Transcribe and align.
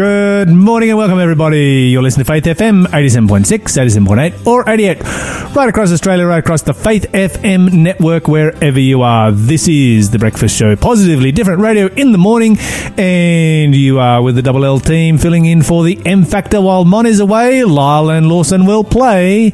Good 0.00 0.48
morning 0.48 0.88
and 0.88 0.96
welcome, 0.96 1.18
everybody. 1.18 1.90
You're 1.92 2.02
listening 2.02 2.24
to 2.24 2.32
Faith 2.32 2.44
FM 2.44 2.86
87.6, 2.86 3.44
87.8, 3.44 4.46
or 4.46 4.66
88, 4.66 5.54
right 5.54 5.68
across 5.68 5.92
Australia, 5.92 6.24
right 6.24 6.38
across 6.38 6.62
the 6.62 6.72
Faith 6.72 7.12
FM 7.12 7.70
network, 7.70 8.26
wherever 8.26 8.80
you 8.80 9.02
are. 9.02 9.30
This 9.30 9.68
is 9.68 10.10
the 10.10 10.18
Breakfast 10.18 10.56
Show, 10.56 10.74
positively 10.74 11.32
different 11.32 11.60
radio 11.60 11.88
in 11.88 12.12
the 12.12 12.18
morning, 12.18 12.56
and 12.96 13.74
you 13.74 13.98
are 13.98 14.22
with 14.22 14.36
the 14.36 14.42
Double 14.42 14.64
L 14.64 14.80
team 14.80 15.18
filling 15.18 15.44
in 15.44 15.60
for 15.62 15.84
the 15.84 16.00
M 16.06 16.24
Factor 16.24 16.62
while 16.62 16.86
Mon 16.86 17.04
is 17.04 17.20
away. 17.20 17.62
Lyle 17.64 18.08
and 18.08 18.26
Lawson 18.26 18.64
will 18.64 18.84
play 18.84 19.52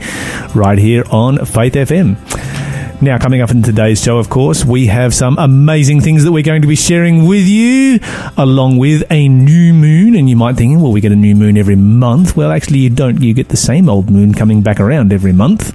right 0.55 0.79
here 0.79 1.03
on 1.11 1.45
Faith 1.45 1.73
FM. 1.73 2.76
Now, 3.03 3.19
coming 3.19 3.43
up 3.43 3.51
in 3.51 3.63
today's 3.63 4.03
show, 4.03 4.17
of 4.17 4.31
course, 4.31 4.65
we 4.65 4.87
have 4.87 5.15
some 5.15 5.37
amazing 5.39 6.01
things 6.01 6.25
that 6.25 6.33
we're 6.33 6.43
going 6.43 6.63
to 6.63 6.69
be 6.69 6.77
sharing 6.77 7.27
with 7.27 7.47
you, 7.47 8.01
along 8.39 8.79
with 8.79 9.05
a 9.11 9.29
new 9.29 9.75
moon. 9.75 10.17
And 10.17 10.31
you 10.31 10.35
might 10.35 10.57
think, 10.57 10.81
well, 10.81 10.93
we 10.93 11.03
get 11.03 11.13
a 11.13 11.17
new 11.17 11.37
moon 11.37 11.59
every 11.59 11.77
month. 11.77 12.39
Well, 12.39 12.51
actually, 12.51 12.79
you 12.79 12.89
don't. 12.89 13.21
You 13.21 13.35
get 13.35 13.51
the 13.51 13.57
same 13.57 13.91
old 13.91 14.09
moon 14.09 14.33
coming 14.33 14.63
back 14.63 14.81
around 14.81 15.13
every 15.13 15.35
month. 15.35 15.75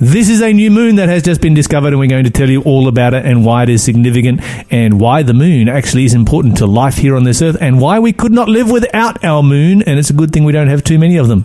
This 0.00 0.30
is 0.30 0.40
a 0.40 0.54
new 0.54 0.70
moon 0.70 0.96
that 0.96 1.10
has 1.10 1.22
just 1.22 1.42
been 1.42 1.52
discovered, 1.52 1.88
and 1.88 1.98
we're 1.98 2.08
going 2.08 2.24
to 2.24 2.30
tell 2.30 2.48
you 2.48 2.62
all 2.62 2.88
about 2.88 3.12
it 3.12 3.26
and 3.26 3.44
why 3.44 3.64
it 3.64 3.68
is 3.68 3.82
significant 3.82 4.40
and 4.72 4.98
why 4.98 5.22
the 5.22 5.34
moon 5.34 5.68
actually 5.68 6.06
is 6.06 6.14
important 6.14 6.56
to 6.58 6.66
life 6.66 6.96
here 6.96 7.14
on 7.14 7.24
this 7.24 7.42
earth 7.42 7.58
and 7.60 7.78
why 7.78 7.98
we 7.98 8.12
could 8.14 8.32
not 8.32 8.48
live 8.48 8.70
without 8.70 9.22
our 9.22 9.42
moon. 9.42 9.82
And 9.82 9.98
it's 9.98 10.08
a 10.08 10.14
good 10.14 10.32
thing 10.32 10.44
we 10.44 10.52
don't 10.52 10.68
have 10.68 10.82
too 10.82 10.98
many 10.98 11.18
of 11.18 11.28
them. 11.28 11.44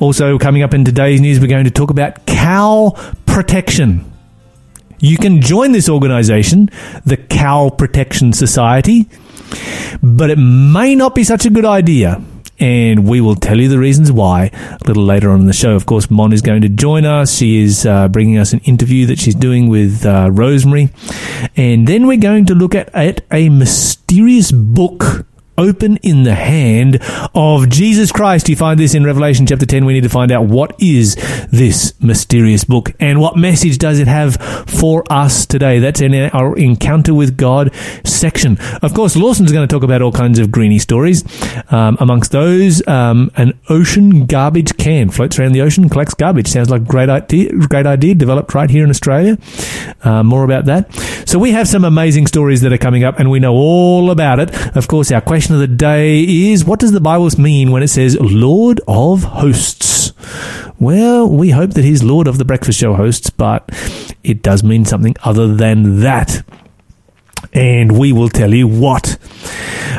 Also, 0.00 0.38
coming 0.38 0.64
up 0.64 0.74
in 0.74 0.84
today's 0.84 1.20
news, 1.20 1.38
we're 1.38 1.46
going 1.46 1.66
to 1.66 1.70
talk 1.70 1.90
about 1.90 2.26
cow 2.26 2.96
protection. 3.26 4.09
You 5.00 5.16
can 5.16 5.40
join 5.40 5.72
this 5.72 5.88
organization, 5.88 6.70
the 7.04 7.16
Cow 7.16 7.70
Protection 7.70 8.32
Society, 8.32 9.08
but 10.02 10.30
it 10.30 10.36
may 10.38 10.94
not 10.94 11.14
be 11.14 11.24
such 11.24 11.46
a 11.46 11.50
good 11.50 11.64
idea. 11.64 12.22
And 12.58 13.08
we 13.08 13.22
will 13.22 13.36
tell 13.36 13.58
you 13.58 13.70
the 13.70 13.78
reasons 13.78 14.12
why 14.12 14.50
a 14.52 14.78
little 14.86 15.02
later 15.02 15.30
on 15.30 15.40
in 15.40 15.46
the 15.46 15.54
show. 15.54 15.74
Of 15.74 15.86
course, 15.86 16.10
Mon 16.10 16.30
is 16.34 16.42
going 16.42 16.60
to 16.60 16.68
join 16.68 17.06
us. 17.06 17.34
She 17.34 17.62
is 17.62 17.86
uh, 17.86 18.08
bringing 18.08 18.36
us 18.36 18.52
an 18.52 18.60
interview 18.60 19.06
that 19.06 19.18
she's 19.18 19.34
doing 19.34 19.70
with 19.70 20.04
uh, 20.04 20.30
Rosemary. 20.30 20.90
And 21.56 21.88
then 21.88 22.06
we're 22.06 22.18
going 22.18 22.44
to 22.46 22.54
look 22.54 22.74
at, 22.74 22.94
at 22.94 23.22
a 23.32 23.48
mysterious 23.48 24.52
book 24.52 25.24
open 25.60 25.98
in 25.98 26.22
the 26.22 26.34
hand 26.34 26.98
of 27.34 27.68
Jesus 27.68 28.10
Christ. 28.10 28.48
You 28.48 28.56
find 28.56 28.80
this 28.80 28.94
in 28.94 29.04
Revelation 29.04 29.46
chapter 29.46 29.66
10. 29.66 29.84
We 29.84 29.92
need 29.92 30.02
to 30.02 30.08
find 30.08 30.32
out 30.32 30.46
what 30.46 30.74
is 30.80 31.16
this 31.50 31.92
mysterious 32.00 32.64
book 32.64 32.92
and 32.98 33.20
what 33.20 33.36
message 33.36 33.76
does 33.78 34.00
it 34.00 34.08
have 34.08 34.36
for 34.66 35.04
us 35.10 35.44
today. 35.44 35.78
That's 35.78 36.00
in 36.00 36.14
our 36.14 36.56
encounter 36.56 37.12
with 37.12 37.36
God 37.36 37.74
section. 38.04 38.58
Of 38.82 38.94
course, 38.94 39.16
Lawson's 39.16 39.52
going 39.52 39.68
to 39.68 39.72
talk 39.72 39.82
about 39.82 40.00
all 40.00 40.12
kinds 40.12 40.38
of 40.38 40.50
greeny 40.50 40.78
stories. 40.78 41.24
Um, 41.70 41.98
amongst 42.00 42.32
those, 42.32 42.86
um, 42.88 43.30
an 43.36 43.58
ocean 43.68 44.24
garbage 44.26 44.76
can 44.78 45.10
floats 45.10 45.38
around 45.38 45.52
the 45.52 45.60
ocean, 45.60 45.88
collects 45.90 46.14
garbage. 46.14 46.48
Sounds 46.48 46.70
like 46.70 46.82
a 46.82 46.84
great 46.84 47.10
idea, 47.10 47.52
great 47.68 47.86
idea 47.86 48.14
developed 48.14 48.54
right 48.54 48.70
here 48.70 48.84
in 48.84 48.90
Australia. 48.90 49.36
Uh, 50.02 50.22
more 50.22 50.44
about 50.44 50.64
that. 50.64 50.92
So 51.26 51.38
we 51.38 51.52
have 51.52 51.68
some 51.68 51.84
amazing 51.84 52.26
stories 52.26 52.62
that 52.62 52.72
are 52.72 52.78
coming 52.78 53.04
up 53.04 53.18
and 53.18 53.30
we 53.30 53.38
know 53.38 53.52
all 53.52 54.10
about 54.10 54.40
it. 54.40 54.76
Of 54.76 54.88
course, 54.88 55.12
our 55.12 55.20
question 55.20 55.49
of 55.50 55.58
the 55.58 55.66
day 55.66 56.50
is 56.50 56.64
what 56.64 56.80
does 56.80 56.92
the 56.92 57.00
Bible 57.00 57.28
mean 57.38 57.70
when 57.70 57.82
it 57.82 57.88
says 57.88 58.16
Lord 58.20 58.80
of 58.86 59.24
Hosts? 59.24 60.12
Well, 60.78 61.28
we 61.28 61.50
hope 61.50 61.74
that 61.74 61.84
he's 61.84 62.02
Lord 62.02 62.26
of 62.26 62.38
the 62.38 62.44
Breakfast 62.44 62.78
Show 62.78 62.94
hosts, 62.94 63.28
but 63.28 63.68
it 64.24 64.42
does 64.42 64.62
mean 64.62 64.84
something 64.84 65.14
other 65.24 65.54
than 65.54 66.00
that. 66.00 66.42
And 67.52 67.98
we 67.98 68.12
will 68.12 68.28
tell 68.28 68.54
you 68.54 68.68
what. 68.68 69.18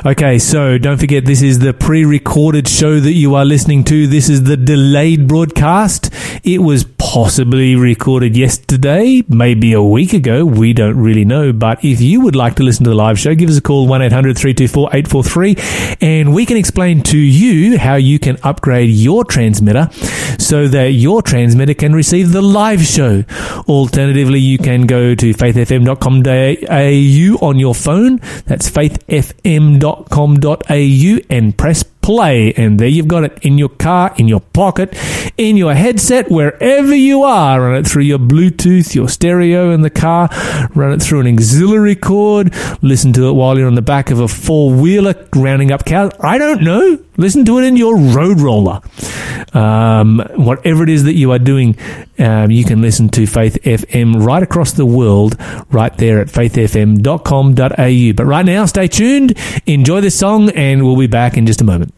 Okay, 0.03 0.39
so 0.39 0.79
don't 0.79 0.97
forget 0.97 1.25
this 1.25 1.43
is 1.43 1.59
the 1.59 1.73
pre 1.73 2.05
recorded 2.05 2.67
show 2.67 2.99
that 2.99 3.11
you 3.11 3.35
are 3.35 3.45
listening 3.45 3.83
to. 3.83 4.07
This 4.07 4.29
is 4.29 4.45
the 4.45 4.57
delayed 4.57 5.27
broadcast. 5.27 6.09
It 6.43 6.59
was 6.59 6.83
possibly 6.83 7.75
recorded 7.75 8.35
yesterday, 8.35 9.23
maybe 9.27 9.73
a 9.73 9.81
week 9.81 10.13
ago. 10.13 10.43
We 10.43 10.73
don't 10.73 10.97
really 10.97 11.25
know. 11.25 11.53
But 11.53 11.85
if 11.85 12.01
you 12.01 12.21
would 12.21 12.35
like 12.35 12.55
to 12.55 12.63
listen 12.63 12.83
to 12.85 12.89
the 12.89 12.95
live 12.95 13.19
show, 13.19 13.35
give 13.35 13.49
us 13.49 13.57
a 13.57 13.61
call 13.61 13.87
1 13.87 14.01
800 14.01 14.37
324 14.37 14.87
843 14.87 15.97
and 16.01 16.33
we 16.33 16.45
can 16.45 16.57
explain 16.57 17.03
to 17.03 17.17
you 17.17 17.77
how 17.77 17.95
you 17.95 18.17
can 18.17 18.37
upgrade 18.43 18.89
your 18.89 19.23
transmitter 19.23 19.89
so 20.39 20.67
that 20.67 20.93
your 20.93 21.21
transmitter 21.21 21.73
can 21.73 21.93
receive 21.93 22.31
the 22.31 22.41
live 22.41 22.81
show. 22.81 23.23
Alternatively, 23.67 24.39
you 24.39 24.57
can 24.57 24.87
go 24.87 25.13
to 25.13 25.33
faithfm.com.au 25.33 27.30
on 27.39 27.59
your 27.59 27.75
phone. 27.75 28.17
That's 28.45 28.69
faithfm.com.au 28.69 29.25
and 31.29 31.57
press 31.57 31.83
play. 32.01 32.53
And 32.53 32.79
there 32.79 32.87
you've 32.87 33.07
got 33.07 33.23
it 33.23 33.39
in 33.41 33.57
your 33.57 33.69
car, 33.69 34.13
in 34.17 34.27
your 34.27 34.39
pocket, 34.39 34.97
in 35.37 35.57
your 35.57 35.73
headset, 35.73 36.29
wherever 36.29 36.95
you 36.95 37.23
are. 37.23 37.61
Run 37.61 37.75
it 37.75 37.87
through 37.87 38.03
your 38.03 38.19
Bluetooth, 38.19 38.93
your 38.95 39.07
stereo 39.07 39.71
in 39.71 39.81
the 39.81 39.89
car. 39.89 40.29
Run 40.75 40.93
it 40.93 41.01
through 41.01 41.21
an 41.21 41.27
auxiliary 41.27 41.95
cord. 41.95 42.53
Listen 42.81 43.13
to 43.13 43.29
it 43.29 43.33
while 43.33 43.57
you're 43.57 43.67
on 43.67 43.75
the 43.75 43.81
back 43.81 44.11
of 44.11 44.19
a 44.19 44.27
four 44.27 44.73
wheeler 44.73 45.15
rounding 45.35 45.71
up 45.71 45.85
cows. 45.85 46.11
I 46.19 46.37
don't 46.37 46.61
know. 46.61 46.99
Listen 47.17 47.45
to 47.45 47.59
it 47.59 47.65
in 47.65 47.75
your 47.75 47.97
road 47.97 48.39
roller. 48.39 48.81
Um, 49.53 50.19
whatever 50.35 50.83
it 50.83 50.89
is 50.89 51.03
that 51.03 51.13
you 51.13 51.31
are 51.31 51.39
doing, 51.39 51.77
um, 52.19 52.51
you 52.51 52.63
can 52.63 52.81
listen 52.81 53.09
to 53.09 53.27
Faith 53.27 53.57
FM 53.63 54.25
right 54.25 54.41
across 54.41 54.71
the 54.73 54.85
world, 54.85 55.35
right 55.71 55.95
there 55.97 56.19
at 56.19 56.27
faithfm.com.au. 56.27 58.13
But 58.15 58.25
right 58.25 58.45
now, 58.45 58.65
stay 58.65 58.87
tuned, 58.87 59.37
enjoy 59.65 60.01
this 60.01 60.17
song, 60.17 60.49
and 60.51 60.85
we'll 60.85 60.97
be 60.97 61.07
back 61.07 61.37
in 61.37 61.45
just 61.45 61.61
a 61.61 61.65
moment. 61.65 61.93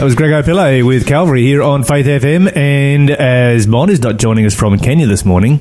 That 0.00 0.04
was 0.04 0.14
Greg 0.14 0.30
Pillay 0.46 0.82
with 0.82 1.06
Calvary 1.06 1.42
here 1.42 1.62
on 1.62 1.84
Faith 1.84 2.06
FM. 2.06 2.56
And 2.56 3.10
as 3.10 3.66
Mon 3.66 3.90
is 3.90 4.00
not 4.00 4.16
joining 4.16 4.46
us 4.46 4.54
from 4.54 4.78
Kenya 4.78 5.06
this 5.06 5.26
morning, 5.26 5.60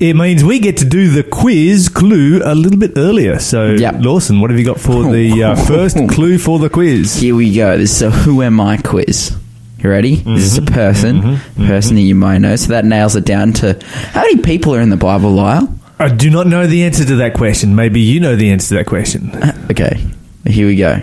it 0.00 0.16
means 0.16 0.42
we 0.42 0.60
get 0.60 0.78
to 0.78 0.86
do 0.86 1.10
the 1.10 1.22
quiz 1.22 1.90
clue 1.90 2.40
a 2.42 2.54
little 2.54 2.78
bit 2.78 2.92
earlier. 2.96 3.38
So, 3.38 3.72
Yep. 3.72 3.96
Lawson, 3.98 4.40
what 4.40 4.48
have 4.48 4.58
you 4.58 4.64
got 4.64 4.80
for 4.80 5.02
the 5.12 5.42
uh, 5.42 5.56
first 5.66 5.98
clue 6.08 6.38
for 6.38 6.58
the 6.58 6.70
quiz? 6.70 7.16
Here 7.16 7.36
we 7.36 7.54
go. 7.54 7.76
This 7.76 7.96
is 7.96 8.00
a 8.00 8.10
Who 8.10 8.40
Am 8.40 8.62
I 8.62 8.78
quiz. 8.78 9.36
You 9.80 9.90
ready? 9.90 10.14
This 10.14 10.44
is 10.44 10.56
a 10.56 10.62
mm-hmm. 10.62 10.74
person, 10.74 11.16
mm-hmm. 11.18 11.28
Mm-hmm. 11.34 11.66
person 11.66 11.96
that 11.96 12.00
you 12.00 12.14
might 12.14 12.38
know. 12.38 12.56
So 12.56 12.68
that 12.68 12.86
nails 12.86 13.14
it 13.14 13.26
down 13.26 13.52
to 13.52 13.78
how 13.84 14.22
many 14.22 14.40
people 14.40 14.74
are 14.74 14.80
in 14.80 14.88
the 14.88 14.96
Bible, 14.96 15.32
Lyle? 15.32 15.68
I 15.98 16.08
do 16.08 16.30
not 16.30 16.46
know 16.46 16.66
the 16.66 16.84
answer 16.84 17.04
to 17.04 17.16
that 17.16 17.34
question. 17.34 17.74
Maybe 17.74 18.00
you 18.00 18.20
know 18.20 18.36
the 18.36 18.52
answer 18.52 18.68
to 18.68 18.74
that 18.76 18.86
question. 18.86 19.32
Uh, 19.32 19.68
okay, 19.70 20.02
here 20.46 20.66
we 20.66 20.76
go. 20.76 21.02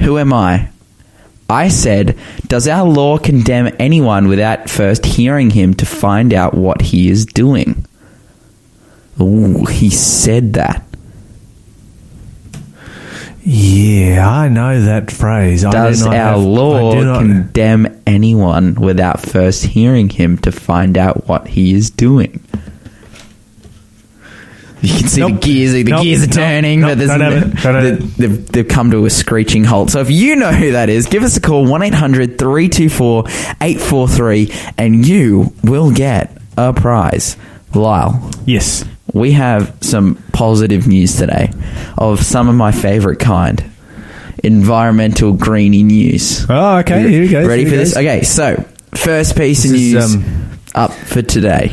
Who 0.00 0.18
am 0.18 0.34
I? 0.34 0.68
I 1.48 1.68
said, 1.68 2.18
Does 2.48 2.66
our 2.66 2.86
law 2.88 3.18
condemn 3.18 3.74
anyone 3.78 4.28
without 4.28 4.68
first 4.68 5.06
hearing 5.06 5.50
him 5.50 5.74
to 5.74 5.86
find 5.86 6.34
out 6.34 6.54
what 6.54 6.80
he 6.82 7.08
is 7.08 7.24
doing? 7.26 7.86
Ooh, 9.20 9.64
he 9.66 9.88
said 9.90 10.54
that. 10.54 10.82
Yeah, 13.44 14.28
I 14.28 14.48
know 14.48 14.82
that 14.82 15.10
phrase. 15.10 15.64
I 15.64 15.70
do 15.70 15.76
Does 15.76 16.04
not 16.04 16.16
our 16.16 16.32
have- 16.32 16.42
law 16.42 16.94
do 16.94 17.14
condemn 17.18 17.86
anyone 18.06 18.74
without 18.74 19.20
first 19.20 19.64
hearing 19.64 20.08
him 20.08 20.36
to 20.38 20.50
find 20.50 20.98
out 20.98 21.28
what 21.28 21.46
he 21.48 21.72
is 21.72 21.90
doing? 21.90 22.40
You 24.82 24.98
can 24.98 25.08
see 25.08 25.20
Nope. 25.22 25.32
the 25.32 25.38
gears, 25.38 25.72
the 25.72 25.84
Nope. 25.84 26.02
gears 26.02 26.22
are 26.22 26.26
turning, 26.26 26.80
Nope. 26.80 26.90
but 26.90 26.98
there's 26.98 27.10
Don't 27.10 27.20
have 27.20 27.32
it. 27.32 27.62
Don't 27.62 27.74
have 27.74 27.82
they- 27.82 27.90
it. 28.04 28.16
they've, 28.18 28.46
they've 28.52 28.68
come 28.68 28.90
to 28.90 29.04
a 29.06 29.10
screeching 29.10 29.64
halt. 29.64 29.90
So 29.90 30.00
if 30.00 30.10
you 30.10 30.36
know 30.36 30.52
who 30.52 30.72
that 30.72 30.88
is, 30.90 31.06
give 31.06 31.22
us 31.22 31.36
a 31.36 31.40
call 31.40 31.64
1 31.66 31.82
800 31.82 32.38
324 32.38 33.24
843 33.62 34.52
and 34.78 35.06
you 35.06 35.52
will 35.64 35.90
get 35.90 36.36
a 36.58 36.72
prize. 36.72 37.36
Lyle, 37.74 38.30
Yes. 38.46 38.84
we 39.12 39.32
have 39.32 39.72
some 39.80 40.16
positive 40.32 40.86
news 40.86 41.16
today 41.16 41.50
of 41.98 42.22
some 42.22 42.48
of 42.48 42.54
my 42.54 42.70
favorite 42.72 43.18
kind 43.18 43.64
environmental 44.44 45.32
greeny 45.32 45.82
news. 45.82 46.46
Oh, 46.48 46.78
okay. 46.78 47.08
Here 47.08 47.20
we 47.22 47.28
go. 47.28 47.46
Ready 47.46 47.64
for 47.64 47.70
this? 47.76 47.96
Okay, 47.96 48.22
so 48.22 48.62
first 48.94 49.36
piece 49.36 49.64
of 49.64 49.70
This 49.72 49.80
is, 49.80 49.92
news 49.94 50.14
um, 50.16 50.58
up 50.74 50.92
for 50.92 51.22
today. 51.22 51.72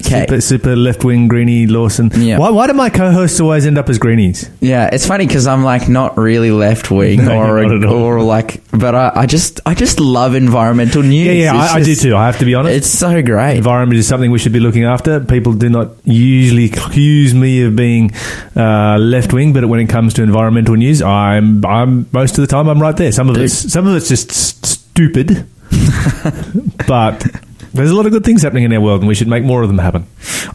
Okay. 0.00 0.22
Super, 0.26 0.40
super 0.40 0.76
left 0.76 1.04
wing 1.04 1.28
greenie 1.28 1.66
Lawson. 1.66 2.10
Yeah. 2.14 2.38
Why, 2.38 2.50
why 2.50 2.66
do 2.66 2.72
my 2.72 2.90
co 2.90 3.10
hosts 3.12 3.40
always 3.40 3.66
end 3.66 3.78
up 3.78 3.88
as 3.88 3.98
greenies? 3.98 4.48
Yeah, 4.60 4.88
it's 4.92 5.06
funny 5.06 5.26
because 5.26 5.46
I'm 5.46 5.62
like 5.64 5.88
not 5.88 6.16
really 6.18 6.50
left 6.50 6.90
wing 6.90 7.24
No, 7.24 7.36
or 7.38 7.62
not 7.62 7.72
at 7.72 7.84
all. 7.84 7.94
or 7.94 8.22
like, 8.22 8.62
but 8.70 8.94
I, 8.94 9.12
I 9.14 9.26
just 9.26 9.60
I 9.66 9.74
just 9.74 10.00
love 10.00 10.34
environmental 10.34 11.02
news. 11.02 11.26
Yeah, 11.26 11.32
yeah, 11.32 11.62
It's 11.64 11.72
I, 11.72 11.76
I 11.76 11.78
do 11.80 11.84
just- 11.86 12.02
too. 12.02 12.16
I 12.16 12.26
have 12.26 12.38
to 12.38 12.44
be 12.44 12.54
honest. 12.54 12.76
It's 12.76 12.88
so 12.88 13.22
great. 13.22 13.56
Environment 13.58 13.98
is 13.98 14.08
something 14.08 14.30
we 14.30 14.38
should 14.38 14.52
be 14.52 14.60
looking 14.60 14.84
after. 14.84 15.20
People 15.20 15.52
do 15.52 15.68
not 15.68 15.88
usually 16.04 16.66
accuse 16.66 17.34
me 17.34 17.62
of 17.64 17.76
being 17.76 18.12
uh, 18.56 18.96
left 18.98 19.32
wing, 19.32 19.52
but 19.52 19.64
when 19.66 19.80
it 19.80 19.88
comes 19.88 20.14
to 20.14 20.22
environmental 20.22 20.74
news, 20.76 21.02
I'm 21.02 21.64
I'm 21.64 22.06
most 22.12 22.38
of 22.38 22.42
the 22.42 22.46
time 22.48 22.68
I'm 22.68 22.80
right 22.80 22.96
there. 22.96 23.12
Some 23.12 23.28
of 23.28 23.34
Dude. 23.36 23.44
it's 23.44 23.72
some 23.72 23.86
of 23.86 23.94
it's 23.96 24.08
just 24.08 24.32
stupid, 24.32 25.46
but 26.86 27.24
there's 27.72 27.90
a 27.90 27.94
lot 27.94 28.06
of 28.06 28.12
good 28.12 28.24
things 28.24 28.42
happening 28.42 28.64
in 28.64 28.72
our 28.72 28.80
world, 28.80 29.00
and 29.00 29.08
we 29.08 29.14
should 29.14 29.28
make 29.28 29.44
more 29.44 29.62
of 29.62 29.68
them 29.68 29.78
happen. 29.78 30.06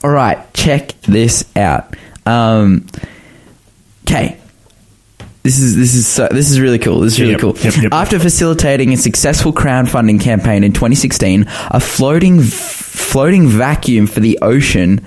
All 0.04 0.10
right, 0.12 0.38
check 0.54 1.00
this 1.02 1.46
out. 1.56 1.96
Um, 2.26 2.86
okay. 4.08 4.40
This 5.44 5.60
is 5.60 5.76
this 5.76 5.94
is 5.94 6.08
so, 6.08 6.28
this 6.32 6.50
is 6.50 6.60
really 6.60 6.80
cool. 6.80 7.02
This 7.02 7.14
is 7.14 7.20
really 7.22 7.34
Yep, 7.34 7.42
cool. 7.42 7.56
yep, 7.60 7.78
yep. 7.78 7.94
After 7.94 8.18
facilitating 8.18 8.94
a 8.94 8.98
successful 8.98 9.54
crowdfunding 9.54 10.20
campaign 10.20 10.64
in 10.64 10.74
2016, 10.74 11.46
a 11.70 11.80
floating 11.80 12.42
floating 12.42 13.48
vacuum 13.48 14.08
for 14.08 14.22
the 14.22 14.40
ocean 14.42 15.06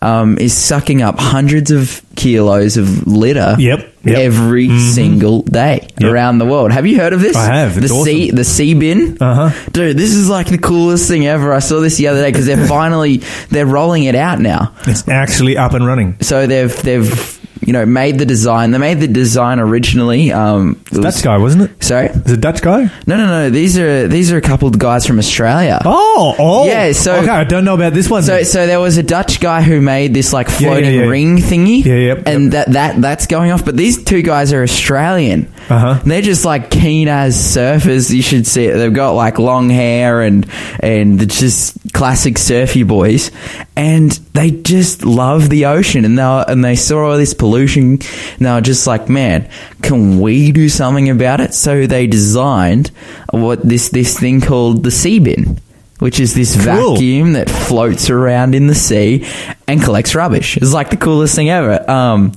um, 0.00 0.38
is 0.38 0.54
sucking 0.56 1.02
up 1.02 1.18
hundreds 1.18 1.72
of 1.72 2.02
kilos 2.14 2.76
of 2.76 3.04
litter 3.08 3.56
Yep, 3.58 3.89
yep. 4.04 4.18
every 4.18 4.78
single 4.78 5.42
day 5.42 5.88
Yep. 6.00 6.12
around 6.12 6.38
the 6.38 6.46
world. 6.46 6.72
Have 6.72 6.86
you 6.86 6.98
heard 6.98 7.12
of 7.12 7.20
this? 7.20 7.36
I 7.36 7.44
have. 7.56 7.76
It's 7.78 7.88
the 7.88 8.04
sea 8.04 8.24
awesome. 8.26 8.36
the 8.36 8.44
sea 8.44 8.74
bin. 8.74 9.18
Uh-huh. 9.20 9.70
Dude, 9.72 9.96
this 9.96 10.14
is 10.14 10.28
like 10.28 10.48
the 10.48 10.58
coolest 10.58 11.08
thing 11.08 11.26
ever. 11.26 11.52
I 11.52 11.58
saw 11.58 11.80
this 11.80 11.96
the 11.96 12.08
other 12.08 12.22
day 12.22 12.30
because 12.30 12.46
they're 12.46 12.66
finally 12.80 13.18
they're 13.50 13.66
rolling 13.66 14.04
it 14.04 14.14
out 14.14 14.40
now. 14.40 14.74
It's 14.86 15.06
actually 15.08 15.56
up 15.56 15.72
and 15.74 15.86
running. 15.86 16.16
So 16.20 16.46
they've 16.46 16.74
they've 16.82 17.39
you 17.70 17.72
know 17.72 17.86
made 17.86 18.18
the 18.18 18.26
design. 18.26 18.72
They 18.72 18.78
made 18.78 18.98
the 18.98 19.06
design 19.06 19.60
originally. 19.60 20.32
Um, 20.32 20.80
it 20.90 20.98
was- 20.98 21.14
Dutch 21.14 21.22
guy, 21.22 21.38
wasn't 21.38 21.70
it? 21.70 21.84
Sorry, 21.84 22.06
Is 22.08 22.32
it 22.32 22.40
Dutch 22.40 22.62
guy? 22.62 22.90
no, 23.06 23.16
no, 23.16 23.26
no. 23.26 23.48
These 23.50 23.78
are 23.78 24.08
these 24.08 24.32
are 24.32 24.36
a 24.36 24.40
couple 24.40 24.66
of 24.66 24.76
guys 24.76 25.06
from 25.06 25.20
Australia. 25.20 25.80
Oh, 25.84 26.34
oh, 26.36 26.66
Yeah, 26.66 26.90
so- 26.90 27.14
okay, 27.14 27.28
I 27.30 27.44
don't 27.44 27.64
know 27.64 27.74
about 27.74 27.92
this 27.94 28.10
one. 28.10 28.24
So, 28.24 28.42
so 28.42 28.66
there 28.66 28.80
was 28.80 28.96
a 28.98 29.04
Dutch 29.04 29.38
guy 29.38 29.62
who 29.62 29.80
made 29.80 30.14
this 30.14 30.32
like 30.32 30.48
Yeah, 30.48 30.56
floating 30.70 30.94
yeah, 30.94 31.02
ring 31.06 31.36
thingy, 31.38 31.84
Yeah, 31.84 31.94
yep, 31.94 32.22
and 32.26 32.50
that 32.52 32.72
that 32.72 33.00
that's 33.00 33.26
going 33.28 33.52
off. 33.52 33.64
But 33.64 33.76
these 33.76 34.02
two 34.02 34.22
guys 34.22 34.52
are 34.52 34.64
Australian. 34.64 35.46
Uh-huh. 35.68 36.00
They're 36.04 36.22
just 36.22 36.44
like 36.44 36.70
keen 36.70 37.06
as 37.06 37.36
surfers. 37.36 38.10
You 38.10 38.22
should 38.22 38.46
see 38.48 38.64
it. 38.64 38.76
They've 38.76 38.92
got 38.92 39.12
like 39.12 39.38
long 39.38 39.70
hair 39.70 40.22
and 40.22 40.44
and 40.80 41.20
they're 41.20 41.26
just 41.26 41.76
classic 41.92 42.36
surfy 42.38 42.82
boys, 42.82 43.30
and 43.76 44.10
they 44.32 44.50
just 44.50 45.04
love 45.04 45.48
the 45.50 45.66
ocean. 45.66 46.04
And 46.04 46.18
they 46.18 46.44
and 46.48 46.64
they 46.64 46.74
saw 46.74 47.10
all 47.10 47.16
this 47.16 47.34
pollution, 47.34 47.59
and 47.76 48.02
they 48.38 48.50
were 48.52 48.60
just 48.60 48.86
like, 48.86 49.08
man, 49.08 49.48
can 49.82 50.20
we 50.20 50.52
do 50.52 50.68
something 50.68 51.08
about 51.10 51.40
it? 51.40 51.54
So 51.54 51.86
they 51.86 52.06
designed 52.06 52.88
what 53.30 53.62
this 53.66 53.88
this 53.90 54.18
thing 54.18 54.40
called 54.40 54.82
the 54.84 54.90
sea 54.90 55.18
bin. 55.18 55.58
Which 55.98 56.18
is 56.18 56.32
this 56.32 56.54
Cool. 56.56 56.94
vacuum 56.94 57.34
that 57.34 57.50
floats 57.50 58.08
around 58.08 58.54
in 58.54 58.68
the 58.68 58.74
sea 58.74 59.26
and 59.68 59.82
collects 59.82 60.14
rubbish. 60.14 60.56
It's 60.56 60.72
like 60.72 60.88
the 60.88 60.96
coolest 60.96 61.34
thing 61.36 61.50
ever. 61.50 61.90
Um, 61.90 62.32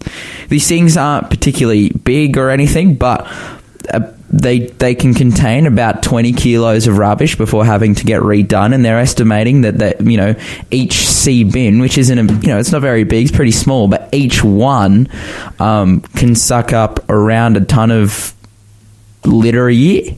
these 0.49 0.67
things 0.67 0.97
aren't 0.97 1.29
particularly 1.29 1.87
big 1.91 2.37
or 2.37 2.49
anything, 2.49 2.95
but 2.95 3.25
uh, 3.89 4.01
they 4.33 4.61
they 4.61 4.95
can 4.95 5.13
contain 5.13 5.67
about 5.67 6.01
20 6.01 6.33
kilos 6.33 6.87
of 6.87 6.97
rubbish 6.97 7.37
before 7.37 7.63
having 7.63 7.93
to 7.93 8.03
get 8.03 8.23
redone 8.23 8.73
and 8.73 8.83
they're 8.83 8.99
estimating 8.99 9.61
that 9.61 9.77
that 9.77 10.01
you 10.01 10.17
know 10.17 10.33
each 10.71 11.07
sea 11.07 11.43
bin 11.43 11.79
which 11.79 11.99
isn't 11.99 12.17
a, 12.17 12.33
you 12.41 12.47
know 12.47 12.57
it's 12.57 12.71
not 12.71 12.81
very 12.81 13.03
big 13.03 13.27
it's 13.27 13.35
pretty 13.35 13.51
small 13.51 13.87
but 13.87 14.09
each 14.11 14.43
one 14.43 15.07
um, 15.59 16.01
can 16.01 16.33
suck 16.33 16.73
up 16.73 17.07
around 17.09 17.57
a 17.57 17.61
ton 17.61 17.91
of 17.91 18.33
litter 19.23 19.67
a 19.67 19.73
year 19.73 20.17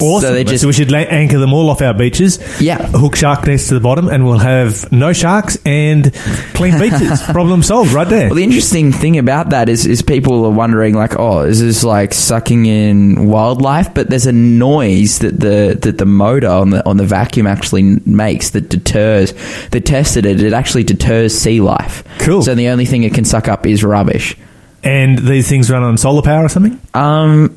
Awesome. 0.00 0.28
so 0.28 0.32
they 0.34 0.56
So, 0.56 0.66
we 0.68 0.72
should 0.72 0.92
anchor 0.94 1.38
them 1.38 1.52
all 1.52 1.68
off 1.68 1.82
our 1.82 1.92
beaches. 1.94 2.38
Yeah. 2.60 2.78
Hook 2.78 3.16
shark 3.16 3.44
nets 3.46 3.68
to 3.68 3.74
the 3.74 3.80
bottom, 3.80 4.08
and 4.08 4.24
we'll 4.24 4.38
have 4.38 4.90
no 4.92 5.12
sharks 5.12 5.58
and 5.66 6.14
clean 6.54 6.78
beaches. 6.80 7.20
Problem 7.22 7.62
solved 7.64 7.92
right 7.92 8.08
there. 8.08 8.28
Well, 8.28 8.36
the 8.36 8.44
interesting 8.44 8.92
thing 8.92 9.18
about 9.18 9.50
that 9.50 9.68
is, 9.68 9.86
is 9.86 10.00
people 10.02 10.44
are 10.44 10.50
wondering, 10.52 10.94
like, 10.94 11.18
oh, 11.18 11.40
is 11.40 11.60
this 11.60 11.82
like 11.82 12.14
sucking 12.14 12.66
in 12.66 13.26
wildlife? 13.26 13.92
But 13.92 14.08
there's 14.08 14.26
a 14.26 14.32
noise 14.32 15.18
that 15.20 15.40
the 15.40 15.76
that 15.82 15.98
the 15.98 16.06
motor 16.06 16.48
on 16.48 16.70
the 16.70 16.86
on 16.88 16.96
the 16.96 17.04
vacuum 17.06 17.48
actually 17.48 17.82
makes 18.06 18.50
that 18.50 18.68
deters. 18.68 19.34
They 19.70 19.80
tested 19.80 20.24
it; 20.24 20.40
it 20.40 20.52
actually 20.52 20.84
deters 20.84 21.36
sea 21.36 21.60
life. 21.60 22.04
Cool. 22.20 22.42
So 22.42 22.54
the 22.54 22.68
only 22.68 22.84
thing 22.86 23.02
it 23.02 23.12
can 23.14 23.24
suck 23.24 23.48
up 23.48 23.66
is 23.66 23.82
rubbish. 23.82 24.36
and 24.84 25.18
these 25.18 25.48
things 25.48 25.68
run 25.70 25.82
on 25.82 25.98
solar 25.98 26.22
power 26.22 26.44
or 26.44 26.48
something? 26.48 26.80
Um, 26.94 27.56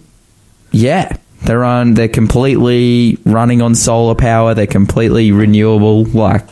yeah, 0.72 1.16
they're 1.46 1.64
on. 1.64 1.94
They're 1.94 2.08
completely 2.08 3.18
running 3.26 3.62
on 3.62 3.76
solar 3.76 4.16
power. 4.16 4.54
They're 4.54 4.68
completely 4.68 5.32
renewable, 5.32 6.06
like 6.06 6.46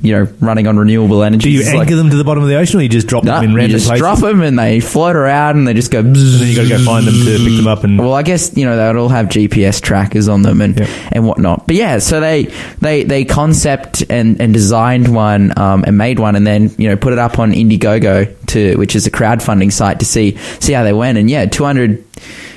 you 0.00 0.12
know, 0.12 0.28
running 0.40 0.68
on 0.68 0.76
renewable 0.78 1.24
energy. 1.24 1.42
Do 1.42 1.50
you 1.50 1.58
It's 1.60 1.68
anchor 1.70 1.78
like- 1.80 1.88
them 1.88 2.10
to 2.10 2.16
the 2.16 2.22
bottom 2.22 2.42
of 2.44 2.48
the 2.48 2.54
ocean, 2.56 2.78
or 2.78 2.84
you 2.84 2.88
just 2.88 3.08
drop 3.08 3.24
No, 3.24 3.34
them 3.34 3.50
in 3.50 3.54
random 3.56 3.72
you 3.72 3.76
just 3.78 3.88
places? 3.88 4.00
drop 4.00 4.18
them 4.20 4.42
and 4.42 4.56
they 4.56 4.78
float 4.78 5.16
around 5.16 5.56
and 5.58 5.66
they 5.66 5.74
just 5.74 5.90
go. 5.90 5.98
and 5.98 6.14
then 6.14 6.46
you 6.48 6.54
got 6.54 6.62
to 6.62 6.68
go 6.68 6.78
find 6.84 7.04
them 7.04 7.14
to 7.14 7.38
pick 7.44 7.56
them 7.56 7.66
up 7.66 7.82
and. 7.82 7.98
Well, 7.98 8.14
I 8.14 8.22
guess 8.22 8.56
you 8.56 8.64
know 8.64 8.76
they'll 8.76 9.02
all 9.02 9.08
have 9.08 9.26
GPS 9.26 9.80
trackers 9.82 10.28
on 10.28 10.42
them 10.42 10.60
and 10.60 10.78
Yep. 10.78 10.88
and 11.12 11.26
whatnot. 11.26 11.66
But 11.66 11.74
yeah, 11.74 11.98
so 11.98 12.20
they 12.20 12.44
they 12.80 13.02
they 13.02 13.24
concept 13.24 14.04
and 14.08 14.40
and 14.40 14.54
designed 14.54 15.12
one 15.12 15.52
um, 15.58 15.82
and 15.84 15.98
made 15.98 16.20
one, 16.20 16.36
and 16.36 16.46
then 16.46 16.70
you 16.78 16.88
know 16.88 16.96
put 16.96 17.12
it 17.12 17.18
up 17.18 17.40
on 17.40 17.52
Indiegogo 17.52 18.32
to 18.48 18.76
which 18.76 18.94
is 18.94 19.06
a 19.08 19.10
crowdfunding 19.10 19.72
site 19.72 19.98
to 19.98 20.04
see 20.04 20.38
see 20.60 20.74
how 20.74 20.84
they 20.84 20.92
went. 20.92 21.18
And 21.18 21.28
yeah, 21.28 21.46
two 21.46 21.64
hundred 21.64 22.04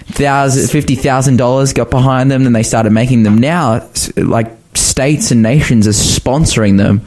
thousand 0.06 0.70
fifty 0.70 0.96
thousand 0.96 1.38
dollars 1.38 1.74
got 1.74 1.90
behind 1.90 2.32
them, 2.32 2.46
and 2.46 2.56
they 2.56 2.64
started 2.64 2.92
making 2.92 3.24
them. 3.24 3.38
Now, 3.38 3.88
like 4.18 4.58
states 4.74 5.32
and 5.32 5.42
nations 5.42 5.88
are 5.88 5.92
sponsoring 5.92 6.78
them 6.78 7.02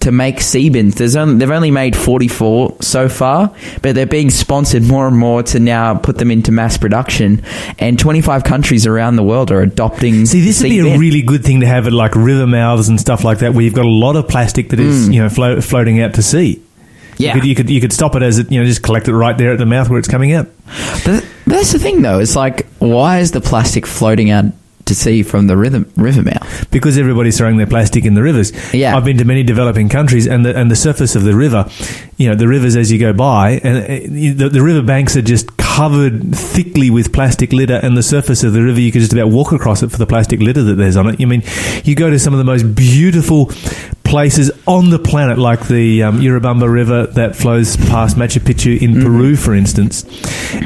to 0.00 0.10
make 0.10 0.40
sea 0.40 0.68
bins. 0.68 0.96
There's 0.96 1.16
only, 1.16 1.36
they've 1.36 1.50
only 1.50 1.70
made 1.70 1.96
44 1.96 2.78
so 2.80 3.08
far, 3.08 3.54
but 3.82 3.94
they're 3.94 4.06
being 4.06 4.30
sponsored 4.30 4.82
more 4.82 5.06
and 5.06 5.16
more 5.16 5.42
to 5.44 5.60
now 5.60 5.94
put 5.94 6.18
them 6.18 6.30
into 6.30 6.50
mass 6.50 6.76
production. 6.76 7.44
And 7.78 7.98
25 7.98 8.44
countries 8.44 8.86
around 8.86 9.16
the 9.16 9.22
world 9.22 9.50
are 9.50 9.60
adopting. 9.60 10.26
See, 10.26 10.40
this 10.40 10.62
would 10.62 10.70
be 10.70 10.80
a 10.80 10.98
really 10.98 11.22
good 11.22 11.44
thing 11.44 11.60
to 11.60 11.66
have 11.66 11.86
at 11.86 11.92
like 11.92 12.14
river 12.14 12.46
mouths 12.46 12.88
and 12.88 13.00
stuff 13.00 13.24
like 13.24 13.38
that, 13.38 13.54
where 13.54 13.62
you've 13.62 13.74
got 13.74 13.84
a 13.84 13.88
lot 13.88 14.16
of 14.16 14.28
plastic 14.28 14.70
that 14.70 14.80
is, 14.80 15.08
mm. 15.08 15.14
you 15.14 15.22
know, 15.22 15.28
flo- 15.28 15.60
floating 15.60 16.00
out 16.00 16.14
to 16.14 16.22
sea. 16.22 16.62
Yeah. 17.22 17.34
You 17.34 17.40
could, 17.40 17.48
you 17.48 17.54
could 17.54 17.70
you 17.70 17.80
could 17.80 17.92
stop 17.92 18.14
it 18.16 18.22
as 18.22 18.38
it, 18.38 18.50
you 18.50 18.60
know, 18.60 18.66
just 18.66 18.82
collect 18.82 19.08
it 19.08 19.14
right 19.14 19.36
there 19.36 19.52
at 19.52 19.58
the 19.58 19.66
mouth 19.66 19.88
where 19.88 19.98
it's 19.98 20.08
coming 20.08 20.32
out. 20.32 20.48
But 21.04 21.24
that's 21.46 21.72
the 21.72 21.78
thing, 21.78 22.02
though. 22.02 22.18
It's 22.18 22.36
like, 22.36 22.66
why 22.78 23.18
is 23.20 23.30
the 23.32 23.40
plastic 23.40 23.86
floating 23.86 24.30
out 24.30 24.46
to 24.86 24.94
sea 24.94 25.22
from 25.22 25.46
the 25.46 25.56
river, 25.56 25.84
river 25.96 26.22
mouth. 26.22 26.70
because 26.70 26.98
everybody's 26.98 27.38
throwing 27.38 27.56
their 27.56 27.66
plastic 27.66 28.04
in 28.04 28.14
the 28.14 28.22
rivers. 28.22 28.52
Yeah. 28.74 28.96
I've 28.96 29.04
been 29.04 29.18
to 29.18 29.24
many 29.24 29.42
developing 29.42 29.88
countries, 29.88 30.26
and 30.26 30.44
the 30.44 30.56
and 30.58 30.70
the 30.70 30.76
surface 30.76 31.14
of 31.14 31.22
the 31.22 31.34
river, 31.34 31.68
you 32.16 32.28
know, 32.28 32.34
the 32.34 32.48
rivers 32.48 32.76
as 32.76 32.90
you 32.90 32.98
go 32.98 33.12
by, 33.12 33.60
and 33.62 33.78
uh, 33.78 33.86
the, 34.44 34.48
the 34.48 34.62
river 34.62 34.82
banks 34.82 35.16
are 35.16 35.22
just 35.22 35.56
covered 35.76 36.34
thickly 36.36 36.90
with 36.90 37.14
plastic 37.14 37.50
litter, 37.52 37.80
and 37.82 37.96
the 37.96 38.02
surface 38.02 38.44
of 38.44 38.52
the 38.52 38.62
river 38.62 38.78
you 38.78 38.92
can 38.92 39.00
just 39.00 39.12
about 39.12 39.28
walk 39.28 39.52
across 39.52 39.82
it 39.82 39.90
for 39.90 39.96
the 39.96 40.06
plastic 40.06 40.38
litter 40.38 40.62
that 40.62 40.74
there's 40.74 40.96
on 40.96 41.08
it. 41.08 41.18
You 41.18 41.26
mean 41.26 41.42
you 41.84 41.94
go 41.94 42.10
to 42.10 42.18
some 42.18 42.34
of 42.34 42.38
the 42.38 42.44
most 42.44 42.74
beautiful 42.74 43.50
places 44.04 44.50
on 44.66 44.90
the 44.90 44.98
planet, 44.98 45.38
like 45.38 45.68
the 45.68 46.02
um, 46.02 46.20
Urubamba 46.20 46.70
River 46.70 47.06
that 47.06 47.34
flows 47.34 47.76
past 47.76 48.16
Machu 48.16 48.40
Picchu 48.40 48.80
in 48.82 49.00
Peru, 49.00 49.34
for 49.34 49.54
instance, 49.54 50.04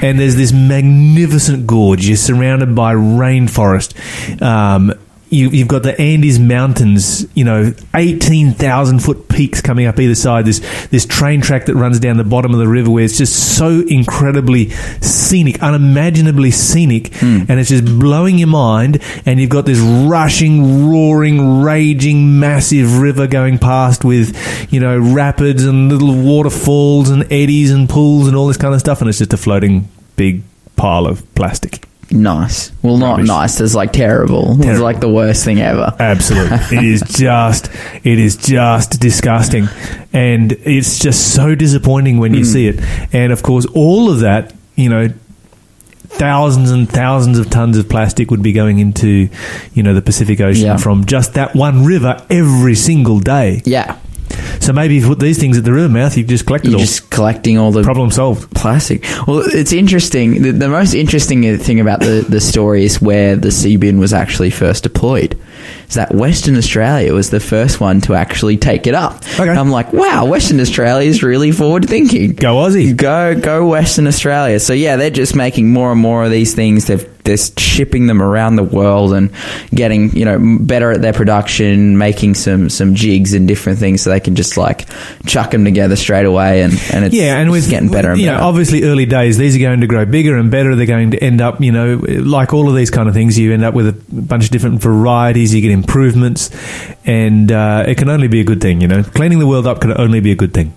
and 0.03 0.19
there's 0.19 0.35
this 0.35 0.53
magnificent 0.53 1.69
gorge. 1.69 2.05
You're 2.07 2.17
surrounded 2.17 2.75
by 2.75 2.95
rainforest. 2.95 4.43
Um, 4.43 4.93
you, 5.29 5.49
you've 5.51 5.69
got 5.69 5.83
the 5.83 6.01
Andes 6.01 6.39
Mountains, 6.39 7.27
you 7.35 7.45
know, 7.45 7.75
eighteen 7.95 8.53
thousand 8.53 9.01
foot 9.01 9.29
peaks 9.29 9.61
coming 9.61 9.87
up 9.87 9.99
either 9.99 10.15
side. 10.15 10.45
This 10.45 10.61
this 10.89 11.05
train 11.05 11.41
track 11.41 11.67
that 11.67 11.75
runs 11.75 11.99
down 11.99 12.17
the 12.17 12.25
bottom 12.25 12.53
of 12.53 12.59
the 12.59 12.69
river, 12.69 12.91
where 12.91 13.05
it's 13.05 13.19
just 13.19 13.57
so 13.57 13.83
incredibly 13.89 14.71
scenic, 15.01 15.63
unimaginably 15.63 16.53
scenic, 16.53 17.15
hmm. 17.15 17.43
and 17.49 17.59
it's 17.59 17.71
just 17.71 17.85
blowing 17.85 18.39
your 18.39 18.49
mind. 18.49 19.03
And 19.27 19.41
you've 19.41 19.51
got 19.51 19.67
this 19.67 19.81
rushing, 19.81 20.89
roaring, 20.91 21.63
raging, 21.63 22.39
massive 22.39 22.99
river 22.99 23.27
going 23.27 23.59
past 23.59 24.05
with, 24.05 24.73
you 24.73 24.79
know, 24.79 24.99
rapids 24.99 25.65
and 25.65 25.91
little 25.91 26.15
waterfalls 26.15 27.11
and 27.11 27.25
eddies 27.33 27.73
and 27.73 27.89
pools 27.89 28.29
and 28.29 28.37
all 28.37 28.47
this 28.47 28.57
kind 28.57 28.75
of 28.75 28.81
stuff, 28.81 29.01
and 29.01 29.09
it's 29.09 29.19
just 29.19 29.33
a 29.33 29.37
floating 29.37 29.89
big 30.15 30.43
pile 30.77 31.07
of 31.07 31.35
plastic. 31.35 31.83
Nice. 32.11 32.71
Well, 32.83 32.99
not 32.99 33.17
Rubbish. 33.17 33.29
nice. 33.29 33.61
It's 33.61 33.75
like 33.75 33.93
terrible. 33.93 34.53
It's 34.53 34.63
Terrible. 34.63 34.85
like 34.85 35.01
the 35.01 35.09
worst 35.09 35.45
thing 35.45 35.61
ever. 35.61 35.93
Absolutely. 35.99 36.79
it 36.79 36.85
is 36.85 37.03
just 37.07 37.69
it 38.05 38.19
is 38.19 38.37
just 38.37 39.01
disgusting. 39.01 39.69
And 40.13 40.53
it's 40.53 40.99
just 40.99 41.35
so 41.35 41.55
disappointing 41.55 42.19
when 42.19 42.33
you 42.33 42.43
mm. 42.43 42.53
see 42.53 42.69
it. 42.69 42.81
And 43.13 43.33
of 43.33 43.43
course 43.43 43.67
all 43.75 44.11
of 44.11 44.21
that, 44.21 44.55
you 44.77 44.89
know, 44.89 45.09
thousands 46.09 46.71
and 46.71 46.89
thousands 46.89 47.39
of 47.39 47.51
tons 47.51 47.77
of 47.77 47.89
plastic 47.89 48.31
would 48.31 48.43
be 48.43 48.53
going 48.53 48.79
into, 48.79 49.29
you 49.75 49.83
know, 49.83 49.93
the 49.93 50.03
Pacific 50.03 50.41
Ocean 50.41 50.67
Yeah. 50.67 50.77
from 50.77 51.05
just 51.05 51.35
that 51.35 51.55
one 51.55 51.85
river 51.85 52.25
every 52.31 52.75
single 52.75 53.19
day. 53.21 53.63
Yeah. 53.65 53.97
So 54.61 54.73
maybe 54.73 54.97
you 54.97 55.07
put 55.07 55.19
these 55.21 55.39
things 55.39 55.57
at 55.59 55.65
the 55.65 55.73
river 55.73 55.89
mouth, 55.89 56.17
you 56.17 56.25
just 56.25 56.47
collect 56.47 56.65
You're 56.65 56.75
all. 56.75 56.81
just 56.81 57.11
collecting 57.11 57.59
all 57.59 57.73
the 57.73 57.83
Problem 57.83 58.11
solved. 58.11 58.51
plastic. 58.55 59.03
Well, 59.27 59.43
it's 59.47 59.73
interesting. 59.73 60.43
The, 60.43 60.51
the 60.53 60.69
most 60.69 60.95
interesting 60.95 61.57
thing 61.59 61.81
about 61.81 62.01
the, 62.01 62.25
the 62.29 62.41
story 62.41 62.85
is 62.85 63.01
where 63.01 63.37
the 63.37 63.51
sea 63.53 63.77
bin 63.77 63.99
was 63.99 64.13
actually 64.13 64.51
first 64.51 64.83
deployed. 64.83 65.39
Is 65.89 65.95
that 65.95 66.15
Western 66.15 66.57
Australia 66.57 67.13
was 67.13 67.31
the 67.31 67.41
first 67.41 67.81
one 67.81 68.01
to 68.03 68.15
actually 68.15 68.57
take 68.57 68.87
it 68.87 68.95
up. 68.95 69.17
Okay. 69.39 69.49
And 69.49 69.59
I'm 69.59 69.71
like, 69.71 69.93
wow, 69.93 70.25
Western 70.27 70.61
Australia 70.61 71.09
is 71.09 71.23
really 71.23 71.53
forward 71.53 71.89
thinking. 71.89 72.33
Go 72.33 72.57
Aussie. 72.57 72.97
Go, 72.97 73.39
go 73.39 73.69
Western 73.69 74.07
Australia. 74.07 74.59
So 74.61 74.73
yeah, 74.73 74.97
they're 74.97 75.11
just 75.11 75.37
making 75.37 75.73
more 75.73 75.93
and 75.93 76.01
more 76.01 76.25
of 76.25 76.31
these 76.31 76.55
things. 76.55 76.87
They've, 76.87 77.13
they're 77.25 77.37
shipping 77.37 78.07
them 78.07 78.23
around 78.23 78.55
the 78.55 78.63
world 78.63 79.13
and 79.13 79.33
getting, 79.75 80.15
you 80.17 80.25
know, 80.25 80.39
better 80.61 80.93
at 80.93 81.03
their 81.03 81.13
production, 81.13 81.99
making 81.99 82.35
some, 82.35 82.71
some 82.71 82.95
jigs 82.95 83.35
and 83.35 83.49
different 83.49 83.81
things 83.81 84.03
so 84.03 84.11
they 84.11 84.21
can 84.21 84.37
just 84.37 84.57
like 84.57 84.89
chuck 85.27 85.51
them 85.51 85.65
together 85.65 85.97
straight 85.97 86.25
away 86.25 86.63
and, 86.63 86.73
and 86.93 87.05
it's 87.05 87.15
yeah, 87.15 87.37
and 87.37 87.51
with 87.51 87.69
getting 87.69 87.91
better 87.91 88.13
and 88.13 88.21
you 88.21 88.27
better. 88.27 88.39
know, 88.39 88.47
obviously 88.47 88.85
early 88.85 89.07
days, 89.07 89.39
these 89.39 89.57
are 89.57 89.59
going 89.59 89.81
to 89.81 89.89
grow 89.89 90.05
bigger 90.05 90.37
and 90.37 90.53
better. 90.53 90.77
They're 90.77 90.87
going 90.87 91.11
to 91.11 91.19
end 91.19 91.41
up, 91.41 91.61
you 91.61 91.73
know, 91.73 91.97
like 91.97 92.55
all 92.55 92.69
of 92.69 92.77
these 92.77 92.91
kind 92.91 93.09
of 93.09 93.15
things. 93.15 93.37
You 93.37 93.53
end 93.53 93.65
up 93.65 93.75
with 93.75 93.89
a 93.89 93.93
bunch 94.15 94.45
of 94.45 94.51
different 94.51 94.81
varieties. 94.81 95.53
You 95.57 95.63
get 95.63 95.73
improvements, 95.73 96.51
and 97.05 97.51
uh, 97.51 97.85
it 97.89 97.97
can 97.99 98.09
only 98.09 98.29
be 98.29 98.41
a 98.41 98.45
good 98.45 98.61
thing. 98.61 98.81
You 98.81 98.89
know, 98.89 99.03
cleaning 99.03 99.39
the 99.39 99.47
world 99.47 99.67
up 99.67 99.81
can 99.81 99.99
only 99.99 100.21
be 100.21 100.31
a 100.33 100.37
good 100.37 100.55
thing. 100.55 100.73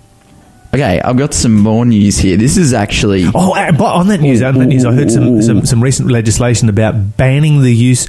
Okay, 0.74 1.02
I've 1.02 1.18
got 1.18 1.34
some 1.34 1.56
more 1.60 1.84
news 1.84 2.20
here. 2.20 2.38
This 2.38 2.56
is 2.56 2.74
actually 2.74 3.26
Oh, 3.34 3.54
uh, 3.56 3.72
but 3.72 3.96
on 3.96 4.08
that 4.10 4.22
news, 4.22 4.44
on 4.44 4.54
that 4.60 4.68
news, 4.68 4.86
I 4.86 4.94
heard 4.94 5.10
some, 5.10 5.42
some, 5.42 5.66
some 5.66 5.82
recent 5.82 6.12
legislation 6.12 6.70
about 6.70 7.18
banning 7.18 7.62
the 7.62 7.74
use 7.74 8.08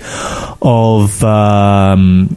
of 0.61 1.25
um, 1.25 2.37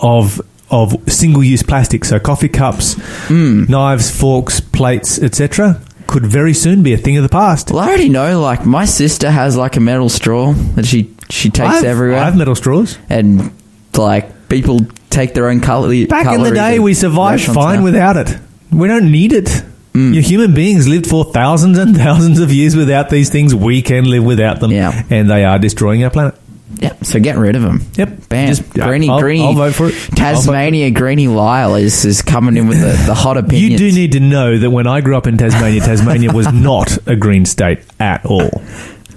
of 0.00 0.40
of 0.70 0.94
single 1.10 1.42
use 1.42 1.62
plastic. 1.62 2.04
So 2.04 2.18
coffee 2.20 2.50
cups, 2.50 2.96
knives, 3.30 4.10
forks, 4.10 4.60
plates, 4.60 5.18
etc. 5.18 5.80
Could 6.06 6.26
very 6.26 6.52
soon 6.54 6.82
be 6.82 6.92
a 6.92 6.98
thing 6.98 7.16
of 7.16 7.22
the 7.22 7.28
past. 7.30 7.70
Well, 7.70 7.80
I 7.80 7.88
already 7.88 8.08
know. 8.10 8.40
Like 8.40 8.66
my 8.66 8.84
sister 8.84 9.30
has 9.30 9.56
like 9.56 9.76
a 9.76 9.80
metal 9.80 10.08
straw 10.10 10.52
that 10.74 10.84
she 10.84 11.14
she 11.30 11.50
takes 11.50 11.76
I've, 11.76 11.84
everywhere, 11.84 12.18
I 12.20 12.24
have 12.24 12.36
metal 12.36 12.54
straws. 12.54 12.98
and 13.08 13.52
like 13.96 14.48
people 14.48 14.80
take 15.10 15.34
their 15.34 15.48
own 15.48 15.60
cutlery. 15.60 16.06
Back 16.06 16.32
in 16.34 16.42
the 16.42 16.50
day, 16.52 16.78
we 16.78 16.94
survived 16.94 17.44
fine 17.44 17.78
now. 17.80 17.84
without 17.84 18.16
it. 18.16 18.36
We 18.70 18.86
don't 18.88 19.10
need 19.10 19.32
it. 19.32 19.46
Mm. 19.94 20.14
Your 20.14 20.22
human 20.22 20.54
beings 20.54 20.86
lived 20.86 21.06
for 21.08 21.24
thousands 21.24 21.78
and 21.78 21.96
thousands 21.96 22.38
of 22.38 22.52
years 22.52 22.76
without 22.76 23.10
these 23.10 23.30
things. 23.30 23.54
We 23.54 23.82
can 23.82 24.04
live 24.04 24.22
without 24.24 24.60
them, 24.60 24.70
Yeah. 24.70 25.02
and 25.10 25.28
they 25.28 25.44
are 25.44 25.58
destroying 25.58 26.04
our 26.04 26.10
planet. 26.10 26.34
Yeah, 26.80 26.92
so 27.02 27.18
get 27.18 27.36
rid 27.38 27.56
of 27.56 27.62
them. 27.62 27.80
Yep. 27.96 28.28
Bam. 28.28 28.48
Just- 28.48 28.70
Greeny, 28.70 29.08
I'll- 29.08 29.20
Greeny, 29.20 29.44
I'll 29.44 29.54
vote 29.54 29.74
for 29.74 29.88
it. 29.88 29.94
Tasmania, 30.14 30.90
Greeny 30.90 31.26
Lyle 31.26 31.74
is, 31.74 32.04
is 32.04 32.22
coming 32.22 32.56
in 32.56 32.68
with 32.68 32.78
the, 32.80 33.06
the 33.06 33.14
hot 33.14 33.36
opinions. 33.38 33.72
You 33.80 33.90
do 33.90 33.96
need 33.96 34.12
to 34.12 34.20
know 34.20 34.58
that 34.58 34.70
when 34.70 34.86
I 34.86 35.00
grew 35.00 35.16
up 35.16 35.26
in 35.26 35.38
Tasmania, 35.38 35.80
Tasmania 35.80 36.30
was 36.32 36.52
not 36.52 36.98
a 37.08 37.16
green 37.16 37.46
state 37.46 37.80
at 37.98 38.24
all. 38.26 38.50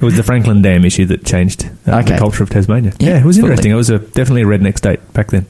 It 0.01 0.05
was 0.05 0.17
the 0.17 0.23
Franklin 0.23 0.61
Dam 0.63 0.83
issue 0.83 1.05
that 1.05 1.23
changed 1.23 1.69
uh, 1.87 1.97
Okay. 1.99 2.13
the 2.13 2.17
culture 2.17 2.41
of 2.43 2.49
Tasmania. 2.49 2.91
Yeah, 2.99 3.09
Yeah, 3.09 3.19
it 3.19 3.25
was 3.25 3.37
interesting. 3.37 3.71
It 3.71 3.75
was 3.75 3.91
a, 3.91 3.99
definitely 3.99 4.41
a 4.41 4.45
redneck 4.45 4.77
state 4.77 4.99
back 5.13 5.27
then. 5.27 5.45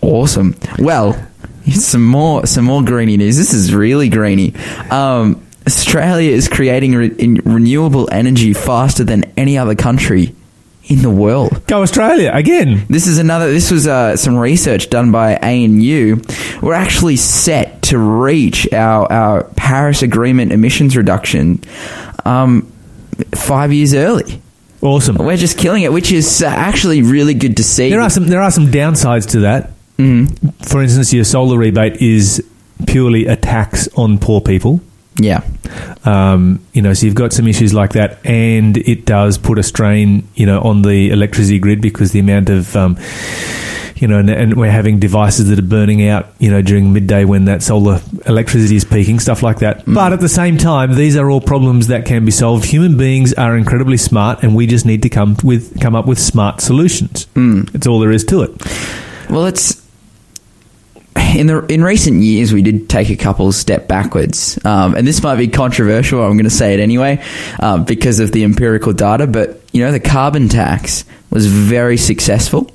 Awesome. 0.00 0.56
Well, 0.78 1.16
some 1.70 2.04
more 2.04 2.46
some 2.46 2.64
more 2.64 2.82
greeny 2.82 3.16
news. 3.16 3.36
This 3.36 3.52
is 3.54 3.72
really 3.74 4.08
greeny. 4.08 4.54
Um, 4.90 5.40
Australia 5.66 6.30
is 6.32 6.48
creating 6.48 6.94
re- 6.94 7.14
in 7.18 7.36
renewable 7.44 8.08
energy 8.12 8.52
faster 8.52 9.04
than 9.04 9.24
any 9.36 9.56
other 9.56 9.74
country 9.74 10.34
in 10.86 11.00
the 11.00 11.08
world. 11.08 11.66
Go 11.66 11.80
Australia 11.80 12.30
again. 12.34 12.84
This 12.90 13.06
is 13.06 13.18
another. 13.18 13.50
This 13.50 13.70
was 13.70 13.86
uh, 13.86 14.16
some 14.16 14.36
research 14.36 14.90
done 14.90 15.10
by 15.12 15.36
ANU. 15.36 16.20
We're 16.60 16.74
actually 16.74 17.16
set 17.16 17.80
to 17.84 17.98
reach 17.98 18.70
our 18.72 19.10
our 19.10 19.44
Paris 19.56 20.02
Agreement 20.02 20.52
emissions 20.52 20.96
reduction 20.96 21.62
um, 22.26 22.70
five 23.34 23.72
years 23.72 23.94
early. 23.94 24.40
Awesome. 24.82 25.16
We're 25.16 25.36
just 25.36 25.56
killing 25.58 25.82
it, 25.82 25.92
which 25.92 26.12
is 26.12 26.42
uh, 26.42 26.46
actually 26.46 27.02
really 27.02 27.34
good 27.34 27.56
to 27.56 27.64
see. 27.64 27.88
There 27.90 28.02
are 28.02 28.10
some 28.10 28.26
there 28.26 28.42
are 28.42 28.50
some 28.50 28.66
downsides 28.66 29.30
to 29.30 29.40
that. 29.40 29.70
Mm-hmm. 29.98 30.48
For 30.64 30.82
instance, 30.82 31.12
your 31.12 31.24
solar 31.24 31.56
rebate 31.56 31.96
is 32.02 32.44
purely 32.86 33.26
a 33.26 33.36
tax 33.36 33.88
on 33.96 34.18
poor 34.18 34.40
people. 34.40 34.80
yeah. 35.16 35.42
Um, 36.04 36.60
you 36.74 36.82
know, 36.82 36.92
so 36.92 37.06
you've 37.06 37.14
got 37.14 37.32
some 37.32 37.46
issues 37.48 37.72
like 37.72 37.92
that, 37.92 38.18
and 38.26 38.76
it 38.76 39.06
does 39.06 39.38
put 39.38 39.58
a 39.58 39.62
strain, 39.62 40.28
you 40.34 40.44
know, 40.44 40.60
on 40.60 40.82
the 40.82 41.08
electricity 41.10 41.58
grid 41.58 41.80
because 41.80 42.12
the 42.12 42.18
amount 42.18 42.50
of, 42.50 42.76
um, 42.76 42.98
you 44.04 44.08
know, 44.08 44.18
and, 44.18 44.28
and 44.28 44.54
we're 44.58 44.70
having 44.70 44.98
devices 44.98 45.48
that 45.48 45.58
are 45.58 45.62
burning 45.62 46.06
out, 46.06 46.26
you 46.38 46.50
know, 46.50 46.60
during 46.60 46.92
midday 46.92 47.24
when 47.24 47.46
that 47.46 47.62
solar 47.62 48.02
electricity 48.26 48.76
is 48.76 48.84
peaking, 48.84 49.18
stuff 49.18 49.42
like 49.42 49.60
that. 49.60 49.82
But 49.86 50.12
at 50.12 50.20
the 50.20 50.28
same 50.28 50.58
time, 50.58 50.94
these 50.94 51.16
are 51.16 51.30
all 51.30 51.40
problems 51.40 51.86
that 51.86 52.04
can 52.04 52.26
be 52.26 52.30
solved. 52.30 52.66
Human 52.66 52.98
beings 52.98 53.32
are 53.32 53.56
incredibly 53.56 53.96
smart, 53.96 54.42
and 54.42 54.54
we 54.54 54.66
just 54.66 54.84
need 54.84 55.00
to 55.04 55.08
come 55.08 55.38
with 55.42 55.80
come 55.80 55.94
up 55.94 56.04
with 56.04 56.18
smart 56.18 56.60
solutions. 56.60 57.24
Mm. 57.34 57.70
That's 57.72 57.86
all 57.86 57.98
there 57.98 58.10
is 58.10 58.24
to 58.26 58.42
it. 58.42 58.50
Well, 59.30 59.46
it's 59.46 59.82
in 61.34 61.46
the 61.46 61.64
in 61.70 61.82
recent 61.82 62.22
years 62.22 62.52
we 62.52 62.60
did 62.60 62.90
take 62.90 63.08
a 63.08 63.16
couple 63.16 63.50
step 63.52 63.88
backwards, 63.88 64.62
um, 64.66 64.94
and 64.96 65.06
this 65.06 65.22
might 65.22 65.36
be 65.36 65.48
controversial. 65.48 66.20
I'm 66.22 66.36
going 66.36 66.44
to 66.44 66.50
say 66.50 66.74
it 66.74 66.80
anyway 66.80 67.24
um, 67.58 67.86
because 67.86 68.20
of 68.20 68.32
the 68.32 68.44
empirical 68.44 68.92
data. 68.92 69.26
But 69.26 69.62
you 69.72 69.82
know, 69.82 69.92
the 69.92 70.00
carbon 70.00 70.50
tax 70.50 71.06
was 71.30 71.46
very 71.46 71.96
successful. 71.96 72.70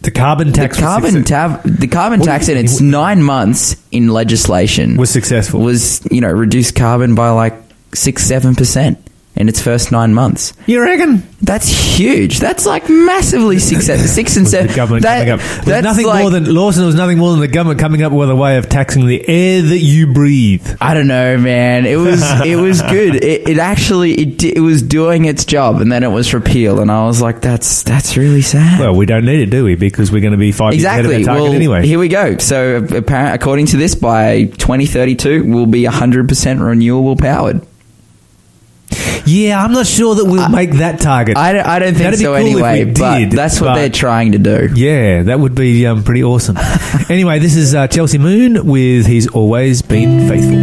The 0.00 0.10
carbon 0.10 0.48
The 0.48 0.54
tax 0.54 0.76
was 0.76 0.84
carbon 0.84 1.24
tab, 1.24 1.62
the 1.64 1.88
carbon 1.88 2.20
tax 2.20 2.48
in 2.48 2.56
its 2.56 2.80
nine 2.80 3.22
months 3.22 3.76
in 3.90 4.08
legislation 4.08 4.96
was 4.96 5.10
successful. 5.10 5.60
was 5.60 6.06
you 6.10 6.20
know 6.20 6.30
reduced 6.30 6.74
carbon 6.76 7.14
by 7.14 7.30
like 7.30 7.54
six 7.94 8.24
seven 8.24 8.54
percent 8.54 8.98
in 9.36 9.48
its 9.48 9.60
first 9.60 9.92
nine 9.92 10.12
months. 10.14 10.52
you 10.66 10.82
reckon? 10.82 11.22
That's 11.40 11.68
huge. 11.68 12.40
That's 12.40 12.66
like 12.66 12.90
massively 12.90 13.60
six, 13.60 13.86
six 14.12 14.36
and 14.36 14.48
seven. 14.48 14.66
the 14.66 14.74
government 14.74 15.04
that- 15.04 15.28
coming 15.28 15.32
up. 15.34 15.64
There's 15.64 15.84
nothing 15.84 16.06
like- 16.06 16.22
more 16.22 16.30
than 16.30 16.52
Lawson 16.52 16.84
was 16.84 16.96
nothing 16.96 17.18
more 17.18 17.30
than 17.30 17.40
the 17.40 17.46
government 17.46 17.78
coming 17.78 18.02
up 18.02 18.10
with 18.12 18.30
a 18.30 18.34
way 18.34 18.56
of 18.58 18.68
taxing 18.68 19.06
the 19.06 19.22
air 19.28 19.62
that 19.62 19.78
you 19.78 20.12
breathe. 20.12 20.68
I 20.80 20.94
don't 20.94 21.06
know, 21.06 21.38
man. 21.38 21.86
It 21.86 21.94
was 21.96 22.20
it 22.44 22.56
was 22.56 22.82
good. 22.82 23.14
It, 23.22 23.48
it 23.48 23.58
actually 23.58 24.14
it 24.14 24.42
it 24.42 24.60
was 24.60 24.82
doing 24.82 25.26
its 25.26 25.44
job, 25.44 25.80
and 25.80 25.92
then 25.92 26.02
it 26.02 26.10
was 26.10 26.34
repealed, 26.34 26.80
and 26.80 26.90
I 26.90 27.06
was 27.06 27.22
like, 27.22 27.40
that's 27.40 27.84
that's 27.84 28.16
really 28.16 28.42
sad. 28.42 28.80
Well, 28.80 28.96
we 28.96 29.06
don't 29.06 29.24
need 29.24 29.40
it, 29.40 29.50
do 29.50 29.64
we? 29.64 29.76
Because 29.76 30.10
we're 30.10 30.20
going 30.20 30.32
to 30.32 30.36
be 30.38 30.50
five 30.50 30.74
exactly. 30.74 31.14
years 31.14 31.26
ahead 31.28 31.28
of 31.28 31.28
our 31.28 31.34
target 31.36 31.44
Well, 31.44 31.54
anyway. 31.54 31.86
here 31.86 32.00
we 32.00 32.08
go. 32.08 32.38
So, 32.38 32.76
apparent, 32.78 33.36
according 33.40 33.66
to 33.66 33.76
this, 33.76 33.94
by 33.94 34.44
2032, 34.44 35.44
we'll 35.44 35.66
be 35.66 35.84
100% 35.84 36.66
renewable 36.66 37.14
powered. 37.16 37.64
Yeah, 39.26 39.62
I'm 39.62 39.72
not 39.72 39.86
sure 39.86 40.14
that 40.14 40.24
we'll 40.24 40.48
make 40.48 40.70
that 40.72 41.00
target. 41.00 41.36
I 41.36 41.52
don't, 41.52 41.66
I 41.66 41.78
don't 41.78 41.88
think 41.94 42.04
That'd 42.04 42.18
so 42.20 42.36
cool 42.36 42.36
anyway, 42.36 42.84
but 42.84 43.18
did, 43.18 43.30
that's 43.32 43.60
what 43.60 43.68
but- 43.68 43.74
they're 43.74 43.90
trying 43.90 44.32
to 44.32 44.38
do. 44.38 44.70
yeah, 44.74 45.22
that 45.24 45.38
would 45.38 45.54
be 45.54 45.86
um, 45.86 46.02
pretty 46.02 46.24
awesome. 46.24 46.56
anyway, 47.08 47.38
this 47.38 47.54
is 47.56 47.74
uh, 47.74 47.86
Chelsea 47.88 48.18
Moon 48.18 48.66
with 48.66 49.06
He's 49.06 49.28
Always 49.28 49.82
Been 49.82 50.28
Faithful. 50.28 50.58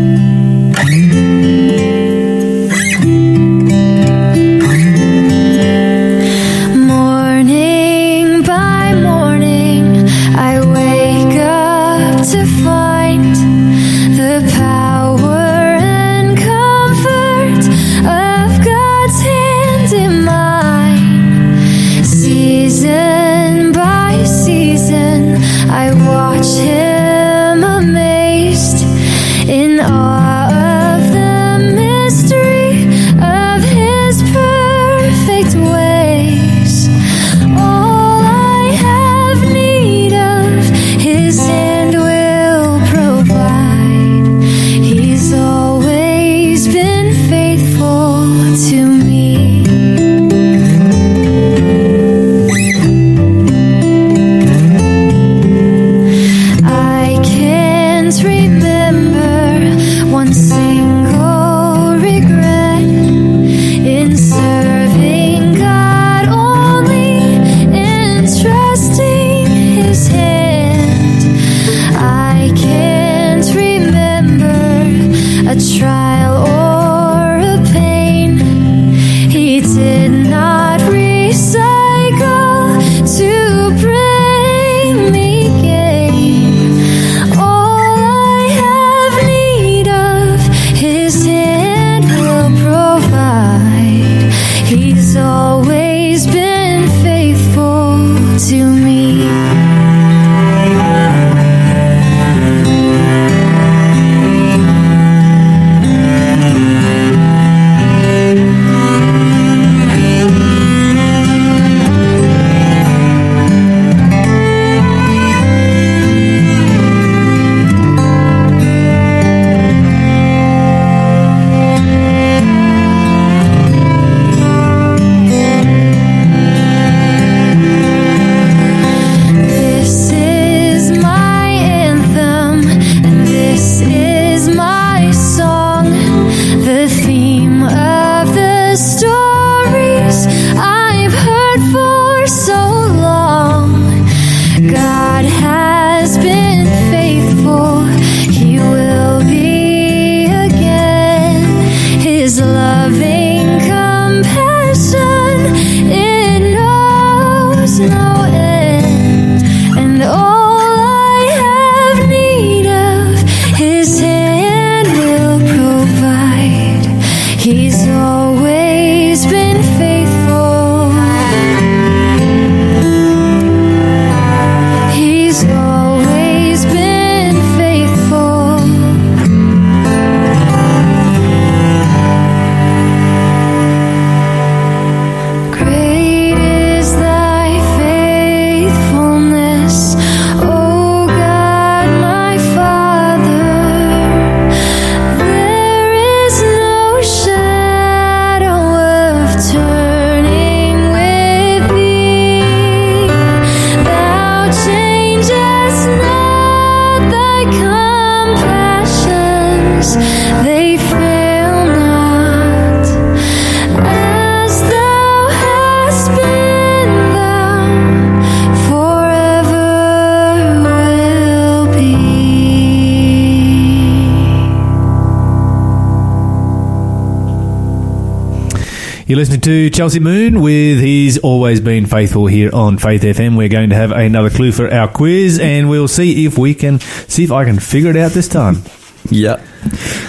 To 229.46 229.70
Chelsea 229.70 230.00
Moon 230.00 230.42
with 230.42 230.80
He's 230.80 231.20
Always 231.20 231.62
Been 231.62 231.86
Faithful 231.86 232.26
here 232.26 232.50
on 232.52 232.80
Faith 232.80 233.04
FM. 233.04 233.38
We're 233.38 233.48
going 233.48 233.70
to 233.70 233.76
have 233.76 233.92
another 233.92 234.32
clue 234.32 234.52
for 234.52 234.74
our 234.74 234.88
quiz 234.88 235.38
and 235.40 235.70
we'll 235.70 235.88
see 235.88 236.26
if 236.26 236.36
we 236.36 236.56
can, 236.56 236.80
see 236.80 237.24
if 237.24 237.32
I 237.32 237.46
can 237.46 237.60
figure 237.60 237.92
it 237.92 237.96
out 237.96 238.12
this 238.14 238.28
time. 238.28 238.64
Yep. 239.12 239.46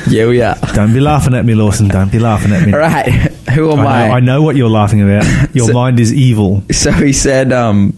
Yeah, 0.09 0.27
we 0.29 0.41
are. 0.41 0.55
Don't 0.73 0.95
be 0.95 1.01
laughing 1.01 1.35
at 1.35 1.45
me, 1.45 1.55
Lawson. 1.55 1.89
Don't 1.89 2.11
be 2.11 2.19
laughing 2.19 2.51
at 2.53 2.65
me. 2.67 2.73
All 2.73 2.79
right. 2.79 3.07
Who 3.51 3.73
am 3.73 3.81
I 3.81 3.85
I? 3.85 4.09
know, 4.09 4.15
I 4.15 4.21
know 4.21 4.43
what 4.43 4.57
you're 4.57 4.71
laughing 4.71 5.03
about. 5.03 5.25
Your 5.55 5.67
So- 5.67 5.75
mind 5.75 6.01
is 6.01 6.15
evil. 6.15 6.63
So 6.73 6.91
he 6.93 7.13
said, 7.13 7.53
um, 7.53 7.93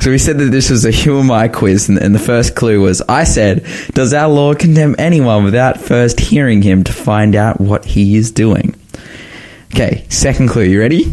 so 0.00 0.12
he 0.12 0.18
said 0.18 0.38
that 0.38 0.52
this 0.52 0.70
was 0.70 0.84
a 0.84 0.92
who 0.92 1.18
am 1.18 1.32
I 1.32 1.48
quiz, 1.48 1.88
and, 1.88 1.98
and 1.98 2.14
the 2.14 2.20
first 2.20 2.54
clue 2.54 2.80
was 2.80 3.02
I 3.02 3.24
said, 3.24 3.66
Does 3.92 4.12
our 4.14 4.28
Lord 4.28 4.60
condemn 4.60 4.94
anyone 5.00 5.42
without 5.42 5.80
first 5.80 6.20
hearing 6.20 6.62
him 6.62 6.84
to 6.84 6.92
find 6.92 7.34
out 7.34 7.60
what 7.60 7.84
he 7.84 8.14
is 8.16 8.30
doing? 8.30 8.76
Okay, 9.74 10.04
second 10.10 10.48
clue, 10.48 10.64
you 10.64 10.80
ready? 10.80 11.12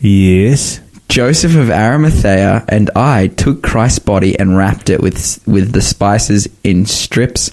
Yes. 0.00 0.80
Joseph 1.08 1.56
of 1.56 1.70
Arimathea 1.70 2.64
and 2.68 2.90
I 2.94 3.28
took 3.28 3.62
Christ's 3.62 3.98
body 3.98 4.38
and 4.38 4.58
wrapped 4.58 4.90
it 4.90 5.00
with 5.00 5.42
with 5.46 5.72
the 5.72 5.80
spices 5.80 6.48
in 6.62 6.84
strips 6.84 7.50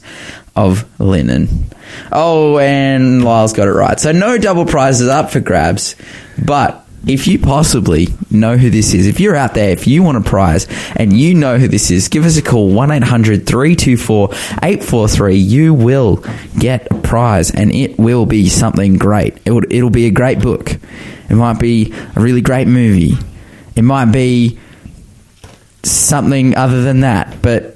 of 0.54 0.84
linen. 1.00 1.66
Oh, 2.12 2.60
and 2.60 3.24
Lyle's 3.24 3.54
got 3.54 3.70
it 3.70 3.72
right. 3.72 3.98
So 3.98 4.12
no 4.12 4.38
double 4.38 4.66
prizes 4.66 5.08
up 5.08 5.32
for 5.32 5.40
grabs, 5.40 5.96
but 6.38 6.85
if 7.08 7.28
you 7.28 7.40
possibly 7.40 8.08
know 8.32 8.58
who 8.58 8.70
this 8.70 8.94
is, 8.94 9.08
if 9.08 9.20
you're 9.20 9.36
out 9.36 9.54
there, 9.54 9.70
if 9.70 9.88
you 9.88 10.04
want 10.04 10.18
a 10.18 10.22
prize 10.22 10.68
and 10.96 11.14
you 11.14 11.34
know 11.34 11.58
who 11.58 11.68
this 11.68 11.92
is, 11.92 12.08
give 12.08 12.26
us 12.26 12.38
a 12.38 12.42
call 12.42 12.72
1 12.72 12.92
800 12.92 13.46
324 13.46 14.30
843. 14.32 15.36
You 15.36 15.74
will 15.74 16.24
get 16.58 16.92
a 16.92 16.96
prize 16.96 17.52
and 17.52 17.74
it 17.74 17.98
will 18.00 18.26
be 18.26 18.50
something 18.50 18.98
great. 18.98 19.38
It 19.46 19.52
will, 19.52 19.64
it'll 19.70 19.90
be 19.90 20.08
a 20.08 20.12
great 20.12 20.40
book. 20.40 20.78
It 21.30 21.36
might 21.36 21.60
be 21.60 21.94
a 22.16 22.20
really 22.20 22.42
great 22.42 22.68
movie. 22.68 23.18
It 23.76 23.84
might 23.84 24.12
be 24.12 24.60
something 25.84 26.56
other 26.56 26.82
than 26.82 27.02
that, 27.02 27.42
but 27.42 27.75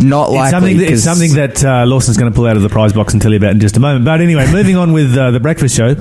not 0.00 0.30
It's 0.30 0.50
something, 0.50 0.76
that, 0.78 0.90
it's 0.90 1.02
something 1.04 1.32
that 1.34 1.64
uh, 1.64 1.84
Lawson's 1.86 2.16
going 2.16 2.30
to 2.32 2.36
pull 2.36 2.46
out 2.46 2.56
of 2.56 2.62
the 2.62 2.68
prize 2.68 2.92
box 2.92 3.12
and 3.12 3.20
tell 3.22 3.30
you 3.32 3.36
about 3.38 3.52
in 3.52 3.60
just 3.60 3.76
a 3.76 3.80
moment. 3.80 4.04
But 4.04 4.20
anyway, 4.20 4.50
moving 4.52 4.76
on 4.76 4.92
with 4.92 5.16
uh, 5.16 5.30
the 5.30 5.40
breakfast 5.40 5.76
show. 5.76 5.94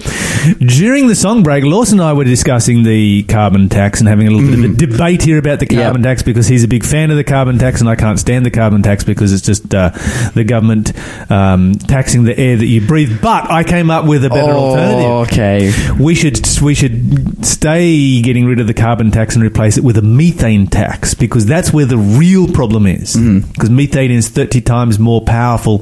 During 0.59 1.07
the 1.07 1.15
song 1.15 1.43
break, 1.43 1.63
Lawson 1.63 1.99
and 1.99 2.07
I 2.07 2.13
were 2.13 2.23
discussing 2.23 2.83
the 2.83 3.23
carbon 3.23 3.69
tax 3.69 3.99
and 3.99 4.07
having 4.07 4.27
a 4.27 4.31
little 4.31 4.49
bit 4.49 4.59
of 4.65 4.71
a 4.71 4.87
debate 4.87 5.21
here 5.23 5.37
about 5.37 5.59
the 5.59 5.67
Yep. 5.69 5.83
carbon 5.83 6.03
tax 6.03 6.23
because 6.23 6.47
he's 6.47 6.63
a 6.63 6.67
big 6.67 6.85
fan 6.85 7.11
of 7.11 7.17
the 7.17 7.23
carbon 7.23 7.57
tax 7.59 7.81
and 7.81 7.89
I 7.89 7.95
can't 7.95 8.17
stand 8.19 8.45
the 8.45 8.51
carbon 8.51 8.81
tax 8.81 9.03
because 9.03 9.33
it's 9.33 9.41
just 9.45 9.73
uh, 9.75 9.89
the 10.33 10.43
government 10.43 10.93
um, 11.29 11.73
taxing 11.75 12.23
the 12.23 12.37
air 12.39 12.55
that 12.57 12.65
you 12.65 12.85
breathe. 12.85 13.21
But 13.21 13.51
I 13.51 13.63
came 13.63 13.89
up 13.91 14.05
with 14.05 14.23
a 14.25 14.29
better 14.29 14.51
Oh, 14.53 14.69
alternative. 14.69 15.33
okay. 15.33 15.93
We 16.01 16.15
should 16.15 16.39
we 16.61 16.73
should 16.73 17.45
stay 17.45 18.21
getting 18.21 18.45
rid 18.45 18.59
of 18.59 18.67
the 18.67 18.73
carbon 18.73 19.11
tax 19.11 19.35
and 19.35 19.43
replace 19.43 19.77
it 19.77 19.83
with 19.83 19.97
a 19.97 20.01
methane 20.01 20.67
tax 20.67 21.13
because 21.13 21.45
that's 21.45 21.73
where 21.73 21.85
the 21.85 21.97
real 21.97 22.47
problem 22.47 22.85
is. 22.87 23.15
Because 23.15 23.69
methane 23.77 24.11
is 24.11 24.27
thirty 24.27 24.59
times 24.59 24.99
more 24.99 25.21
powerful 25.21 25.79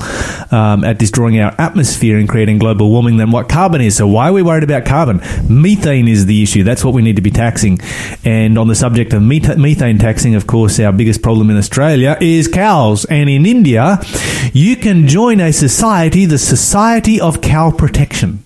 um, 0.52 0.84
at 0.84 1.00
destroying 1.00 1.40
our 1.40 1.56
atmosphere 1.58 2.20
and 2.20 2.30
creating 2.30 2.60
global 2.60 2.92
warming 2.92 3.18
than 3.18 3.32
what 3.32 3.50
carbon 3.50 3.82
is. 3.82 3.98
So 3.98 4.06
why 4.08 4.30
are 4.30 4.34
we 4.34 4.44
worried 4.44 4.64
about 4.64 4.86
carbon? 4.86 5.22
Methane 5.50 6.08
is 6.08 6.28
the 6.28 6.44
issue. 6.44 6.64
That's 6.64 6.86
what 6.86 6.94
we 6.94 7.02
need 7.02 7.16
to 7.16 7.24
be 7.24 7.32
taxing. 7.32 7.80
And 8.24 8.58
on 8.60 8.68
the 8.68 8.76
subject 8.76 9.14
of 9.14 9.24
meth- 9.24 9.58
methane 9.58 9.98
taxing, 9.98 10.36
of 10.36 10.46
course, 10.46 10.80
our 10.80 10.92
biggest 10.92 11.24
problem 11.24 11.50
in 11.50 11.58
Australia 11.58 12.18
is 12.22 12.48
cows. 12.48 13.06
And 13.06 13.30
in 13.30 13.46
India, 13.46 14.00
you 14.54 14.76
can 14.76 15.08
join 15.08 15.40
a 15.40 15.52
society, 15.52 16.26
the 16.26 16.38
Society 16.38 17.20
of 17.20 17.42
Cow 17.42 17.72
Protection. 17.72 18.45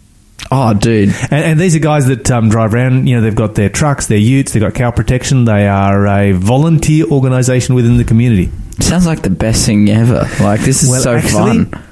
Oh, 0.52 0.74
dude. 0.74 1.10
And, 1.30 1.34
and 1.46 1.60
these 1.60 1.76
are 1.76 1.80
guys 1.80 2.08
that 2.08 2.30
um, 2.32 2.50
drive 2.50 2.74
around. 2.74 3.08
You 3.08 3.16
know, 3.16 3.22
they've 3.22 3.36
got 3.36 3.56
their 3.56 3.70
trucks, 3.70 4.08
their 4.08 4.18
utes, 4.18 4.54
they've 4.54 4.62
got 4.62 4.74
cow 4.74 4.92
protection. 4.92 5.46
They 5.46 5.68
are 5.68 6.08
a 6.08 6.32
volunteer 6.34 7.06
organisation 7.06 7.76
within 7.76 7.98
the 7.98 8.04
community. 8.04 8.50
Sounds 8.80 9.06
like 9.06 9.22
the 9.22 9.30
best 9.30 9.66
thing 9.66 9.90
ever. 9.90 10.28
Like 10.42 10.62
this 10.62 10.84
is 10.84 10.90
Well, 10.90 11.02
so 11.02 11.16
actually, 11.16 11.66
fun. 11.66 11.84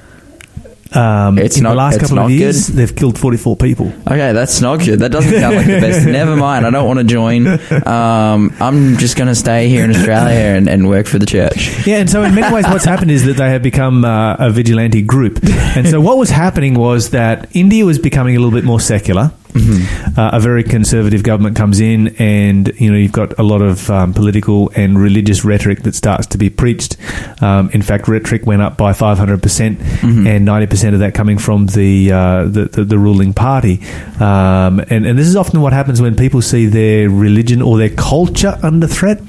Um, 0.94 1.36
It's 1.38 1.56
in 1.58 1.64
not- 1.64 1.70
the 1.70 1.76
last 1.76 2.00
couple 2.00 2.18
of 2.18 2.30
years, 2.30 2.68
good? 2.68 2.76
they've 2.76 2.94
killed 2.96 3.18
forty-four 3.18 3.56
people. 3.56 3.92
Okay, 4.06 4.32
that's 4.32 4.60
not 4.60 4.80
good. 4.80 5.00
That 5.00 5.10
doesn't 5.12 5.32
sound 5.38 5.56
like 5.56 5.66
the 5.66 5.80
best. 5.80 6.06
Never 6.20 6.34
mind. 6.36 6.66
I 6.66 6.70
don't 6.70 6.86
want 6.86 6.98
to 6.98 7.04
join. 7.04 7.46
Um, 7.86 8.52
I'm 8.60 8.96
just 8.96 9.16
going 9.16 9.28
to 9.28 9.34
stay 9.34 9.68
here 9.68 9.84
in 9.84 9.90
Australia 9.90 10.56
and, 10.56 10.68
and 10.68 10.88
work 10.88 11.06
for 11.06 11.18
the 11.18 11.26
church. 11.26 11.86
Yeah, 11.86 11.98
and 11.98 12.08
so 12.10 12.22
in 12.22 12.34
many 12.34 12.52
ways, 12.54 12.64
what's 12.66 12.84
happened 12.86 13.10
is 13.10 13.24
that 13.26 13.36
they 13.36 13.50
have 13.50 13.62
become 13.62 14.04
uh, 14.04 14.36
a 14.38 14.50
vigilante 14.50 15.02
group. 15.02 15.38
And 15.76 15.86
so 15.88 16.00
what 16.00 16.16
was 16.18 16.30
happening 16.30 16.74
was 16.74 17.10
that 17.10 17.48
India 17.54 17.84
was 17.84 17.98
becoming 17.98 18.36
a 18.36 18.38
little 18.40 18.52
bit 18.58 18.64
more 18.64 18.80
secular. 18.80 19.30
Uh, 19.56 20.30
a 20.32 20.40
very 20.40 20.62
conservative 20.62 21.22
government 21.22 21.56
comes 21.56 21.80
in, 21.80 22.08
and 22.18 22.72
you 22.80 22.90
know 22.90 22.98
you've 22.98 23.12
got 23.12 23.38
a 23.38 23.42
lot 23.42 23.62
of 23.62 23.90
um, 23.90 24.12
political 24.12 24.70
and 24.74 24.98
religious 24.98 25.44
rhetoric 25.44 25.82
that 25.82 25.94
starts 25.94 26.26
to 26.26 26.38
be 26.38 26.50
preached. 26.50 26.96
Um, 27.42 27.70
in 27.70 27.82
fact, 27.82 28.08
rhetoric 28.08 28.46
went 28.46 28.62
up 28.62 28.76
by 28.76 28.92
five 28.92 29.18
hundred 29.18 29.42
percent, 29.42 29.80
and 30.26 30.44
ninety 30.44 30.66
percent 30.66 30.94
of 30.94 31.00
that 31.00 31.14
coming 31.14 31.38
from 31.38 31.66
the 31.66 32.12
uh, 32.12 32.44
the, 32.44 32.64
the, 32.66 32.84
the 32.84 32.98
ruling 32.98 33.32
party. 33.32 33.80
Um, 34.20 34.80
and 34.90 35.06
and 35.06 35.18
this 35.18 35.26
is 35.26 35.36
often 35.36 35.60
what 35.60 35.72
happens 35.72 36.00
when 36.00 36.16
people 36.16 36.42
see 36.42 36.66
their 36.66 37.08
religion 37.08 37.62
or 37.62 37.78
their 37.78 37.90
culture 37.90 38.58
under 38.62 38.86
threat. 38.86 39.20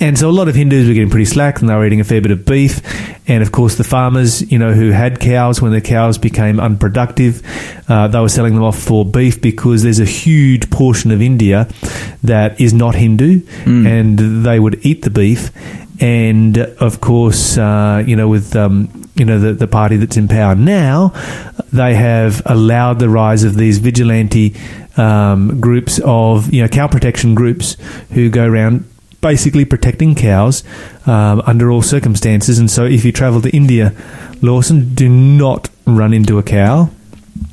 And 0.00 0.18
so 0.18 0.28
a 0.28 0.32
lot 0.32 0.48
of 0.48 0.54
Hindus 0.54 0.86
were 0.88 0.94
getting 0.94 1.10
pretty 1.10 1.24
slack, 1.24 1.60
and 1.60 1.68
they 1.68 1.74
were 1.74 1.86
eating 1.86 2.00
a 2.00 2.04
fair 2.04 2.20
bit 2.20 2.30
of 2.30 2.44
beef. 2.44 2.80
And 3.26 3.42
of 3.42 3.52
course, 3.52 3.76
the 3.76 3.84
farmers, 3.84 4.42
you 4.52 4.58
know, 4.58 4.72
who 4.72 4.90
had 4.90 5.18
cows 5.18 5.62
when 5.62 5.72
their 5.72 5.80
cows 5.80 6.18
became 6.18 6.60
unproductive, 6.60 7.42
uh, 7.88 8.06
they 8.08 8.20
were 8.20 8.28
selling 8.28 8.54
them 8.54 8.62
off 8.62 8.78
for 8.78 9.04
beef 9.04 9.40
because 9.40 9.63
there's 9.72 10.00
a 10.00 10.04
huge 10.04 10.70
portion 10.70 11.10
of 11.10 11.22
India 11.22 11.68
that 12.22 12.60
is 12.60 12.72
not 12.72 12.94
Hindu, 12.94 13.40
and 13.86 14.18
they 14.44 14.60
would 14.60 14.84
eat 14.84 15.02
the 15.02 15.10
beef. 15.10 15.50
And 16.00 16.58
of 16.58 17.00
course, 17.00 17.56
uh, 17.56 18.02
you 18.06 18.16
know, 18.16 18.28
with 18.28 18.54
um, 18.56 18.88
you 19.14 19.24
know 19.24 19.38
the 19.38 19.52
the 19.52 19.66
party 19.66 19.96
that's 19.96 20.16
in 20.16 20.28
power 20.28 20.54
now, 20.54 21.12
they 21.72 21.94
have 21.94 22.42
allowed 22.46 22.98
the 22.98 23.08
rise 23.08 23.44
of 23.44 23.54
these 23.56 23.78
vigilante 23.78 24.54
um, 24.96 25.60
groups 25.60 26.00
of 26.04 26.52
you 26.52 26.62
know 26.62 26.68
cow 26.68 26.88
protection 26.88 27.34
groups 27.34 27.76
who 28.10 28.28
go 28.28 28.44
around 28.44 28.84
basically 29.20 29.64
protecting 29.64 30.14
cows 30.14 30.62
um, 31.06 31.40
under 31.46 31.70
all 31.70 31.80
circumstances. 31.80 32.58
And 32.58 32.70
so, 32.70 32.84
if 32.84 33.04
you 33.04 33.12
travel 33.12 33.40
to 33.40 33.50
India, 33.50 33.94
Lawson, 34.42 34.94
do 34.94 35.08
not 35.08 35.70
run 35.86 36.12
into 36.12 36.38
a 36.38 36.42
cow. 36.42 36.90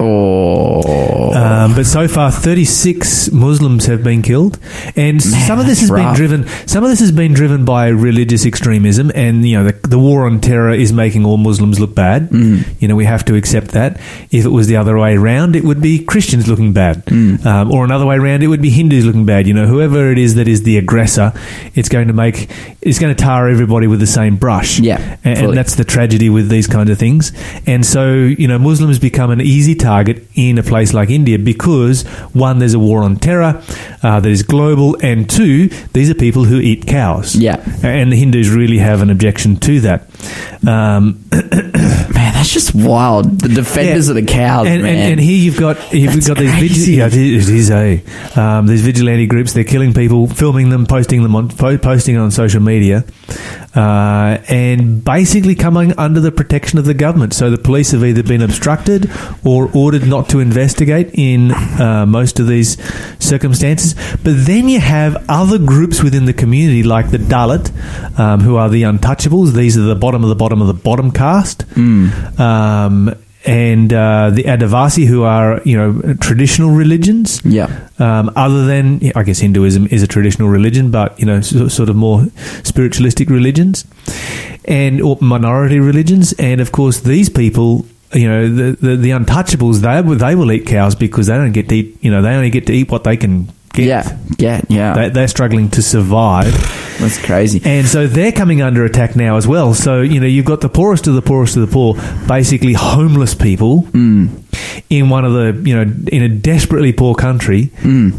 Oh, 0.02 1.32
Um, 1.34 1.76
but 1.76 1.86
so 1.86 2.08
far, 2.08 2.32
36 2.32 3.32
Muslims 3.32 3.86
have 3.86 4.04
been 4.04 4.22
killed, 4.22 4.60
and 4.96 5.22
some 5.22 5.60
of 5.60 5.66
this 5.66 5.80
has 5.80 5.90
that's 5.90 6.02
been 6.02 6.16
driven. 6.16 6.48
Some 6.68 6.84
of 6.84 6.90
this 6.90 7.00
has 7.00 7.12
been 7.12 7.34
driven 7.34 7.66
by 7.66 7.88
religious 7.88 8.46
extremism, 8.46 9.12
and 9.16 9.46
you 9.48 9.58
know 9.58 9.72
the, 9.72 9.88
the 9.88 10.00
war 10.00 10.26
on 10.26 10.40
terror 10.42 10.72
is 10.72 10.92
making 10.92 11.26
all 11.26 11.38
Muslims 11.38 11.80
look 11.80 11.96
bad. 11.96 12.30
Mm. 12.30 12.66
You 12.82 12.88
know 12.88 12.96
we 12.96 13.06
have 13.06 13.24
to 13.26 13.36
accept 13.36 13.70
that. 13.70 13.98
If 14.32 14.46
it 14.46 14.50
was 14.50 14.68
the 14.68 14.76
other 14.78 14.98
way 14.98 15.16
around, 15.16 15.56
it 15.56 15.64
would 15.64 15.82
be 15.82 16.04
Christians 16.04 16.48
looking 16.48 16.74
bad, 16.74 17.06
Mm. 17.06 17.46
um, 17.46 17.72
or 17.72 17.86
another 17.86 18.06
way 18.06 18.16
around, 18.18 18.44
it 18.44 18.48
would 18.48 18.62
be 18.62 18.70
Hindus 18.72 19.06
looking 19.06 19.26
bad. 19.26 19.48
You 19.48 19.54
know, 19.54 19.68
whoever 19.68 20.12
it 20.12 20.18
is 20.18 20.36
that 20.36 20.48
is 20.48 20.64
the 20.64 20.78
aggressor, 20.78 21.32
it's 21.76 21.90
going 21.90 22.08
to 22.08 22.14
make 22.14 22.50
it's 22.82 23.00
going 23.00 23.16
to 23.16 23.24
tar 23.24 23.48
everybody 23.48 23.88
with 23.88 24.00
the 24.00 24.08
same 24.08 24.36
brush. 24.36 24.80
Yeah, 24.80 25.18
and, 25.24 25.38
and 25.40 25.58
that's 25.58 25.76
the 25.76 25.86
tragedy 25.86 26.30
with 26.30 26.50
these 26.50 26.68
kinds 26.68 26.90
of 26.90 26.98
things. 26.98 27.32
And 27.68 27.86
so, 27.86 28.14
you 28.14 28.48
know, 28.48 28.58
Muslims 28.60 29.00
become 29.00 29.30
an 29.32 29.42
easy 29.42 29.76
target 29.76 29.91
in 30.36 30.58
a 30.58 30.64
place 30.64 30.94
like 30.94 31.10
India 31.10 31.38
because 31.38 32.04
one, 32.34 32.60
there's 32.60 32.74
a 32.74 32.80
war 32.80 33.04
on 33.04 33.16
terror 33.18 33.62
uh, 34.04 34.20
that 34.20 34.30
is 34.30 34.44
global, 34.44 34.98
and 35.04 35.30
two, 35.30 35.68
these 35.94 36.10
are 36.10 36.16
people 36.16 36.46
who 36.46 36.60
eat 36.60 36.88
cows. 36.88 37.36
Yeah. 37.36 37.58
and 37.84 38.12
the 38.12 38.16
Hindus 38.18 38.50
really 38.50 38.78
have 38.80 39.02
an 39.02 39.10
objection 39.10 39.56
to 39.58 39.82
that. 39.82 40.08
Um, 40.68 41.24
man, 41.32 42.34
that's 42.34 42.54
just 42.54 42.74
wild. 42.76 43.40
The 43.42 43.50
defenders 43.50 44.08
Yeah. 44.08 44.12
of 44.12 44.16
the 44.26 44.32
cows, 44.32 44.68
and, 44.68 44.84
man. 44.84 44.96
and, 44.98 45.12
and 45.14 45.20
here 45.20 45.38
you've 45.38 45.60
got 45.60 45.94
you've 45.94 46.14
That's 46.14 46.28
got 46.28 46.38
these 46.38 46.54
vigi- 46.56 46.94
yeah, 46.94 47.08
it 47.08 47.14
is, 47.14 47.50
it 47.50 47.56
is 47.56 47.72
a 47.72 48.04
um, 48.40 48.68
these 48.68 48.82
vigilante 48.82 49.26
groups. 49.28 49.54
They're 49.54 49.64
killing 49.64 49.94
people, 49.94 50.28
filming 50.28 50.70
them, 50.70 50.86
posting 50.86 51.24
them 51.24 51.36
on 51.36 51.50
po- 51.50 51.78
posting 51.78 52.18
on 52.18 52.32
social 52.32 52.62
media, 52.62 53.04
uh, 53.76 54.38
and 54.50 55.04
basically 55.04 55.56
coming 55.56 55.98
under 55.98 56.20
the 56.20 56.32
protection 56.32 56.78
of 56.78 56.86
the 56.86 56.94
government. 56.94 57.34
So 57.34 57.50
the 57.50 57.58
police 57.58 57.92
have 57.92 58.04
either 58.04 58.24
been 58.24 58.42
obstructed 58.42 59.10
or 59.46 59.70
ordered 59.74 60.08
not 60.08 60.30
to 60.30 60.40
investigate 60.40 61.12
in 61.14 61.52
uh, 61.52 62.06
most 62.08 62.40
of 62.40 62.48
these 62.48 62.78
circumstances. 63.20 63.94
But 64.24 64.46
then 64.46 64.68
you 64.68 64.80
have 64.80 65.26
other 65.30 65.58
groups 65.58 66.04
within 66.04 66.26
the 66.26 66.34
community, 66.34 66.84
like 66.84 67.12
the 67.12 67.18
Dalit, 67.18 67.72
um, 68.20 68.42
who 68.42 68.58
are 68.58 68.70
the 68.70 68.84
untouchables. 68.84 69.54
These 69.54 69.78
are 69.78 69.82
the 69.82 69.96
bottom 69.96 70.24
of 70.24 70.30
the 70.30 70.36
bottom 70.36 70.62
of 70.62 70.68
the 70.68 70.74
bottom 70.74 71.12
caste. 71.12 71.66
Um, 72.40 73.16
and 73.46 73.92
uh, 73.92 74.30
the 74.32 74.44
Adivasi, 74.44 75.06
who 75.08 75.24
are 75.24 75.62
you 75.66 75.76
know 75.78 76.14
traditional 76.16 76.72
religions, 76.72 77.42
yeah, 77.44 77.88
um, 78.00 78.32
other 78.36 78.66
than 78.66 79.12
I 79.16 79.24
guess 79.24 79.40
Hinduism 79.40 79.88
is 79.88 80.04
a 80.04 80.08
traditional 80.08 80.50
religion, 80.50 80.92
but 80.92 81.20
you 81.20 81.26
know 81.26 81.42
so, 81.42 81.68
sort 81.68 81.90
of 81.90 81.96
more 81.96 82.28
spiritualistic 82.64 83.30
religions, 83.30 83.86
and 84.66 85.02
or 85.02 85.18
minority 85.22 85.80
religions, 85.80 86.34
and 86.34 86.62
of 86.62 86.72
course 86.72 87.00
these 87.02 87.30
people. 87.30 87.86
You 88.14 88.28
know 88.28 88.50
the, 88.54 88.72
the 88.74 88.96
the 88.98 89.10
untouchables. 89.12 89.80
They 89.80 90.02
will- 90.02 90.18
they 90.18 90.36
will 90.36 90.52
eat 90.52 90.66
cows 90.66 90.96
because 90.96 91.28
they 91.28 91.34
don't 91.36 91.54
get 91.54 91.70
to 91.70 91.76
eat. 91.76 91.98
You 92.02 92.12
know 92.12 92.22
they 92.22 92.34
only 92.36 92.50
get 92.50 92.68
to 92.68 92.74
eat 92.74 92.92
what 92.92 93.06
they 93.06 93.16
can 93.16 93.48
get. 93.74 93.86
yeah, 93.86 94.18
yeah, 94.38 94.62
yeah. 94.70 94.94
They, 94.94 95.10
they're 95.10 95.28
struggling 95.28 95.70
to 95.72 95.82
survive. 95.82 96.54
that's 97.00 97.24
crazy. 97.24 97.62
And 97.64 97.88
so 97.88 98.08
they're 98.08 98.32
coming 98.32 98.62
under 98.62 98.86
attack 98.86 99.16
now 99.16 99.38
as 99.38 99.48
well. 99.48 99.74
So, 99.74 100.02
you 100.02 100.20
know, 100.20 100.28
you've 100.28 100.46
got 100.46 100.62
the 100.62 100.70
poorest 100.70 101.08
of 101.08 101.16
the 101.16 101.22
poorest 101.22 101.56
of 101.58 101.68
the 101.68 101.74
poor, 101.74 101.96
basically 102.28 102.74
homeless 102.74 103.34
people 103.34 103.88
in 104.90 105.10
one 105.10 105.26
of 105.26 105.34
the, 105.34 105.62
you 105.68 105.76
know, 105.76 105.94
in 106.12 106.24
a 106.24 106.30
desperately 106.30 106.94
poor 106.94 107.16
country 107.16 107.72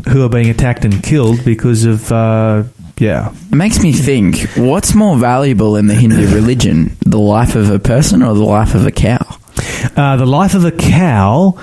who 0.08 0.24
are 0.24 0.28
being 0.28 0.50
attacked 0.50 0.84
and 0.84 1.02
killed 1.02 1.44
because 1.44 1.84
of, 1.84 2.10
uh, 2.10 2.64
yeah. 2.98 3.32
It 3.50 3.54
makes 3.54 3.82
me 3.82 3.92
think: 3.92 4.48
what's 4.56 4.94
more 4.94 5.16
valuable 5.16 5.76
in 5.76 5.86
the 5.86 5.94
Hindu 5.94 6.34
religion, 6.34 6.96
the 7.00 7.18
life 7.18 7.56
of 7.56 7.70
a 7.70 7.78
person 7.78 8.22
or 8.22 8.34
the 8.34 8.44
life 8.44 8.74
of 8.74 8.86
a 8.86 8.92
cow? 8.92 9.38
Uh, 9.96 10.16
the 10.16 10.26
life 10.26 10.54
of 10.54 10.64
a 10.64 10.70
cow 10.70 11.58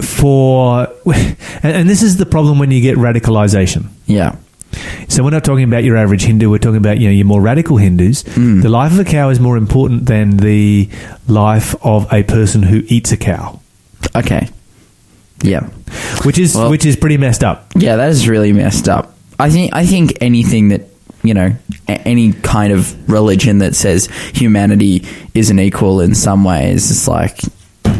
for, 0.00 0.88
and, 1.06 1.36
and 1.62 1.88
this 1.88 2.02
is 2.02 2.16
the 2.16 2.26
problem 2.26 2.58
when 2.58 2.70
you 2.70 2.80
get 2.80 2.96
radicalization. 2.96 3.86
Yeah, 4.06 4.36
So 5.08 5.22
we're 5.24 5.30
not 5.30 5.44
talking 5.44 5.64
about 5.64 5.84
your 5.84 5.96
average 5.96 6.22
Hindu. 6.24 6.50
We're 6.50 6.58
talking 6.58 6.76
about 6.78 6.98
you 6.98 7.08
know 7.08 7.12
your 7.12 7.26
more 7.26 7.40
radical 7.40 7.76
Hindus. 7.76 8.22
Mm. 8.24 8.62
The 8.62 8.68
life 8.68 8.92
of 8.92 8.98
a 9.00 9.04
cow 9.04 9.30
is 9.30 9.40
more 9.40 9.56
important 9.56 10.06
than 10.06 10.36
the 10.36 10.88
life 11.28 11.74
of 11.84 12.12
a 12.12 12.22
person 12.22 12.62
who 12.62 12.82
eats 12.86 13.12
a 13.12 13.16
cow. 13.16 13.60
okay. 14.14 14.48
Yeah. 15.42 15.68
which 16.24 16.38
is 16.38 16.54
Well- 16.54 16.70
which 16.70 16.86
is 16.86 16.96
pretty 16.96 17.18
messed 17.18 17.44
up. 17.44 17.70
Yeah, 17.76 17.96
that 17.96 18.08
is 18.10 18.26
really 18.28 18.52
messed 18.52 18.88
up. 18.88 19.14
I 19.38 19.50
think 19.50 19.74
I 19.74 19.84
think 19.86 20.16
anything 20.20 20.68
that 20.68 20.88
you 21.22 21.34
know, 21.34 21.52
a- 21.88 22.08
any 22.08 22.32
kind 22.32 22.72
of 22.72 22.94
religion 23.10 23.58
that 23.58 23.74
says 23.74 24.06
humanity 24.32 25.04
isn't 25.34 25.58
equal 25.58 26.00
in 26.00 26.14
some 26.14 26.44
ways, 26.44 26.84
is 26.84 26.88
just 26.88 27.08
like 27.08 27.40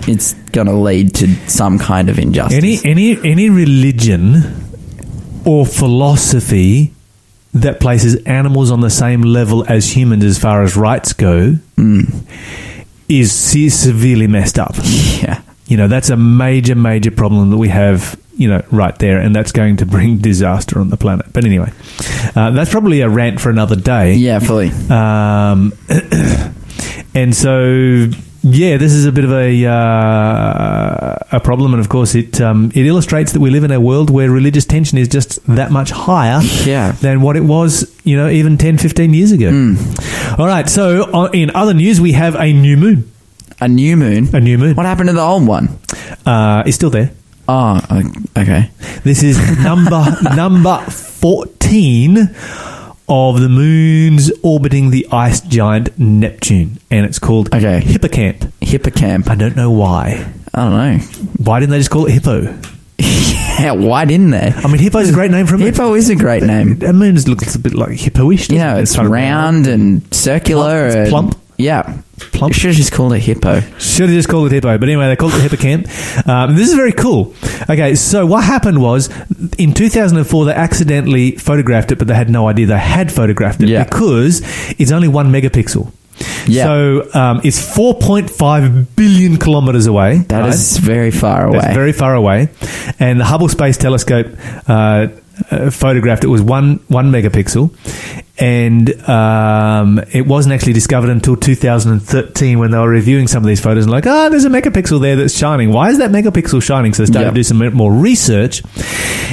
it's 0.09 0.35
going 0.53 0.67
to 0.67 0.73
lead 0.75 1.15
to 1.17 1.29
some 1.49 1.79
kind 1.79 2.09
of 2.09 2.19
injustice. 2.19 2.57
Any 2.57 2.79
any 2.85 3.19
any 3.31 3.51
religion 3.51 4.43
or 5.45 5.65
philosophy 5.67 6.93
that 7.55 7.81
places 7.81 8.17
animals 8.25 8.71
on 8.71 8.81
the 8.81 8.91
same 8.91 9.23
level 9.23 9.65
as 9.67 9.97
humans 9.97 10.25
as 10.25 10.39
far 10.39 10.63
as 10.63 10.77
rights 10.77 11.13
go 11.13 11.55
is 13.09 13.33
se- 13.33 13.69
severely 13.71 14.27
messed 14.27 14.59
up. 14.59 14.75
yeah. 14.77 15.41
You 15.67 15.77
know, 15.77 15.89
that's 15.89 16.11
a 16.11 16.17
major, 16.17 16.75
major 16.77 17.11
problem 17.11 17.51
that 17.51 17.57
we 17.57 17.69
have, 17.69 18.21
you 18.37 18.49
know, 18.49 18.63
right 18.71 18.97
there, 19.01 19.19
and 19.19 19.35
that's 19.35 19.51
going 19.53 19.79
to 19.79 19.87
bring 19.87 20.19
disaster 20.31 20.79
on 20.79 20.91
the 20.91 20.97
planet. 20.97 21.27
But 21.33 21.45
anyway, 21.45 21.73
uh, 22.37 22.51
that's 22.53 22.71
probably 22.71 23.01
a 23.01 23.09
rant 23.09 23.41
for 23.41 23.51
another 23.51 23.75
day. 23.77 24.15
Yeah, 24.15 24.39
fully. 24.39 24.71
Um, 24.91 25.73
and 27.15 27.35
so, 27.35 28.07
yeah, 28.49 28.77
this 28.77 28.93
is 28.93 29.05
a 29.07 29.13
bit 29.13 29.25
of 29.25 29.33
a 29.33 29.67
uh, 29.67 31.17
a 31.33 31.41
problem, 31.41 31.73
and 31.75 31.81
of 31.81 31.89
course, 31.89 32.15
it 32.15 32.41
um, 32.41 32.71
it 32.75 32.87
illustrates 32.87 33.33
that 33.33 33.41
we 33.41 33.51
live 33.51 33.65
in 33.65 33.71
a 33.73 33.81
world 33.81 34.11
where 34.11 34.31
religious 34.31 34.65
tension 34.65 34.99
is 34.99 35.09
just 35.09 35.45
that 35.47 35.71
much 35.71 35.91
higher 35.91 36.41
Yeah. 36.65 36.93
than 36.93 37.21
what 37.23 37.37
it 37.37 37.43
was, 37.45 37.91
you 38.05 38.17
know, 38.17 38.29
even 38.29 38.57
10, 38.59 38.79
15 38.79 39.13
years 39.15 39.33
ago. 39.33 39.51
Hmm. 39.51 40.41
All 40.41 40.47
right, 40.47 40.69
so 40.69 41.03
uh, 41.13 41.31
in 41.33 41.51
other 41.55 41.75
news, 41.75 42.01
we 42.01 42.13
have 42.13 42.35
a 42.37 42.53
new 42.53 42.77
moon. 42.77 43.11
A 43.61 43.69
new 43.69 43.97
moon. 43.97 44.29
A 44.35 44.41
new 44.41 44.59
moon. 44.59 44.77
What 44.77 44.87
happened 44.87 45.09
to 45.09 45.15
the 45.15 45.23
old 45.23 45.47
one? 45.47 45.79
Uh, 46.25 46.63
it's 46.67 46.77
still 46.77 46.91
there. 46.91 47.11
Oh, 47.49 47.81
okay. 48.37 48.71
This 49.05 49.23
is 49.23 49.39
number 49.65 50.05
number 50.35 50.79
fourteen 50.91 52.35
of 53.09 53.41
the 53.41 53.49
moons 53.49 54.31
orbiting 54.43 54.91
the 54.91 55.07
ice 55.13 55.41
giant 55.41 55.97
Neptune, 55.99 56.79
and 56.91 57.07
it's 57.07 57.19
called 57.19 57.49
Okay. 57.55 57.81
Hippocamp. 57.81 58.51
Hippocamp. 58.61 59.29
I 59.29 59.35
don't 59.35 59.57
know 59.57 59.71
why. 59.71 60.33
I 60.55 60.65
don't 60.65 60.73
know. 60.73 60.99
Why 61.45 61.61
didn't 61.61 61.71
they 61.71 61.79
just 61.79 61.91
call 61.91 62.07
it 62.07 62.13
Hippo? 62.13 62.59
Yeah, 63.59 63.73
why 63.73 64.05
didn't 64.05 64.33
they? 64.33 64.53
I 64.55 64.67
mean, 64.67 64.77
Hippo's 64.77 65.09
a 65.09 65.15
great 65.15 65.31
name 65.31 65.47
for 65.47 65.55
a 65.55 65.59
moon. 65.59 65.69
Hippo 65.73 65.95
is 65.95 66.11
a 66.11 66.15
great 66.15 66.43
name. 66.43 66.83
A 66.83 66.93
moon 66.93 67.15
looks 67.23 67.55
a 67.55 67.59
bit 67.59 67.73
like 67.73 67.93
hippo-ish. 67.93 68.51
You 68.51 68.59
know, 68.59 68.77
it? 68.77 68.83
it's 68.83 68.99
round 68.99 69.67
and 69.67 70.03
circular. 70.15 70.87
And- 70.89 71.09
plump. 71.09 71.39
Yeah. 71.59 71.99
Plump. 72.33 72.55
Should 72.55 72.69
have 72.69 72.77
just 72.77 72.93
called 72.93 73.13
it 73.13 73.21
hippo. 73.21 73.61
Should 73.79 74.09
have 74.09 74.15
just 74.17 74.29
called 74.29 74.47
it 74.51 74.55
Hippo. 74.55 74.79
But 74.79 74.89
anyway, 74.89 75.09
they 75.09 75.17
called 75.17 75.33
it 75.35 75.41
Hippocamp. 75.51 76.27
Um, 76.29 76.57
this 76.57 76.69
is 76.69 76.75
very 76.75 76.93
cool. 76.93 77.35
Okay, 77.69 77.95
so 77.95 78.25
what 78.27 78.45
happened 78.45 78.81
was 78.81 79.09
in 79.59 79.73
2004, 79.75 80.45
they 80.47 80.53
accidentally 80.53 81.33
photographed 81.33 81.93
it, 81.93 81.99
but 81.99 82.09
they 82.09 82.15
had 82.15 82.31
no 82.31 82.49
idea 82.49 82.67
they 82.67 82.79
had 82.79 83.13
photographed 83.13 83.63
it 83.63 83.69
Yeah. 83.69 83.85
because 83.85 84.41
it's 84.79 84.93
only 84.93 85.09
one 85.09 85.31
megapixel. 85.33 85.93
Yeah. 86.47 86.65
So 86.65 87.11
um, 87.13 87.41
it's 87.45 87.59
4.5 87.77 88.87
billion 88.97 89.37
kilometers 89.37 89.87
away. 89.87 90.19
That 90.29 90.49
is 90.49 90.79
very 90.79 91.11
far 91.11 91.47
away. 91.47 91.59
That's 91.59 91.75
very 91.75 91.93
far 91.93 92.15
away. 92.15 92.49
And 92.99 93.21
the 93.21 93.25
Hubble 93.25 93.49
Space 93.49 93.77
Telescope 93.77 94.27
uh, 94.67 95.09
uh, 95.51 95.71
photographed 95.71 96.25
it 96.25 96.29
was 96.29 96.41
one 96.43 96.77
one 96.89 97.11
megapixel, 97.13 97.71
and 98.39 98.91
um, 99.09 99.99
it 100.13 100.27
wasn't 100.27 100.55
actually 100.55 100.73
discovered 100.73 101.11
until 101.11 101.37
2013 101.37 102.59
when 102.59 102.71
they 102.71 102.79
were 102.79 102.89
reviewing 102.89 103.27
some 103.29 103.43
of 103.43 103.47
these 103.47 103.61
photos 103.61 103.85
and 103.85 103.93
like, 103.93 104.07
ah, 104.07 104.29
there's 104.29 104.45
a 104.45 104.49
megapixel 104.51 105.01
there 105.01 105.17
that's 105.17 105.37
shining. 105.37 105.73
Why 105.73 105.91
is 105.91 105.99
that 105.99 106.11
megapixel 106.11 106.63
shining? 106.63 106.95
So 106.95 107.03
they 107.03 107.07
started 107.07 107.27
Yeah. 107.27 107.31
to 107.31 107.35
do 107.35 107.43
some 107.43 107.75
more 107.75 107.93
research, 107.93 108.63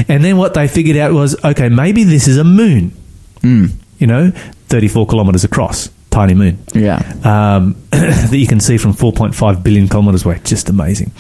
and 0.08 0.24
then 0.24 0.38
what 0.38 0.54
they 0.54 0.68
figured 0.68 0.98
out 0.98 1.14
was, 1.14 1.36
okay, 1.44 1.70
maybe 1.70 2.04
this 2.04 2.28
is 2.28 2.38
a 2.38 2.44
moon. 2.44 2.92
Mm. 3.42 3.72
You 4.00 4.08
know, 4.08 4.32
34 4.70 5.08
kilometers 5.08 5.44
across, 5.44 5.90
tiny 6.14 6.34
moon 6.36 6.58
Yeah. 6.74 6.98
um, 7.24 7.76
that 7.92 8.38
you 8.38 8.48
can 8.48 8.60
see 8.60 8.78
from 8.78 8.94
4.5 8.94 9.64
billion 9.64 9.88
kilometers 9.88 10.26
away. 10.26 10.40
Just 10.44 10.70
amazing. 10.70 11.12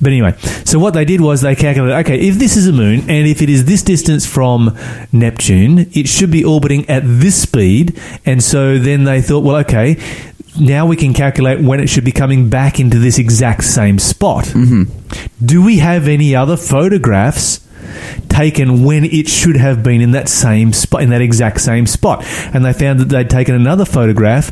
But 0.00 0.08
anyway, 0.08 0.32
so 0.64 0.78
what 0.78 0.94
they 0.94 1.04
did 1.04 1.20
was 1.20 1.40
they 1.40 1.54
calculated 1.54 1.94
okay, 2.00 2.18
if 2.28 2.36
this 2.36 2.56
is 2.56 2.66
a 2.66 2.72
moon 2.72 3.00
and 3.08 3.26
if 3.26 3.42
it 3.42 3.48
is 3.48 3.64
this 3.64 3.82
distance 3.82 4.26
from 4.26 4.76
Neptune, 5.12 5.90
it 5.92 6.08
should 6.08 6.30
be 6.30 6.44
orbiting 6.44 6.88
at 6.90 7.02
this 7.04 7.40
speed. 7.42 7.98
And 8.26 8.42
so 8.42 8.78
then 8.78 9.04
they 9.04 9.22
thought, 9.22 9.44
well, 9.44 9.56
okay. 9.56 9.96
Now 10.58 10.84
we 10.84 10.96
can 10.96 11.14
calculate 11.14 11.60
when 11.64 11.78
it 11.80 11.86
should 11.88 12.04
be 12.04 12.10
coming 12.12 12.50
back 12.50 12.80
into 12.80 12.98
this 12.98 13.18
exact 13.18 13.62
same 13.64 13.98
spot. 14.00 14.46
Mm-hmm. 14.46 15.46
Do 15.46 15.62
we 15.64 15.78
have 15.78 16.08
any 16.08 16.34
other 16.34 16.56
photographs 16.56 17.60
taken 18.28 18.84
when 18.84 19.04
it 19.04 19.28
should 19.28 19.56
have 19.56 19.82
been 19.82 20.00
in 20.00 20.12
that 20.12 20.28
same 20.28 20.72
spot, 20.72 21.02
in 21.02 21.10
that 21.10 21.20
exact 21.20 21.60
same 21.60 21.86
spot. 21.86 22.24
And 22.54 22.64
they 22.64 22.72
found 22.72 23.00
that 23.00 23.08
they'd 23.08 23.28
taken 23.28 23.54
another 23.54 23.84
photograph 23.84 24.50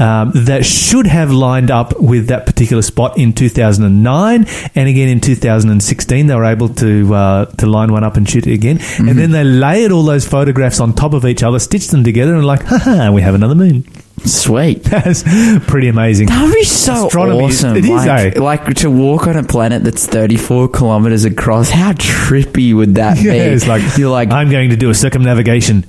um, 0.00 0.32
that 0.34 0.64
should 0.64 1.06
have 1.06 1.30
lined 1.30 1.70
up 1.70 2.00
with 2.00 2.28
that 2.28 2.46
particular 2.46 2.82
spot 2.82 3.18
in 3.18 3.32
2009, 3.32 4.46
and 4.74 4.88
again 4.88 5.08
in 5.08 5.20
2016 5.20 6.26
they 6.26 6.34
were 6.34 6.44
able 6.44 6.68
to 6.68 7.14
uh, 7.14 7.44
to 7.46 7.66
line 7.66 7.92
one 7.92 8.04
up 8.04 8.16
and 8.16 8.28
shoot 8.28 8.46
it 8.46 8.52
again. 8.54 8.78
And 8.98 9.18
then 9.18 9.30
they 9.30 9.44
layered 9.44 9.92
all 9.92 10.02
those 10.02 10.26
photographs 10.26 10.80
on 10.80 10.92
top 10.94 11.12
of 11.14 11.24
each 11.24 11.42
other, 11.42 11.58
stitched 11.58 11.90
them 11.90 12.04
together, 12.04 12.34
and 12.34 12.44
like, 12.44 12.62
haha, 12.62 13.10
we 13.10 13.22
have 13.22 13.34
another 13.34 13.54
moon. 13.54 13.84
Sweet. 14.24 14.82
That's 14.84 15.22
pretty 15.66 15.88
amazing. 15.88 16.26
That 16.28 16.44
would 16.44 16.54
be 16.54 16.64
so 16.64 17.06
Astronomy 17.06 17.46
is- 17.46 17.64
awesome. 17.64 17.76
it 17.76 17.84
is, 17.84 17.90
like, 17.90 18.36
eh? 18.36 18.40
like 18.40 18.74
to 18.76 18.90
walk 18.90 19.26
on 19.26 19.36
a 19.36 19.42
planet 19.42 19.82
that's 19.82 20.06
34 20.06 20.68
kilometers 20.68 21.24
across. 21.24 21.70
How 21.70 21.92
trippy 21.92 22.74
would 22.74 22.96
that 22.96 23.18
Yeah, 23.22 23.32
be? 23.32 23.38
it's 23.38 23.66
like 23.66 23.82
you're 23.96 24.10
like, 24.10 24.30
I'm 24.30 24.50
going 24.50 24.70
to 24.70 24.76
do 24.76 24.90
a 24.90 24.94
circumnavigation 24.94 25.86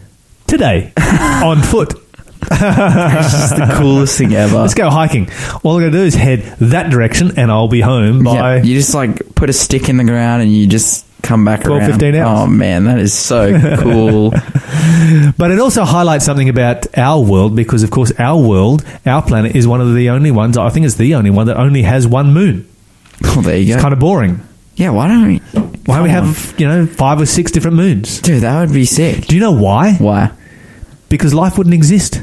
today 0.48 0.94
on 0.98 1.62
foot. 1.62 1.94
it's 2.44 3.50
the 3.52 3.76
coolest 3.78 4.18
thing 4.18 4.34
ever. 4.34 4.58
Let's 4.58 4.74
go 4.74 4.90
hiking. 4.90 5.30
All 5.64 5.78
I 5.78 5.82
got 5.82 5.86
to 5.88 5.92
do 5.92 6.04
is 6.04 6.16
head 6.16 6.40
that 6.60 6.90
direction, 6.90 7.38
and 7.38 7.52
I'll 7.52 7.68
be 7.68 7.82
home 7.82 8.24
by. 8.24 8.56
Yeah, 8.56 8.64
you 8.64 8.76
just 8.76 8.96
like 8.96 9.36
put 9.36 9.50
a 9.50 9.54
stick 9.54 9.90
in 9.90 9.98
the 9.98 10.04
ground 10.04 10.42
and 10.42 10.52
you 10.52 10.66
just 10.68 11.06
come 11.22 11.46
back 11.46 11.64
12, 11.64 11.82
around. 11.82 11.92
15 11.92 12.16
hours. 12.16 12.40
Oh 12.40 12.48
man, 12.48 12.86
that 12.86 13.00
is 13.00 13.14
so 13.14 13.78
cool. 13.80 14.32
But 15.38 15.52
it 15.52 15.60
also 15.60 15.84
highlights 15.84 16.26
something 16.26 16.50
about 16.50 16.98
our 16.98 17.22
world 17.24 17.56
because, 17.56 17.84
of 17.84 17.92
course, 17.92 18.12
our 18.20 18.40
world, 18.40 18.86
our 19.06 19.22
planet, 19.22 19.56
is 19.56 19.68
one 19.68 19.82
of 19.82 19.94
the 19.94 20.10
only 20.10 20.32
ones. 20.32 20.58
I 20.58 20.70
think 20.70 20.86
it's 20.86 20.96
the 20.96 21.16
only 21.16 21.30
one 21.30 21.48
that 21.48 21.58
only 21.58 21.84
has 21.84 22.08
one 22.08 22.34
moon. 22.34 22.68
oh, 23.26 23.42
there 23.42 23.58
you 23.58 23.68
go. 23.68 23.74
It's 23.74 23.82
kind 23.82 23.94
of 23.94 24.00
boring. 24.00 24.42
yeah, 24.76 24.90
why 24.90 25.08
don't 25.08 25.28
we? 25.28 25.38
Why 25.86 25.98
don't 25.98 26.04
we 26.04 26.10
on. 26.10 26.26
have 26.26 26.56
you 26.58 26.68
know 26.68 26.86
five 26.86 27.20
or 27.20 27.26
six 27.26 27.52
different 27.52 27.78
moons? 27.78 28.22
Dude, 28.22 28.42
that 28.44 28.60
would 28.60 28.74
be 28.74 28.86
sick. 28.86 29.26
Do 29.28 29.36
you 29.36 29.42
know 29.42 29.52
why? 29.52 29.94
Why? 29.94 30.32
Because 31.10 31.34
life 31.34 31.58
wouldn't 31.58 31.74
exist. 31.74 32.22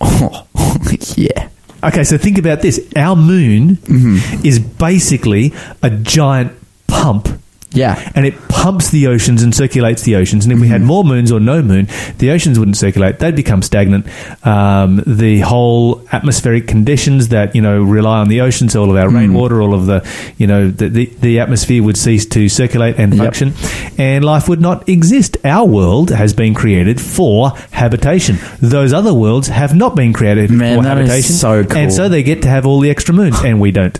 Oh, 0.00 0.46
yeah. 1.16 1.48
Okay, 1.84 2.04
so 2.04 2.18
think 2.18 2.38
about 2.38 2.62
this. 2.62 2.80
Our 2.96 3.14
moon 3.14 3.76
mm-hmm. 3.76 4.44
is 4.44 4.58
basically 4.58 5.52
a 5.82 5.90
giant 5.90 6.52
pump 6.88 7.28
Yeah. 7.72 8.10
and 8.14 8.24
it 8.24 8.34
pumps 8.48 8.90
the 8.90 9.06
oceans 9.08 9.42
and 9.42 9.54
circulates 9.54 10.02
the 10.02 10.16
oceans. 10.16 10.44
And 10.46 10.52
if 10.52 10.60
we 10.60 10.68
had 10.68 10.80
more 10.82 11.04
moons 11.04 11.30
or 11.30 11.40
no 11.40 11.62
moon, 11.62 11.88
the 12.18 12.30
oceans 12.30 12.58
wouldn't 12.58 12.76
circulate; 12.76 13.18
they'd 13.18 13.36
become 13.36 13.60
stagnant. 13.62 14.06
Um, 14.46 15.02
the 15.06 15.40
whole 15.40 16.02
atmospheric 16.12 16.66
conditions 16.68 17.28
that 17.28 17.54
you 17.54 17.60
know 17.62 17.82
rely 17.82 18.18
on 18.20 18.28
the 18.28 18.40
oceans, 18.40 18.74
all 18.76 18.90
of 18.90 18.96
our 18.96 19.08
rainwater, 19.10 19.60
all 19.60 19.74
of 19.74 19.86
the 19.86 20.06
you 20.38 20.46
know 20.46 20.70
the, 20.70 20.88
the 20.88 21.06
the 21.20 21.40
atmosphere 21.40 21.82
would 21.82 21.96
cease 21.96 22.24
to 22.26 22.48
circulate 22.48 22.98
and 22.98 23.12
Yep. 23.14 23.22
function, 23.24 23.52
and 23.98 24.24
life 24.24 24.48
would 24.48 24.60
not 24.60 24.88
exist. 24.88 25.36
Our 25.44 25.66
world 25.66 26.10
has 26.10 26.32
been 26.32 26.54
created 26.54 27.00
for 27.00 27.50
habitation. 27.72 28.38
Those 28.60 28.92
other 28.92 29.12
worlds 29.14 29.48
have 29.48 29.74
not 29.74 29.94
been 29.96 30.12
created 30.12 30.50
Man, 30.50 30.82
for 30.82 30.88
habitation, 30.88 31.34
so 31.34 31.64
cool. 31.64 31.76
and 31.78 31.92
so 31.92 32.08
they 32.08 32.22
get 32.22 32.42
to 32.42 32.48
have 32.48 32.64
all 32.66 32.80
the 32.80 32.90
extra 32.90 33.14
moons, 33.14 33.36
and 33.44 33.60
we 33.60 33.70
don't. 33.70 33.98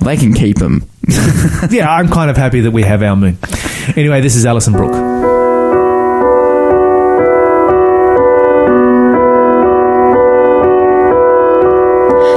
They 0.00 0.16
can 0.16 0.32
keep 0.34 0.58
them. 0.58 0.88
yeah, 1.70 1.88
I'm 1.90 2.08
kind 2.08 2.30
of 2.30 2.36
happy 2.36 2.60
that 2.60 2.70
we 2.70 2.82
have 2.82 3.02
our 3.02 3.16
moon. 3.16 3.38
Anyway, 3.96 4.20
this 4.20 4.36
is 4.36 4.46
Alison 4.46 4.72
Brooke. 4.72 4.92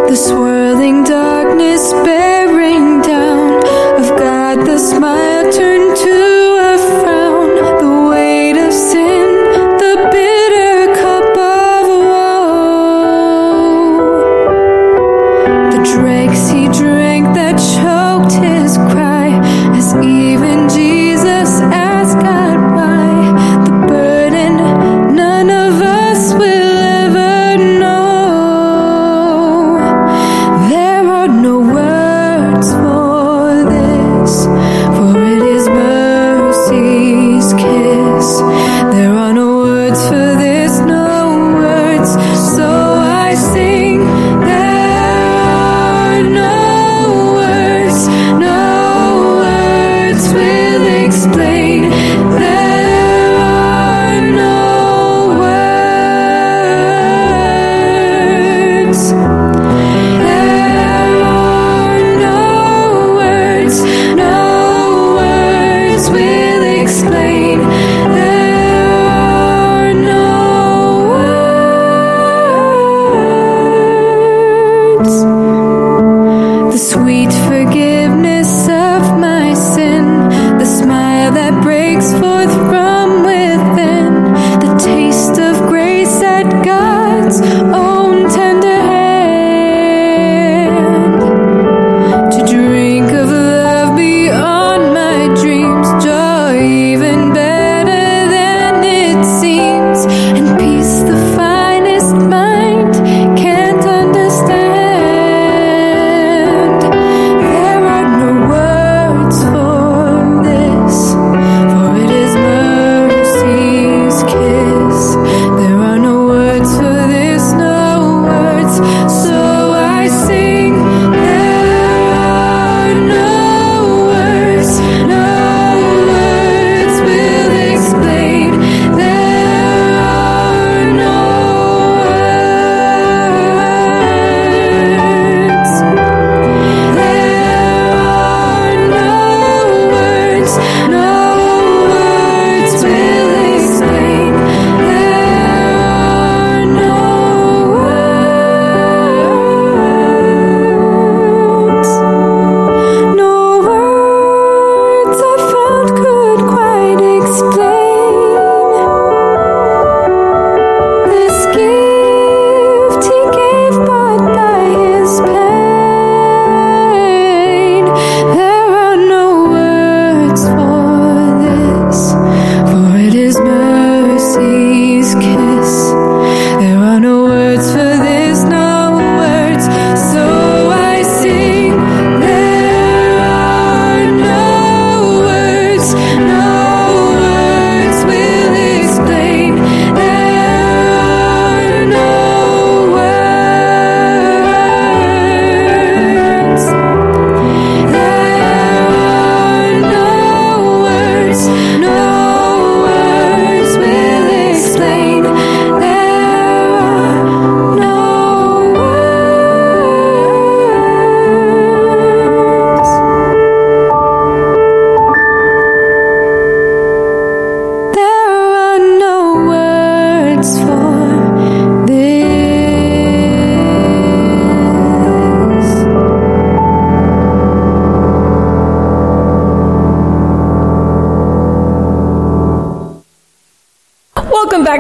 The 0.10 0.16
swirling 0.16 1.04
darkness 1.04 1.92
bearing 1.92 3.02
down. 3.02 3.64
I've 4.00 4.18
got 4.20 4.66
the 4.66 4.78
smile 4.78 5.25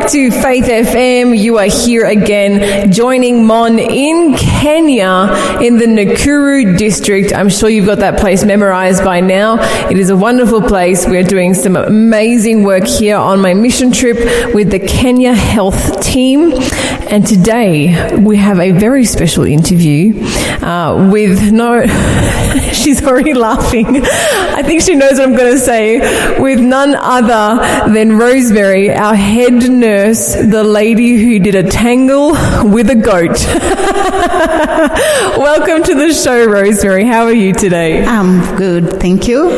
to 0.10 0.30
Faith 0.30 0.66
FM. 0.66 1.36
You 1.36 1.58
are 1.58 1.66
here 1.66 2.06
again, 2.06 2.92
joining 2.92 3.48
Mon 3.48 3.80
in 3.80 4.36
Kenya 4.36 5.30
in 5.60 5.78
the 5.78 5.86
Nakuru 5.86 6.78
district. 6.78 7.34
I'm 7.34 7.50
sure 7.50 7.70
you've 7.70 7.88
got 7.88 8.00
that 8.00 8.20
place 8.20 8.44
memorized 8.44 9.04
by 9.04 9.22
now. 9.22 9.58
It 9.90 9.98
is 9.98 10.12
a 10.12 10.16
wonderful 10.16 10.62
place. 10.62 11.08
We're 11.08 11.24
doing 11.24 11.56
some 11.56 11.76
amazing 11.76 12.64
work 12.64 12.86
here 12.86 13.18
on 13.18 13.42
my 13.42 13.56
mission 13.56 13.92
trip 13.92 14.18
with 14.54 14.70
the 14.70 14.80
Kenya 14.80 15.34
Health 15.34 16.02
team. 16.04 16.54
And 17.10 17.26
today 17.26 18.16
we 18.18 18.38
have 18.38 18.60
a 18.60 18.72
very 18.74 19.06
special 19.06 19.44
interview 19.44 20.14
uh, 20.66 21.10
with 21.12 21.52
no. 21.52 21.86
She's 22.74 23.04
already 23.06 23.34
laughing. 23.34 24.02
I 24.06 24.62
think 24.64 24.82
she 24.82 24.96
knows 24.96 25.14
what 25.20 25.28
I'm 25.30 25.36
going 25.36 25.52
to 25.54 25.60
say. 25.60 26.00
With 26.42 26.60
none 26.60 26.96
other 26.96 27.92
than 27.94 28.18
Rosemary, 28.18 28.92
our 28.92 29.16
head 29.16 29.70
nurse, 29.70 30.36
the 30.36 30.64
lady 30.64 31.18
who 31.18 31.40
did 31.40 31.56
a 31.56 31.64
tangle 31.70 32.32
with 32.64 32.90
a 32.90 32.96
goat. 32.96 33.38
Welcome 35.38 35.84
to 35.84 35.96
the 35.96 36.14
show, 36.14 36.46
Rosemary. 36.46 37.06
How 37.06 37.26
are 37.26 37.34
you 37.34 37.54
today? 37.54 38.04
I'm 38.04 38.56
good, 38.56 39.00
thank 39.02 39.28
you. 39.28 39.50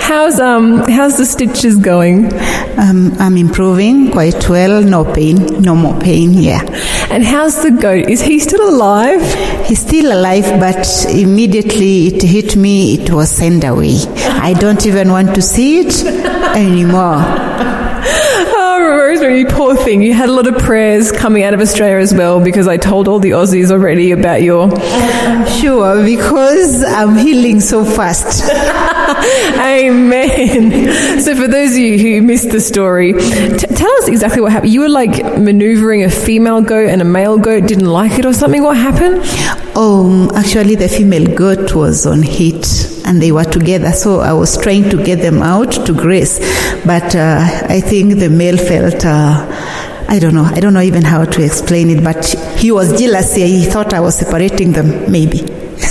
How's 0.00 0.38
um 0.38 0.78
how's 0.88 1.16
the 1.16 1.24
stitches 1.26 1.76
going? 1.76 2.32
Um, 2.78 3.12
I'm 3.18 3.36
improving 3.36 4.10
quite 4.12 4.48
well. 4.48 4.82
No 4.82 5.04
pain, 5.04 5.36
no 5.62 5.74
more 5.74 5.98
pain. 5.98 6.32
Yeah, 6.34 6.62
And 7.10 7.24
how's 7.24 7.62
the 7.62 7.70
goat? 7.70 8.08
Is 8.08 8.20
he 8.22 8.38
still 8.38 8.68
alive? 8.68 9.22
he's 9.66 9.80
still 9.80 10.12
alive, 10.12 10.35
but 10.42 11.06
immediately 11.10 12.08
it 12.08 12.22
hit 12.22 12.56
me. 12.56 12.94
It 12.94 13.10
was 13.10 13.30
sent 13.30 13.64
away. 13.64 13.96
I 14.16 14.52
don't 14.52 14.84
even 14.86 15.10
want 15.10 15.34
to 15.34 15.42
see 15.42 15.80
it 15.80 16.04
anymore. 16.54 17.22
Rosemary, 19.06 19.44
poor 19.44 19.76
thing. 19.76 20.02
You 20.02 20.14
had 20.14 20.28
a 20.28 20.32
lot 20.32 20.48
of 20.48 20.58
prayers 20.58 21.12
coming 21.12 21.44
out 21.44 21.54
of 21.54 21.60
Australia 21.60 21.98
as 21.98 22.12
well 22.12 22.42
because 22.42 22.66
I 22.66 22.76
told 22.76 23.06
all 23.06 23.20
the 23.20 23.30
Aussies 23.30 23.70
already 23.70 24.10
about 24.10 24.42
your 24.42 24.68
Sure, 25.60 26.04
because 26.04 26.82
I'm 26.82 27.16
healing 27.16 27.60
so 27.60 27.84
fast. 27.84 28.42
Amen. 29.60 31.20
So, 31.20 31.36
for 31.36 31.46
those 31.46 31.70
of 31.72 31.78
you 31.78 31.98
who 31.98 32.22
missed 32.26 32.50
the 32.50 32.60
story, 32.60 33.12
t- 33.12 33.66
tell 33.74 33.92
us 33.98 34.08
exactly 34.08 34.40
what 34.42 34.50
happened. 34.50 34.72
You 34.72 34.80
were 34.80 34.88
like 34.88 35.22
maneuvering 35.38 36.02
a 36.02 36.10
female 36.10 36.60
goat 36.60 36.88
and 36.88 37.00
a 37.00 37.04
male 37.04 37.38
goat 37.38 37.68
didn't 37.68 37.86
like 37.86 38.18
it 38.18 38.26
or 38.26 38.32
something. 38.32 38.62
What 38.62 38.76
happened? 38.76 39.20
Oh, 39.76 40.30
actually, 40.34 40.74
the 40.74 40.88
female 40.88 41.32
goat 41.34 41.74
was 41.74 42.06
on 42.06 42.22
heat 42.22 42.66
and 43.04 43.22
they 43.22 43.30
were 43.30 43.44
together. 43.44 43.92
So 43.92 44.20
I 44.20 44.32
was 44.32 44.56
trying 44.58 44.90
to 44.90 45.02
get 45.02 45.20
them 45.20 45.42
out 45.42 45.70
to 45.86 45.92
grace. 45.92 46.38
But 46.84 47.14
uh, 47.14 47.38
I 47.68 47.80
think 47.80 48.18
the 48.18 48.28
male 48.30 48.56
felt. 48.56 48.95
Uh, 49.04 49.46
I 50.08 50.18
don't 50.18 50.34
know. 50.34 50.44
I 50.44 50.60
don't 50.60 50.74
know 50.74 50.80
even 50.80 51.02
how 51.02 51.24
to 51.24 51.42
explain 51.42 51.90
it, 51.90 52.02
but 52.02 52.24
he 52.58 52.70
was 52.70 52.98
jealous. 52.98 53.34
He 53.34 53.64
thought 53.64 53.92
I 53.92 54.00
was 54.00 54.16
separating 54.18 54.72
them, 54.72 55.10
maybe. 55.10 55.44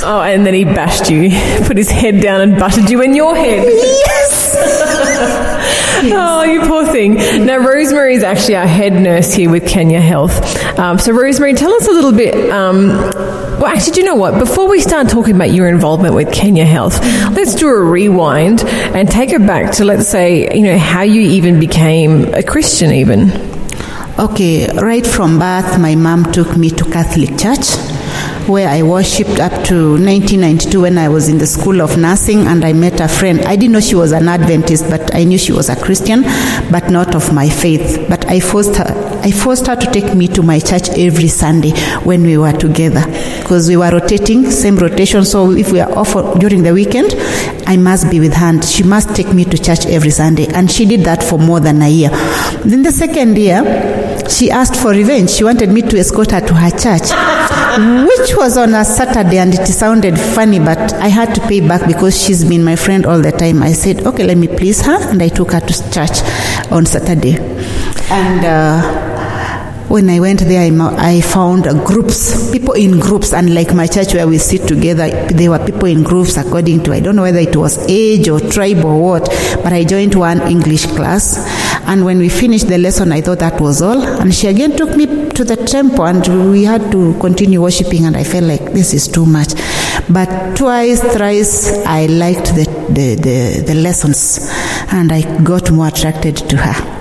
Oh, 0.04 0.22
and 0.22 0.46
then 0.46 0.54
he 0.54 0.64
bashed 0.64 1.10
you, 1.10 1.30
put 1.68 1.78
his 1.78 1.90
head 1.90 2.22
down 2.22 2.42
and 2.42 2.60
butted 2.60 2.90
you 2.90 3.02
in 3.02 3.14
your 3.16 3.36
head. 3.36 3.66
Yes! 3.66 5.52
Oh, 5.98 6.44
you 6.44 6.62
poor 6.62 6.86
thing. 6.86 7.16
Now, 7.46 7.58
Rosemary 7.58 8.16
is 8.16 8.24
actually 8.24 8.56
our 8.56 8.68
head 8.68 8.94
nurse 8.94 9.34
here 9.34 9.50
with 9.50 9.68
Kenya 9.68 10.02
Health. 10.02 10.34
Um, 10.78 10.98
so, 11.00 11.14
Rosemary, 11.14 11.54
tell 11.54 11.72
us 11.74 11.88
a 11.88 11.92
little 11.92 12.12
bit. 12.12 12.50
Um, 12.52 12.90
well, 12.90 13.68
actually, 13.68 13.94
do 13.94 14.02
you 14.02 14.06
know 14.06 14.16
what? 14.16 14.38
Before 14.38 14.68
we 14.68 14.82
start 14.82 15.10
talking 15.10 15.36
about 15.36 15.52
your 15.52 15.68
involvement 15.70 16.14
with 16.14 16.34
Kenya 16.34 16.66
Health, 16.66 17.00
let's 17.32 17.56
do 17.56 17.68
a 17.70 17.82
rewind 17.84 18.64
and 18.66 19.10
take 19.10 19.32
it 19.32 19.46
back 19.48 19.72
to, 19.76 19.86
let's 19.86 20.08
say, 20.08 20.54
you 20.54 20.64
know, 20.64 20.78
how 20.78 21.02
you 21.04 21.22
even 21.22 21.60
became 21.60 22.34
a 22.34 22.44
Christian, 22.44 22.92
even. 22.92 23.32
Okay, 24.20 24.68
right 24.78 25.06
from 25.06 25.40
birth, 25.40 25.80
my 25.80 25.96
mom 25.96 26.32
took 26.32 26.56
me 26.56 26.70
to 26.72 26.86
Catholic 26.86 27.38
Church, 27.38 27.76
where 28.48 28.70
I 28.70 28.84
worshipped 28.84 29.40
up 29.40 29.52
to 29.66 29.94
1992 29.94 30.82
when 30.82 30.98
I 30.98 31.10
was 31.10 31.30
in 31.30 31.38
the 31.38 31.48
School 31.48 31.82
of 31.82 31.98
Nursing, 31.98 32.48
and 32.48 32.64
I 32.64 32.74
met 32.74 33.00
a 33.00 33.08
friend. 33.08 33.42
I 33.42 33.56
didn't 33.56 33.74
know 33.74 33.80
she 33.80 33.96
was 33.96 34.12
an 34.12 34.28
Adventist, 34.28 34.90
but 34.90 35.14
I 35.16 35.24
knew 35.24 35.38
she 35.38 35.52
was 35.52 35.70
a 35.70 35.76
Christian, 35.76 36.22
but 36.72 36.90
not 36.90 37.16
of 37.16 37.34
my 37.34 37.50
faith. 37.50 38.06
But 38.08 38.26
I 38.26 38.40
forced 38.40 38.76
her. 38.76 39.20
I 39.24 39.32
forced 39.32 39.68
her 39.68 39.76
to 39.76 39.92
take 39.92 40.14
me 40.14 40.28
to 40.30 40.44
my 40.44 40.60
church 40.60 40.90
every 40.90 41.28
Sunday 41.28 41.72
when 42.04 42.24
we 42.24 42.38
were 42.38 42.52
together, 42.54 43.04
because 43.42 43.68
we 43.68 43.78
were 43.78 43.90
rotating, 43.90 44.50
same 44.52 44.78
rotation. 44.78 45.26
So 45.26 45.52
if 45.52 45.72
we 45.72 45.80
are 45.80 45.92
off 45.98 46.14
during 46.40 46.64
the 46.64 46.74
weekend, 46.74 47.14
I 47.68 47.78
must 47.78 48.12
be 48.12 48.20
with 48.20 48.34
her. 48.34 48.46
And 48.46 48.64
she 48.64 48.84
must 48.84 49.16
take 49.16 49.34
me 49.34 49.46
to 49.46 49.58
church 49.58 49.86
every 49.88 50.12
Sunday, 50.12 50.48
and 50.48 50.72
she 50.72 50.86
did 50.86 51.02
that 51.02 51.24
for 51.24 51.40
more 51.40 51.60
than 51.60 51.82
a 51.82 51.90
year. 51.90 52.10
Then 52.64 52.84
the 52.84 52.92
second 52.92 53.38
year. 53.38 54.14
She 54.30 54.52
asked 54.52 54.76
for 54.76 54.92
revenge. 54.92 55.30
She 55.30 55.44
wanted 55.44 55.70
me 55.70 55.82
to 55.82 55.98
escort 55.98 56.32
her 56.32 56.42
to 56.42 56.54
her 56.54 56.72
church, 56.72 57.10
which 58.08 58.36
was 58.36 58.58
on 58.58 58.74
a 58.74 58.84
Saturday, 58.84 59.38
and 59.38 59.54
it 59.54 59.66
sounded 59.68 60.18
funny, 60.20 60.60
but 60.60 60.94
I 60.94 61.08
had 61.08 61.34
to 61.36 61.42
pay 61.42 61.60
back 61.62 61.88
because 61.88 62.20
she's 62.22 62.44
been 62.44 62.64
my 62.64 62.76
friend 62.76 63.06
all 63.06 63.22
the 63.22 63.32
time. 63.32 63.64
I 63.64 63.74
said, 63.74 64.06
okay, 64.06 64.24
let 64.24 64.38
me 64.38 64.48
please 64.48 64.82
her, 64.86 64.98
and 65.10 65.22
I 65.22 65.30
took 65.30 65.52
her 65.52 65.60
to 65.60 65.92
church 65.92 66.22
on 66.72 66.86
Saturday. 66.86 67.38
And 68.10 68.46
uh, 68.46 69.06
when 69.88 70.10
I 70.10 70.20
went 70.20 70.40
there, 70.42 70.62
I, 70.62 70.72
I 70.98 71.22
found 71.22 71.68
uh, 71.68 71.86
groups, 71.86 72.52
people 72.52 72.74
in 72.74 73.00
groups, 73.00 73.34
unlike 73.34 73.74
my 73.74 73.88
church 73.88 74.14
where 74.14 74.28
we 74.28 74.38
sit 74.38 74.68
together. 74.68 75.10
There 75.28 75.52
were 75.52 75.64
people 75.64 75.86
in 75.86 76.04
groups 76.04 76.38
according 76.38 76.84
to, 76.84 76.94
I 76.94 77.00
don't 77.00 77.16
know 77.16 77.22
whether 77.22 77.40
it 77.40 77.56
was 77.56 77.78
age 77.88 78.28
or 78.28 78.40
tribe 78.40 78.84
or 78.84 79.02
what, 79.02 79.30
but 79.64 79.74
I 79.74 79.84
joined 79.84 80.16
one 80.16 80.42
English 80.48 80.88
class. 80.88 81.38
And 81.88 82.04
when 82.04 82.18
we 82.18 82.30
finished 82.30 82.68
the 82.68 82.78
lesson, 82.78 83.12
I 83.12 83.22
thought 83.22 83.40
that 83.40 83.62
was 83.62 83.82
all. 83.82 84.02
And 84.02 84.34
she 84.34 84.48
again 84.48 84.76
took 84.76 84.96
me 84.96 85.06
to 85.32 85.44
the 85.44 85.56
temple, 85.56 86.06
and 86.06 86.52
we 86.52 86.64
had 86.64 86.92
to 86.92 87.18
continue 87.20 87.62
worshiping, 87.62 88.06
and 88.06 88.18
I 88.18 88.24
felt 88.24 88.46
like 88.46 88.74
this 88.74 88.94
is 88.94 89.08
too 89.08 89.26
much. 89.26 89.54
But 90.10 90.56
twice, 90.56 91.02
thrice, 91.02 91.86
I 91.86 92.06
liked 92.08 92.56
the, 92.56 92.66
the, 92.90 93.16
the, 93.16 93.64
the 93.68 93.76
lessons, 93.76 94.50
and 94.92 95.12
I 95.12 95.22
got 95.44 95.72
more 95.72 95.88
attracted 95.88 96.38
to 96.38 96.58
her. 96.58 96.95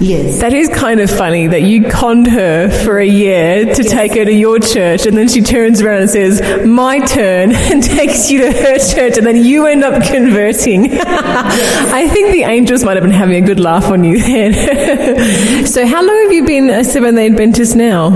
Yes. 0.00 0.40
That 0.40 0.52
is 0.52 0.68
kind 0.68 1.00
of 1.00 1.08
funny 1.08 1.46
that 1.46 1.62
you 1.62 1.84
conned 1.88 2.26
her 2.26 2.68
for 2.84 2.98
a 2.98 3.06
year 3.06 3.74
to 3.74 3.82
take 3.84 4.14
her 4.14 4.24
to 4.24 4.32
your 4.32 4.58
church 4.58 5.06
and 5.06 5.16
then 5.16 5.28
she 5.28 5.40
turns 5.40 5.80
around 5.80 6.02
and 6.02 6.10
says, 6.10 6.66
My 6.66 6.98
turn, 6.98 7.52
and 7.54 7.82
takes 7.82 8.30
you 8.30 8.40
to 8.40 8.52
her 8.52 8.78
church 8.78 9.16
and 9.18 9.26
then 9.26 9.44
you 9.44 9.66
end 9.66 9.84
up 9.84 10.02
converting. 10.02 10.90
I 11.00 12.08
think 12.08 12.32
the 12.32 12.42
angels 12.42 12.84
might 12.84 12.96
have 12.96 13.04
been 13.04 13.12
having 13.12 13.42
a 13.42 13.46
good 13.46 13.60
laugh 13.60 13.90
on 13.90 14.04
you 14.04 14.18
then. 14.18 15.66
so, 15.66 15.86
how 15.86 16.04
long 16.04 16.22
have 16.24 16.32
you 16.32 16.44
been 16.44 16.70
a 16.70 16.84
Seventh 16.84 17.16
day 17.16 17.26
Adventist 17.26 17.76
now? 17.76 18.08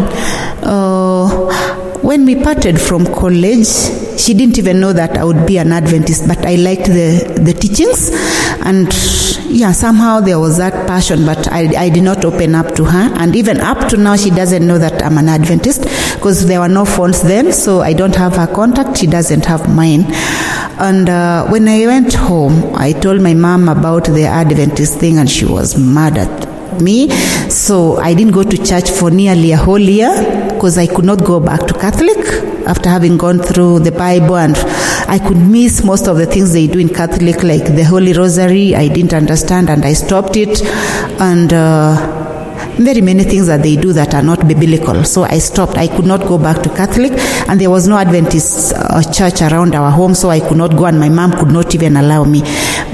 Uh, 0.62 1.98
when 2.02 2.24
we 2.24 2.34
parted 2.42 2.80
from 2.80 3.06
college, 3.06 4.07
she 4.18 4.34
didn't 4.34 4.58
even 4.58 4.80
know 4.80 4.92
that 4.92 5.16
I 5.16 5.24
would 5.24 5.46
be 5.46 5.58
an 5.58 5.72
Adventist, 5.72 6.26
but 6.26 6.44
I 6.44 6.56
liked 6.56 6.86
the, 6.86 7.40
the 7.40 7.52
teachings. 7.52 8.10
And 8.66 8.92
yeah, 9.48 9.72
somehow 9.72 10.20
there 10.20 10.38
was 10.38 10.58
that 10.58 10.86
passion, 10.86 11.24
but 11.24 11.50
I, 11.50 11.84
I 11.84 11.88
did 11.88 12.02
not 12.02 12.24
open 12.24 12.54
up 12.54 12.74
to 12.76 12.84
her. 12.84 13.14
And 13.16 13.34
even 13.36 13.60
up 13.60 13.88
to 13.90 13.96
now, 13.96 14.16
she 14.16 14.30
doesn't 14.30 14.66
know 14.66 14.78
that 14.78 15.04
I'm 15.04 15.18
an 15.18 15.28
Adventist 15.28 15.82
because 16.14 16.46
there 16.46 16.60
were 16.60 16.68
no 16.68 16.84
phones 16.84 17.22
then, 17.22 17.52
so 17.52 17.80
I 17.80 17.92
don't 17.92 18.16
have 18.16 18.36
her 18.36 18.46
contact. 18.46 18.98
She 18.98 19.06
doesn't 19.06 19.44
have 19.46 19.74
mine. 19.74 20.04
And 20.80 21.08
uh, 21.08 21.46
when 21.48 21.68
I 21.68 21.86
went 21.86 22.12
home, 22.14 22.74
I 22.74 22.92
told 22.92 23.20
my 23.20 23.34
mom 23.34 23.68
about 23.68 24.04
the 24.04 24.24
Adventist 24.24 24.98
thing, 24.98 25.18
and 25.18 25.30
she 25.30 25.44
was 25.44 25.76
mad 25.78 26.18
at 26.18 26.47
me. 26.80 27.08
So 27.48 27.96
I 27.96 28.14
didn't 28.14 28.32
go 28.32 28.42
to 28.42 28.56
church 28.64 28.90
for 28.90 29.10
nearly 29.10 29.52
a 29.52 29.56
whole 29.56 29.78
year 29.78 30.12
because 30.52 30.78
I 30.78 30.86
could 30.86 31.04
not 31.04 31.24
go 31.24 31.40
back 31.40 31.66
to 31.66 31.74
Catholic 31.74 32.18
after 32.66 32.88
having 32.88 33.16
gone 33.16 33.38
through 33.38 33.80
the 33.80 33.92
Bible 33.92 34.36
and 34.36 34.56
I 35.08 35.18
could 35.18 35.38
miss 35.38 35.82
most 35.84 36.06
of 36.06 36.18
the 36.18 36.26
things 36.26 36.52
they 36.52 36.66
do 36.66 36.78
in 36.78 36.88
Catholic, 36.88 37.42
like 37.42 37.64
the 37.64 37.84
Holy 37.84 38.12
Rosary. 38.12 38.74
I 38.74 38.88
didn't 38.88 39.14
understand 39.14 39.70
and 39.70 39.84
I 39.84 39.94
stopped 39.94 40.36
it. 40.36 40.60
And 41.20 41.52
uh, 41.52 42.27
very 42.78 43.00
many 43.00 43.24
things 43.24 43.46
that 43.48 43.62
they 43.62 43.76
do 43.76 43.92
that 43.92 44.14
are 44.14 44.22
not 44.22 44.46
biblical. 44.46 45.04
So 45.04 45.24
I 45.24 45.38
stopped. 45.38 45.76
I 45.76 45.88
could 45.88 46.06
not 46.06 46.20
go 46.20 46.38
back 46.38 46.62
to 46.62 46.68
Catholic, 46.70 47.12
and 47.48 47.60
there 47.60 47.70
was 47.70 47.88
no 47.88 47.98
Adventist 47.98 48.72
uh, 48.74 49.02
church 49.12 49.42
around 49.42 49.74
our 49.74 49.90
home, 49.90 50.14
so 50.14 50.30
I 50.30 50.40
could 50.40 50.56
not 50.56 50.76
go, 50.76 50.86
and 50.86 50.98
my 50.98 51.08
mom 51.08 51.32
could 51.32 51.50
not 51.52 51.74
even 51.74 51.96
allow 51.96 52.24
me. 52.24 52.40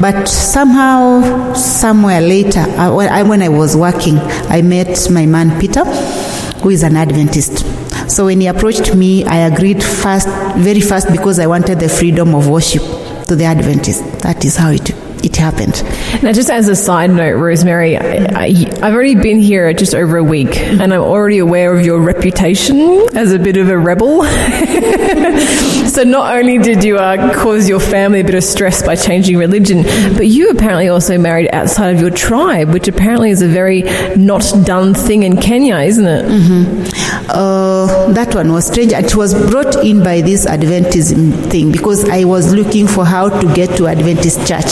But 0.00 0.26
somehow, 0.26 1.52
somewhere 1.54 2.20
later, 2.20 2.60
I, 2.60 3.22
when 3.22 3.42
I 3.42 3.48
was 3.48 3.76
working, 3.76 4.18
I 4.18 4.62
met 4.62 5.10
my 5.10 5.26
man 5.26 5.60
Peter, 5.60 5.84
who 5.84 6.70
is 6.70 6.82
an 6.82 6.96
Adventist. 6.96 7.64
So 8.10 8.26
when 8.26 8.40
he 8.40 8.46
approached 8.46 8.94
me, 8.94 9.24
I 9.24 9.48
agreed 9.48 9.82
fast, 9.82 10.28
very 10.58 10.80
fast, 10.80 11.10
because 11.10 11.38
I 11.38 11.46
wanted 11.46 11.80
the 11.80 11.88
freedom 11.88 12.34
of 12.34 12.48
worship 12.48 12.82
to 13.26 13.36
the 13.36 13.44
Adventist. 13.44 14.20
That 14.20 14.44
is 14.44 14.56
how 14.56 14.70
it 14.70 15.03
happened. 15.44 15.82
Now, 16.22 16.32
just 16.32 16.48
as 16.48 16.68
a 16.68 16.76
side 16.76 17.10
note, 17.10 17.36
Rosemary, 17.36 17.98
I, 17.98 18.48
have 18.80 18.94
already 18.94 19.14
been 19.14 19.38
here 19.38 19.72
just 19.74 19.94
over 19.94 20.16
a 20.16 20.24
week, 20.24 20.56
and 20.56 20.92
I'm 20.94 21.00
already 21.00 21.38
aware 21.38 21.76
of 21.76 21.84
your 21.84 22.00
reputation 22.00 22.78
as 23.14 23.32
a 23.32 23.38
bit 23.38 23.58
of 23.58 23.68
a 23.68 23.78
rebel. 23.78 24.24
so, 25.94 26.02
not 26.02 26.34
only 26.34 26.58
did 26.58 26.82
you 26.82 26.96
uh, 26.96 27.34
cause 27.34 27.68
your 27.68 27.80
family 27.80 28.20
a 28.20 28.24
bit 28.24 28.34
of 28.34 28.44
stress 28.44 28.82
by 28.82 28.96
changing 28.96 29.36
religion, 29.36 29.82
but 30.16 30.26
you 30.26 30.50
apparently 30.50 30.88
also 30.88 31.18
married 31.18 31.48
outside 31.52 31.94
of 31.94 32.00
your 32.00 32.10
tribe, 32.10 32.72
which 32.72 32.88
apparently 32.88 33.30
is 33.30 33.42
a 33.42 33.48
very 33.48 33.82
not 34.16 34.44
done 34.64 34.94
thing 34.94 35.24
in 35.24 35.36
Kenya, 35.40 35.76
isn't 35.76 36.06
it? 36.06 36.24
Mm-hmm. 36.24 37.28
Uh, 37.28 38.12
that 38.12 38.34
one 38.34 38.50
was 38.52 38.66
strange. 38.66 38.92
It 38.92 39.14
was 39.14 39.34
brought 39.50 39.84
in 39.84 40.02
by 40.02 40.22
this 40.22 40.46
Adventism 40.46 41.50
thing 41.50 41.70
because 41.70 42.08
I 42.08 42.24
was 42.24 42.54
looking 42.54 42.86
for 42.86 43.04
how 43.04 43.28
to 43.28 43.54
get 43.54 43.76
to 43.76 43.88
Adventist 43.88 44.46
church. 44.46 44.70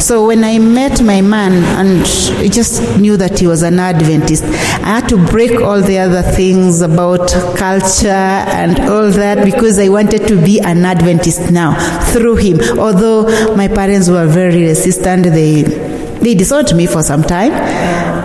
So 0.00 0.11
when 0.20 0.44
I 0.44 0.58
met 0.58 1.02
my 1.02 1.20
man 1.20 1.52
and 1.80 2.00
I 2.38 2.48
just 2.48 2.98
knew 2.98 3.16
that 3.16 3.38
he 3.38 3.46
was 3.46 3.62
an 3.62 3.78
Adventist, 3.78 4.44
I 4.44 5.00
had 5.00 5.08
to 5.08 5.16
break 5.26 5.52
all 5.60 5.80
the 5.80 5.98
other 5.98 6.22
things 6.22 6.82
about 6.82 7.30
culture 7.56 8.08
and 8.08 8.78
all 8.80 9.10
that 9.10 9.44
because 9.44 9.78
I 9.78 9.88
wanted 9.88 10.28
to 10.28 10.36
be 10.42 10.60
an 10.60 10.84
Adventist 10.84 11.50
now 11.50 11.72
through 12.12 12.36
him. 12.36 12.60
Although 12.78 13.56
my 13.56 13.68
parents 13.68 14.08
were 14.08 14.26
very 14.26 14.62
resistant, 14.62 15.24
they 15.24 15.62
they 15.62 16.34
disowned 16.34 16.74
me 16.76 16.86
for 16.86 17.02
some 17.02 17.22
time 17.22 17.52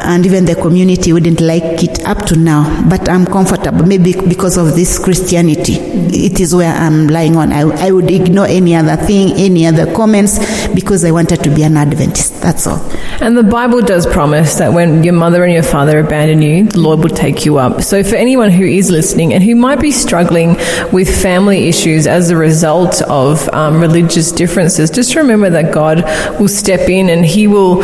and 0.07 0.25
even 0.25 0.45
the 0.45 0.55
community 0.55 1.11
wouldn't 1.13 1.41
like 1.41 1.83
it 1.83 2.03
up 2.05 2.25
to 2.25 2.35
now. 2.35 2.63
But 2.89 3.09
i'm 3.09 3.25
comfortable. 3.25 3.85
Maybe 3.85 4.13
because 4.13 4.57
of 4.57 4.75
this 4.75 4.97
christianity 4.99 5.73
it 5.75 6.39
is 6.39 6.55
where 6.55 6.73
i'm 6.73 7.07
lying 7.07 7.35
on. 7.35 7.51
I, 7.51 7.61
I 7.87 7.91
would 7.91 8.09
ignore 8.09 8.47
any 8.47 8.75
other 8.75 8.95
thing 8.95 9.33
any 9.33 9.65
other 9.65 9.93
comments 9.93 10.67
because 10.73 11.03
i 11.03 11.11
wanted 11.11 11.43
to 11.43 11.49
be 11.53 11.63
an 11.63 11.77
adventist 11.77 12.36
that's 12.47 12.65
all 12.65 12.79
and 13.19 13.37
the 13.37 13.43
bible 13.43 13.81
does 13.81 14.07
promise 14.07 14.55
that 14.55 14.71
when 14.71 15.03
your 15.03 15.13
mother 15.13 15.43
and 15.43 15.51
your 15.51 15.61
father 15.61 15.99
abandon 15.99 16.41
you 16.41 16.63
the 16.63 16.79
lord 16.79 16.99
will 16.99 17.09
take 17.09 17.45
you 17.45 17.57
up 17.57 17.81
so 17.81 18.01
for 18.05 18.15
anyone 18.15 18.49
who 18.49 18.63
is 18.63 18.89
listening 18.89 19.33
and 19.33 19.43
who 19.43 19.53
might 19.53 19.81
be 19.81 19.91
struggling 19.91 20.55
with 20.93 21.09
family 21.21 21.67
issues 21.67 22.07
as 22.07 22.29
a 22.29 22.37
result 22.37 23.01
of 23.01 23.49
um, 23.49 23.81
religious 23.81 24.31
differences 24.31 24.89
just 24.89 25.13
remember 25.13 25.49
that 25.49 25.73
god 25.73 26.01
will 26.39 26.47
step 26.47 26.87
in 26.87 27.09
and 27.09 27.25
he 27.25 27.47
will 27.47 27.81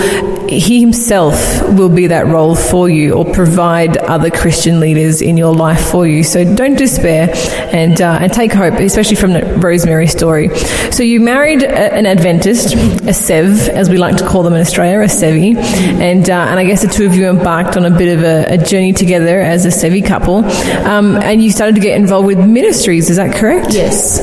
he 0.48 0.80
himself 0.80 1.62
will 1.70 1.90
be 1.90 2.08
that 2.08 2.28
role 2.28 2.56
for 2.56 2.90
you 2.90 3.14
or 3.14 3.26
provide 3.26 3.98
other 3.98 4.30
Christian 4.30 4.80
leaders 4.80 5.22
in 5.22 5.38
your 5.38 5.54
life 5.54 5.90
for 5.90 6.08
you. 6.08 6.24
So 6.24 6.56
don't 6.56 6.78
despair 6.78 7.30
and, 7.74 8.00
uh, 8.02 8.20
and 8.22 8.32
take 8.32 8.54
hope, 8.54 8.76
especially 8.76 9.16
from 9.16 9.34
the 9.34 9.44
Rosemary 9.58 10.08
story. 10.08 10.56
So 10.92 11.04
you 11.04 11.20
married 11.20 11.64
an 11.64 12.06
Adventist, 12.06 12.76
a 12.76 13.14
Sev, 13.14 13.70
as 13.70 13.90
we 13.90 13.98
like 13.98 14.18
to 14.18 14.28
call 14.28 14.44
them 14.44 14.53
in 14.54 14.62
Australia, 14.62 15.00
a 15.00 15.06
Sevi, 15.06 15.56
and, 15.56 16.30
uh, 16.30 16.34
and 16.34 16.60
I 16.60 16.64
guess 16.64 16.82
the 16.82 16.88
two 16.88 17.06
of 17.06 17.16
you 17.16 17.28
embarked 17.30 17.78
on 17.78 17.86
a 17.86 17.92
bit 17.92 18.18
of 18.18 18.24
a, 18.24 18.54
a 18.54 18.58
journey 18.58 18.94
together 18.94 19.42
as 19.42 19.66
a 19.66 19.70
Sevi 19.70 20.06
couple, 20.06 20.46
um, 20.86 21.18
and 21.18 21.44
you 21.44 21.52
started 21.52 21.76
to 21.76 21.82
get 21.82 22.00
involved 22.00 22.28
with 22.28 22.40
ministries, 22.40 23.10
is 23.10 23.18
that 23.18 23.36
correct? 23.36 23.74
Yes. 23.74 24.20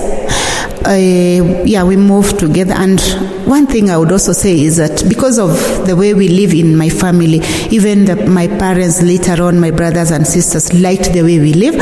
Uh, 0.82 1.62
yeah, 1.66 1.84
we 1.84 1.94
moved 1.94 2.38
together. 2.38 2.72
And 2.72 2.98
one 3.46 3.66
thing 3.66 3.90
I 3.90 3.98
would 3.98 4.10
also 4.10 4.32
say 4.32 4.58
is 4.58 4.78
that 4.78 5.04
because 5.08 5.38
of 5.38 5.86
the 5.86 5.94
way 5.94 6.14
we 6.14 6.28
live 6.28 6.54
in 6.54 6.74
my 6.74 6.88
family, 6.88 7.40
even 7.70 8.06
the, 8.06 8.16
my 8.26 8.46
parents 8.46 9.02
later 9.02 9.42
on, 9.42 9.60
my 9.60 9.70
brothers 9.70 10.10
and 10.10 10.26
sisters 10.26 10.72
liked 10.72 11.12
the 11.12 11.22
way 11.22 11.38
we 11.38 11.52
live, 11.52 11.74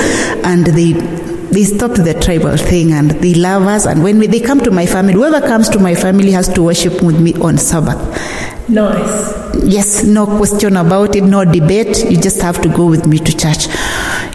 and 0.44 0.66
they 0.66 0.94
they 1.50 1.64
stopped 1.64 1.96
the 1.96 2.14
tribal 2.14 2.56
thing 2.56 2.92
and 2.92 3.10
they 3.10 3.34
love 3.34 3.62
us. 3.62 3.86
And 3.86 4.02
when 4.02 4.18
we, 4.18 4.26
they 4.26 4.40
come 4.40 4.60
to 4.60 4.70
my 4.70 4.86
family, 4.86 5.14
whoever 5.14 5.40
comes 5.40 5.68
to 5.70 5.78
my 5.78 5.94
family 5.94 6.30
has 6.32 6.48
to 6.50 6.62
worship 6.62 7.02
with 7.02 7.20
me 7.20 7.34
on 7.34 7.58
Sabbath. 7.58 7.98
Nice. 8.68 9.64
Yes, 9.64 10.04
no 10.04 10.26
question 10.26 10.76
about 10.76 11.16
it, 11.16 11.24
no 11.24 11.44
debate. 11.44 12.04
You 12.10 12.20
just 12.20 12.40
have 12.42 12.60
to 12.62 12.68
go 12.68 12.86
with 12.86 13.06
me 13.06 13.18
to 13.18 13.36
church. 13.36 13.66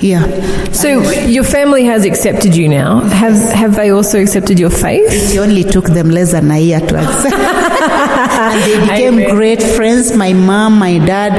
Yeah. 0.02 0.72
So 0.72 1.00
your 1.28 1.44
family 1.44 1.86
has 1.86 2.04
accepted 2.04 2.56
you 2.56 2.68
now. 2.68 3.02
Have 3.02 3.36
have 3.54 3.76
they 3.76 3.92
also 3.92 4.22
accepted 4.22 4.60
your 4.60 4.72
faith? 4.72 5.06
It 5.34 5.38
only 5.38 5.64
took 5.64 5.86
them 5.86 6.10
less 6.10 6.32
than 6.32 6.50
a 6.52 6.60
year 6.60 6.80
to 6.80 6.98
accept. 6.98 7.36
and 7.36 8.64
they 8.64 8.80
became 8.82 9.14
Amen. 9.20 9.36
great 9.36 9.62
friends. 9.62 10.16
My 10.16 10.34
mom, 10.34 10.78
my 10.80 10.98
dad, 10.98 11.34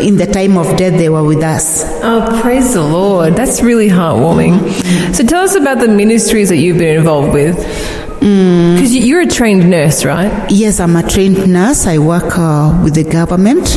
in 0.00 0.16
the 0.16 0.26
time 0.26 0.56
of 0.58 0.76
death, 0.76 0.98
they 0.98 1.08
were 1.08 1.24
with 1.24 1.42
us. 1.42 1.84
Oh, 2.02 2.38
praise 2.42 2.74
the 2.74 2.82
Lord. 2.82 3.34
That's 3.34 3.62
really 3.62 3.88
heartwarming. 3.88 5.14
So 5.14 5.24
tell 5.24 5.42
us 5.42 5.54
about 5.54 5.78
the 5.80 5.88
ministries 5.88 6.48
that 6.50 6.56
you've 6.56 6.78
been 6.78 6.98
involved 6.98 7.32
with. 7.32 7.56
Because 8.18 8.96
you're 8.96 9.20
a 9.20 9.26
trained 9.26 9.70
nurse, 9.70 10.04
right? 10.04 10.50
Yes, 10.50 10.80
I'm 10.80 10.96
a 10.96 11.08
trained 11.08 11.46
nurse. 11.46 11.86
I 11.86 11.98
work 11.98 12.38
uh, 12.38 12.80
with 12.82 12.94
the 12.94 13.04
government, 13.04 13.76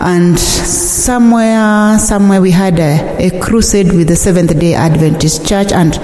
and 0.00 0.38
somewhere, 0.38 1.98
somewhere 1.98 2.40
we 2.40 2.50
had 2.52 2.78
a, 2.78 3.26
a 3.26 3.40
crusade 3.40 3.92
with 3.92 4.08
the 4.08 4.16
Seventh 4.16 4.58
Day 4.58 4.74
Adventist 4.74 5.46
Church, 5.46 5.72
and 5.72 5.94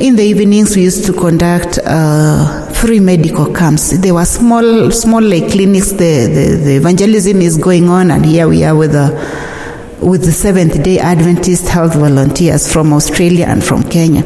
in 0.00 0.16
the 0.16 0.24
evenings 0.24 0.74
we 0.74 0.82
used 0.82 1.04
to 1.06 1.12
conduct 1.12 1.78
uh, 1.84 2.67
free 2.80 3.00
medical 3.00 3.52
camps. 3.52 3.98
There 3.98 4.14
were 4.14 4.24
small, 4.24 4.90
small 4.92 5.22
like 5.22 5.50
clinics. 5.50 5.90
The, 5.92 6.26
the 6.26 6.60
the 6.64 6.76
evangelism 6.76 7.42
is 7.42 7.58
going 7.58 7.88
on, 7.88 8.12
and 8.12 8.24
here 8.24 8.46
we 8.46 8.62
are 8.64 8.76
with 8.76 8.92
the 8.92 9.08
with 10.00 10.24
the 10.24 10.30
Seventh 10.30 10.82
day 10.84 11.00
Adventist 11.00 11.68
health 11.68 11.94
volunteers 11.94 12.72
from 12.72 12.92
Australia 12.92 13.46
and 13.46 13.64
from 13.64 13.82
Kenya. 13.82 14.22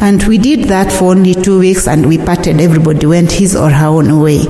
And 0.00 0.22
we 0.28 0.38
did 0.38 0.64
that 0.68 0.92
for 0.92 1.10
only 1.10 1.34
two 1.34 1.58
weeks 1.58 1.88
and 1.88 2.06
we 2.06 2.18
parted, 2.18 2.60
everybody 2.60 3.06
went 3.06 3.32
his 3.32 3.56
or 3.56 3.70
her 3.70 3.86
own 3.86 4.20
way. 4.20 4.44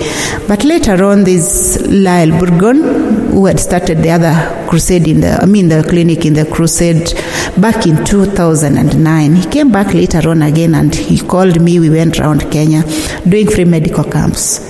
But 0.47 0.65
later 0.65 1.03
on, 1.05 1.25
there's 1.25 1.81
Lyle 1.89 2.29
Burgon, 2.29 3.31
who 3.31 3.47
had 3.47 3.59
started 3.59 3.99
the 4.03 4.11
other 4.11 4.67
crusade 4.69 5.09
in 5.09 5.21
the, 5.21 5.41
I 5.41 5.47
mean, 5.47 5.69
the 5.69 5.83
clinic 5.89 6.27
in 6.27 6.35
the 6.35 6.45
crusade 6.45 7.15
back 7.61 7.87
in 7.87 8.05
2009. 8.05 9.35
He 9.35 9.47
came 9.47 9.71
back 9.73 9.95
later 9.95 10.29
on 10.29 10.43
again 10.43 10.75
and 10.75 10.95
he 10.95 11.19
called 11.19 11.61
me. 11.61 11.81
We 11.81 11.91
went 11.91 12.19
around 12.21 12.51
Kenya 12.51 12.83
doing 13.29 13.49
free 13.49 13.65
medical 13.65 14.05
camps. 14.05 14.61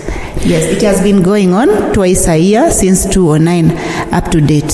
Yes, 0.44 0.64
it 0.64 0.82
has 0.82 1.02
been 1.02 1.22
going 1.22 1.52
on 1.54 1.92
twice 1.92 2.28
a 2.28 2.38
year 2.38 2.70
since 2.70 3.06
2009 3.12 4.12
up 4.12 4.30
to 4.30 4.40
date. 4.40 4.70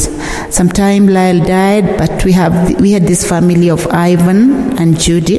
Sometime 0.51 1.07
Lyle 1.07 1.43
died, 1.45 1.97
but 1.97 2.25
we 2.25 2.33
have 2.33 2.79
we 2.81 2.93
had 2.93 3.05
this 3.05 3.27
family 3.27 3.71
of 3.71 3.87
Ivan 3.89 4.79
and 4.79 4.99
Judy 4.99 5.39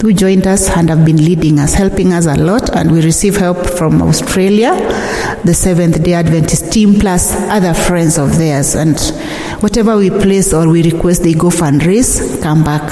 who 0.00 0.12
joined 0.12 0.46
us 0.46 0.70
and 0.70 0.88
have 0.88 1.04
been 1.04 1.16
leading 1.16 1.58
us, 1.58 1.74
helping 1.74 2.12
us 2.12 2.26
a 2.26 2.36
lot, 2.36 2.74
and 2.74 2.90
we 2.90 3.02
receive 3.02 3.36
help 3.36 3.58
from 3.66 4.02
Australia, 4.02 4.72
the 5.44 5.54
Seventh 5.54 6.02
Day 6.02 6.14
Adventist 6.14 6.72
team, 6.72 6.98
plus 6.98 7.34
other 7.50 7.74
friends 7.74 8.18
of 8.18 8.36
theirs. 8.38 8.74
And 8.74 8.98
whatever 9.62 9.96
we 9.96 10.10
place 10.10 10.52
or 10.52 10.68
we 10.68 10.82
request, 10.90 11.22
they 11.22 11.34
go 11.34 11.50
fundraise, 11.50 12.42
come 12.42 12.64
back. 12.64 12.82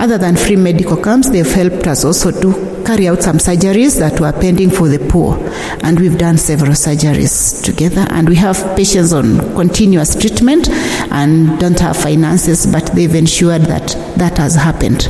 Other 0.00 0.18
than 0.18 0.36
free 0.36 0.56
medical 0.56 0.96
camps, 0.96 1.30
they've 1.30 1.50
helped 1.50 1.86
us 1.86 2.04
also 2.04 2.30
to 2.30 2.84
carry 2.86 3.08
out 3.08 3.22
some 3.22 3.38
surgeries 3.38 3.98
that 3.98 4.20
were 4.20 4.32
pending 4.32 4.70
for 4.70 4.88
the 4.88 4.98
poor. 5.10 5.36
And 5.82 5.98
we've 5.98 6.16
done 6.16 6.38
several 6.38 6.72
surgeries 6.72 7.64
together. 7.64 8.06
And 8.10 8.28
we 8.28 8.36
have 8.36 8.56
patients 8.76 9.12
on 9.12 9.38
continuous 9.56 10.14
treatment 10.14 10.68
and 11.10 11.58
don't 11.58 11.78
have 11.80 11.96
finances, 11.96 12.66
but 12.66 12.86
they've 12.94 13.14
ensured 13.14 13.62
that 13.62 13.88
that 14.16 14.38
has 14.38 14.54
happened. 14.54 15.08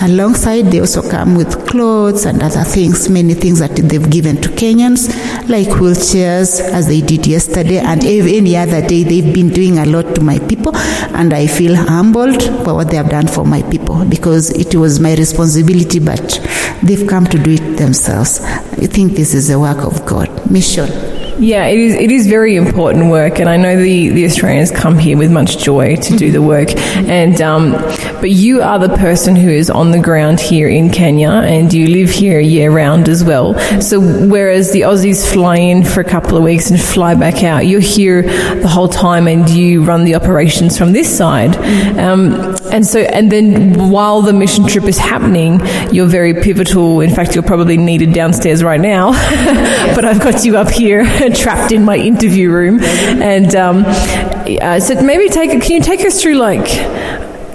Alongside, 0.00 0.66
they 0.70 0.80
also 0.80 1.02
come 1.02 1.34
with 1.34 1.66
clothes 1.66 2.24
and 2.24 2.42
other 2.42 2.62
things, 2.62 3.08
many 3.08 3.34
things 3.34 3.58
that 3.58 3.74
they've 3.74 4.10
given 4.10 4.40
to 4.40 4.48
Kenyans, 4.50 5.08
like 5.48 5.66
wheelchairs, 5.68 6.60
as 6.60 6.86
they 6.86 7.00
did 7.00 7.26
yesterday, 7.26 7.78
and 7.78 8.04
any 8.04 8.56
other 8.56 8.80
day. 8.86 9.02
They've 9.02 9.34
been 9.34 9.48
doing 9.48 9.78
a 9.78 9.86
lot 9.86 10.14
to 10.14 10.20
my 10.20 10.38
people, 10.38 10.76
and 10.76 11.34
I 11.34 11.46
feel 11.46 11.74
humbled 11.74 12.42
for 12.64 12.74
what 12.74 12.90
they 12.90 12.96
have 12.96 13.10
done 13.10 13.26
for 13.26 13.44
my 13.44 13.62
people 13.62 14.04
because 14.04 14.50
it 14.50 14.74
was 14.74 15.00
my 15.00 15.14
responsibility, 15.14 15.98
but 15.98 16.40
they've 16.82 17.06
come 17.08 17.26
to 17.26 17.38
do 17.38 17.52
it 17.52 17.76
themselves. 17.76 18.40
I 18.40 18.86
think 18.86 19.12
this 19.12 19.34
is 19.34 19.48
the 19.48 19.58
work 19.58 19.84
of 19.84 20.06
God. 20.06 20.50
Mission. 20.50 21.27
Yeah, 21.38 21.66
it 21.66 21.78
is. 21.78 21.94
It 21.94 22.10
is 22.10 22.26
very 22.26 22.56
important 22.56 23.10
work, 23.10 23.38
and 23.38 23.48
I 23.48 23.56
know 23.56 23.80
the, 23.80 24.08
the 24.08 24.24
Australians 24.24 24.72
come 24.72 24.98
here 24.98 25.16
with 25.16 25.30
much 25.30 25.58
joy 25.58 25.94
to 25.94 26.16
do 26.16 26.32
the 26.32 26.42
work. 26.42 26.74
And 26.76 27.40
um, 27.40 27.72
but 28.20 28.30
you 28.30 28.60
are 28.60 28.80
the 28.80 28.88
person 28.96 29.36
who 29.36 29.48
is 29.48 29.70
on 29.70 29.92
the 29.92 30.00
ground 30.00 30.40
here 30.40 30.68
in 30.68 30.90
Kenya, 30.90 31.30
and 31.30 31.72
you 31.72 31.86
live 31.86 32.10
here 32.10 32.40
year 32.40 32.72
round 32.72 33.08
as 33.08 33.22
well. 33.22 33.56
So 33.80 34.00
whereas 34.00 34.72
the 34.72 34.80
Aussies 34.80 35.32
fly 35.32 35.58
in 35.58 35.84
for 35.84 36.00
a 36.00 36.04
couple 36.04 36.36
of 36.36 36.42
weeks 36.42 36.70
and 36.70 36.80
fly 36.80 37.14
back 37.14 37.44
out, 37.44 37.66
you're 37.66 37.80
here 37.80 38.22
the 38.22 38.68
whole 38.68 38.88
time, 38.88 39.28
and 39.28 39.48
you 39.48 39.84
run 39.84 40.04
the 40.04 40.16
operations 40.16 40.76
from 40.76 40.92
this 40.92 41.16
side. 41.16 41.56
Um, 41.98 42.56
and 42.72 42.84
so, 42.84 43.00
and 43.00 43.30
then 43.30 43.90
while 43.90 44.22
the 44.22 44.32
mission 44.32 44.66
trip 44.66 44.84
is 44.84 44.98
happening, 44.98 45.60
you're 45.92 46.06
very 46.06 46.34
pivotal. 46.34 47.00
In 47.00 47.14
fact, 47.14 47.36
you're 47.36 47.44
probably 47.44 47.76
needed 47.76 48.12
downstairs 48.12 48.64
right 48.64 48.80
now, 48.80 49.12
but 49.94 50.04
I've 50.04 50.20
got 50.20 50.44
you 50.44 50.56
up 50.56 50.68
here 50.68 51.04
trapped 51.30 51.72
in 51.72 51.84
my 51.84 51.96
interview 51.96 52.50
room. 52.50 52.80
And 52.82 53.54
um, 53.54 53.84
uh, 53.86 54.80
so 54.80 55.00
maybe 55.02 55.28
take 55.28 55.50
can 55.50 55.70
you 55.70 55.80
take 55.80 56.00
us 56.00 56.20
through 56.22 56.36
like 56.36 56.68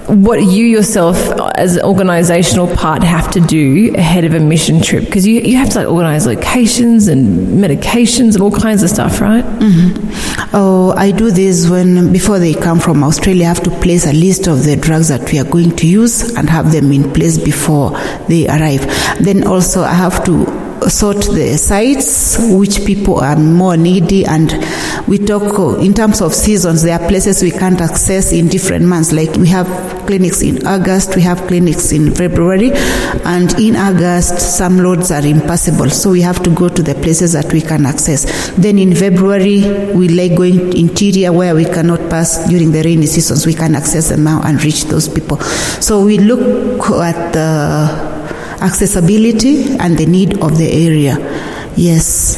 what 0.07 0.43
you 0.43 0.65
yourself 0.65 1.17
as 1.55 1.77
an 1.77 1.83
organizational 1.83 2.67
part 2.75 3.01
have 3.03 3.31
to 3.31 3.39
do 3.39 3.93
ahead 3.95 4.25
of 4.25 4.33
a 4.33 4.39
mission 4.39 4.81
trip 4.81 5.05
because 5.05 5.25
you, 5.25 5.39
you 5.39 5.55
have 5.55 5.69
to 5.69 5.79
like 5.79 5.87
organize 5.87 6.27
locations 6.27 7.07
and 7.07 7.57
medications 7.63 8.33
and 8.33 8.41
all 8.41 8.51
kinds 8.51 8.83
of 8.83 8.89
stuff 8.89 9.21
right 9.21 9.45
Oh, 10.55 10.93
I 10.95 11.09
do 11.11 11.31
this 11.31 11.67
when 11.67 12.11
before 12.13 12.37
they 12.37 12.53
come 12.53 12.79
from 12.79 13.03
Australia. 13.03 13.45
I 13.45 13.47
have 13.47 13.63
to 13.63 13.71
place 13.79 14.05
a 14.05 14.13
list 14.13 14.47
of 14.47 14.63
the 14.63 14.75
drugs 14.75 15.07
that 15.07 15.31
we 15.31 15.39
are 15.39 15.45
going 15.45 15.75
to 15.77 15.87
use 15.87 16.35
and 16.35 16.47
have 16.47 16.71
them 16.71 16.91
in 16.91 17.11
place 17.11 17.39
before 17.39 17.91
they 18.27 18.47
arrive. 18.47 18.85
Then 19.19 19.47
also 19.47 19.81
I 19.81 19.93
have 19.93 20.23
to 20.25 20.45
sort 20.89 21.17
the 21.33 21.57
sites 21.57 22.37
which 22.39 22.85
people 22.85 23.19
are 23.19 23.35
more 23.35 23.77
needy 23.77 24.25
and 24.25 24.51
we 25.07 25.17
talk 25.17 25.79
in 25.81 25.93
terms 25.93 26.21
of 26.21 26.33
seasons 26.33 26.83
there 26.83 26.99
are 26.99 27.07
places 27.07 27.41
we 27.41 27.51
can't 27.51 27.81
access 27.81 28.31
in 28.31 28.47
different 28.47 28.85
months. 28.85 29.11
Like 29.11 29.35
we 29.35 29.47
have 29.49 29.67
clinics 30.05 30.41
in 30.41 30.65
august 30.67 31.15
we 31.15 31.21
have 31.21 31.39
clinics 31.47 31.93
in 31.93 32.13
february 32.13 32.71
and 33.23 33.57
in 33.57 33.75
august 33.75 34.37
some 34.57 34.77
loads 34.77 35.11
are 35.11 35.25
impossible 35.25 35.89
so 35.89 36.11
we 36.11 36.19
have 36.19 36.43
to 36.43 36.49
go 36.49 36.67
to 36.67 36.83
the 36.83 36.93
places 36.95 37.33
that 37.33 37.51
we 37.53 37.61
can 37.61 37.85
access. 37.85 38.51
Then 38.51 38.77
in 38.77 38.95
february 38.95 39.93
we 39.93 40.09
like 40.09 40.35
going 40.35 40.75
interior 40.77 41.31
where 41.31 41.55
we 41.55 41.65
cannot 41.65 42.09
pass 42.09 42.47
during 42.49 42.71
the 42.71 42.83
rainy 42.83 43.05
seasons. 43.05 43.45
We 43.45 43.53
can 43.53 43.75
access 43.75 44.09
them 44.09 44.23
now 44.23 44.41
and 44.43 44.61
reach 44.63 44.85
those 44.85 45.07
people. 45.07 45.37
So 45.39 46.03
we 46.03 46.17
look 46.17 46.89
at 46.91 47.33
the 47.33 48.12
accessibility 48.63 49.77
and 49.77 49.97
the 49.97 50.05
need 50.05 50.39
of 50.41 50.57
the 50.57 50.69
area. 50.87 51.17
Yes. 51.75 52.37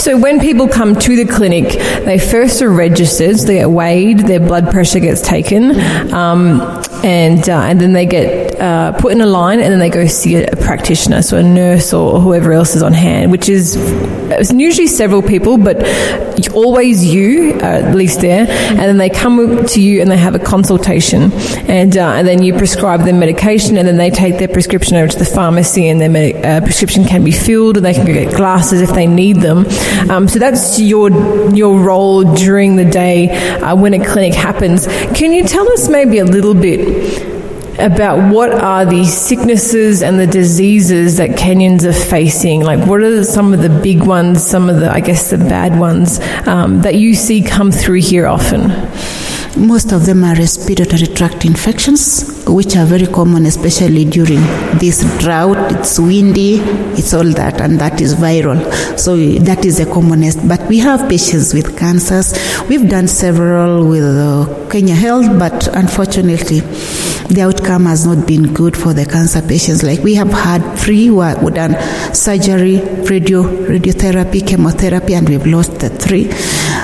So 0.00 0.18
when 0.18 0.40
people 0.40 0.68
come 0.68 0.96
to 0.96 1.16
the 1.16 1.24
clinic, 1.24 1.72
they 2.04 2.18
first 2.18 2.60
are 2.60 2.70
registered, 2.70 3.38
so 3.38 3.46
they 3.46 3.54
get 3.54 3.70
weighed, 3.70 4.18
their 4.20 4.40
blood 4.40 4.70
pressure 4.70 5.00
gets 5.00 5.22
taken, 5.22 5.80
um, 6.12 6.60
and 7.04 7.48
uh, 7.48 7.60
and 7.60 7.80
then 7.80 7.92
they 7.92 8.04
get 8.04 8.53
uh, 8.64 8.92
put 8.92 9.12
in 9.12 9.20
a 9.20 9.26
line, 9.26 9.60
and 9.60 9.70
then 9.70 9.78
they 9.78 9.90
go 9.90 10.06
see 10.06 10.36
a, 10.36 10.56
practitioner, 10.56 11.20
so 11.20 11.36
a 11.36 11.42
nurse 11.42 11.92
or 11.92 12.20
whoever 12.20 12.52
else 12.52 12.74
is 12.74 12.82
on 12.82 12.94
hand, 12.94 13.30
which 13.30 13.48
is 13.48 13.76
it's 14.30 14.52
usually 14.52 14.86
several 14.86 15.22
people, 15.22 15.58
but 15.58 15.76
always 16.54 17.04
you, 17.04 17.52
uh, 17.56 17.88
at 17.88 17.94
least 17.94 18.20
there, 18.20 18.46
and 18.48 18.78
then 18.78 18.96
they 18.96 19.10
come 19.10 19.66
to 19.66 19.80
you 19.80 20.00
and 20.00 20.10
they 20.10 20.16
have 20.16 20.34
a 20.34 20.38
consultation, 20.38 21.32
and 21.68 21.96
uh, 21.96 22.14
and 22.14 22.26
then 22.26 22.42
you 22.42 22.56
prescribe 22.56 23.04
them 23.04 23.18
medication, 23.18 23.76
and 23.76 23.86
then 23.86 23.98
they 23.98 24.10
take 24.10 24.38
their 24.38 24.48
prescription 24.48 24.96
over 24.96 25.08
to 25.08 25.18
the 25.18 25.24
pharmacy, 25.24 25.88
and 25.88 26.00
their 26.00 26.08
med- 26.08 26.44
uh, 26.44 26.60
prescription 26.62 27.04
can 27.04 27.22
be 27.22 27.32
filled, 27.32 27.76
and 27.76 27.84
they 27.84 27.92
can 27.92 28.06
go 28.06 28.14
get 28.14 28.34
glasses 28.34 28.80
if 28.80 28.94
they 28.94 29.06
need 29.06 29.36
them. 29.36 29.66
Um, 30.10 30.26
so 30.26 30.38
that's 30.38 30.80
your 30.80 31.10
your 31.54 31.78
role 31.78 32.22
during 32.34 32.76
the 32.76 32.84
day 32.84 33.28
uh, 33.58 33.76
when 33.76 33.92
a 33.92 34.04
clinic 34.04 34.32
happens. 34.32 34.86
Can 35.18 35.32
you 35.32 35.44
tell 35.44 35.70
us 35.72 35.88
maybe 35.88 36.18
a 36.18 36.24
little 36.24 36.54
bit? 36.54 37.33
About 37.78 38.32
what 38.32 38.52
are 38.52 38.86
the 38.86 39.04
sicknesses 39.04 40.02
and 40.02 40.18
the 40.18 40.26
diseases 40.26 41.16
that 41.16 41.30
Kenyans 41.30 41.84
are 41.84 41.92
facing? 41.92 42.60
Like, 42.62 42.86
what 42.88 43.00
are 43.00 43.24
some 43.24 43.52
of 43.52 43.62
the 43.62 43.68
big 43.68 44.04
ones, 44.04 44.46
some 44.46 44.70
of 44.70 44.80
the, 44.80 44.90
I 44.90 45.00
guess, 45.00 45.30
the 45.30 45.38
bad 45.38 45.78
ones 45.78 46.20
um, 46.46 46.82
that 46.82 46.94
you 46.94 47.14
see 47.14 47.42
come 47.42 47.72
through 47.72 48.00
here 48.00 48.26
often? 48.26 48.70
Most 49.56 49.92
of 49.92 50.04
them 50.04 50.24
are 50.24 50.34
respiratory 50.34 51.06
tract 51.06 51.44
infections, 51.44 52.44
which 52.46 52.76
are 52.76 52.86
very 52.86 53.06
common, 53.06 53.46
especially 53.46 54.04
during 54.04 54.40
this 54.78 55.04
drought. 55.20 55.72
It's 55.72 55.98
windy, 55.98 56.56
it's 56.98 57.14
all 57.14 57.24
that, 57.24 57.60
and 57.60 57.78
that 57.78 58.00
is 58.00 58.14
viral. 58.16 58.58
So 58.98 59.16
that 59.16 59.64
is 59.64 59.78
the 59.78 59.86
commonest. 59.86 60.46
But 60.48 60.62
we 60.68 60.78
have 60.80 61.08
patients 61.08 61.54
with 61.54 61.78
cancers. 61.78 62.34
We've 62.68 62.88
done 62.88 63.06
several 63.06 63.86
with 63.88 64.02
uh, 64.02 64.68
Kenya 64.70 64.94
Health, 64.96 65.38
but 65.38 65.68
unfortunately, 65.68 66.60
the 67.28 67.42
outcome 67.42 67.86
has 67.86 68.06
not 68.06 68.26
been 68.26 68.52
good 68.52 68.76
for 68.76 68.92
the 68.92 69.06
cancer 69.06 69.40
patients. 69.40 69.82
Like 69.84 70.00
we 70.00 70.14
have 70.16 70.32
had 70.32 70.76
three 70.76 71.06
who 71.06 71.20
have 71.20 71.54
done 71.54 71.80
surgery, 72.12 72.80
radio, 73.08 73.44
radiotherapy, 73.44 74.46
chemotherapy, 74.46 75.14
and 75.14 75.28
we've 75.28 75.46
lost 75.46 75.78
the 75.78 75.90
three. 75.90 76.30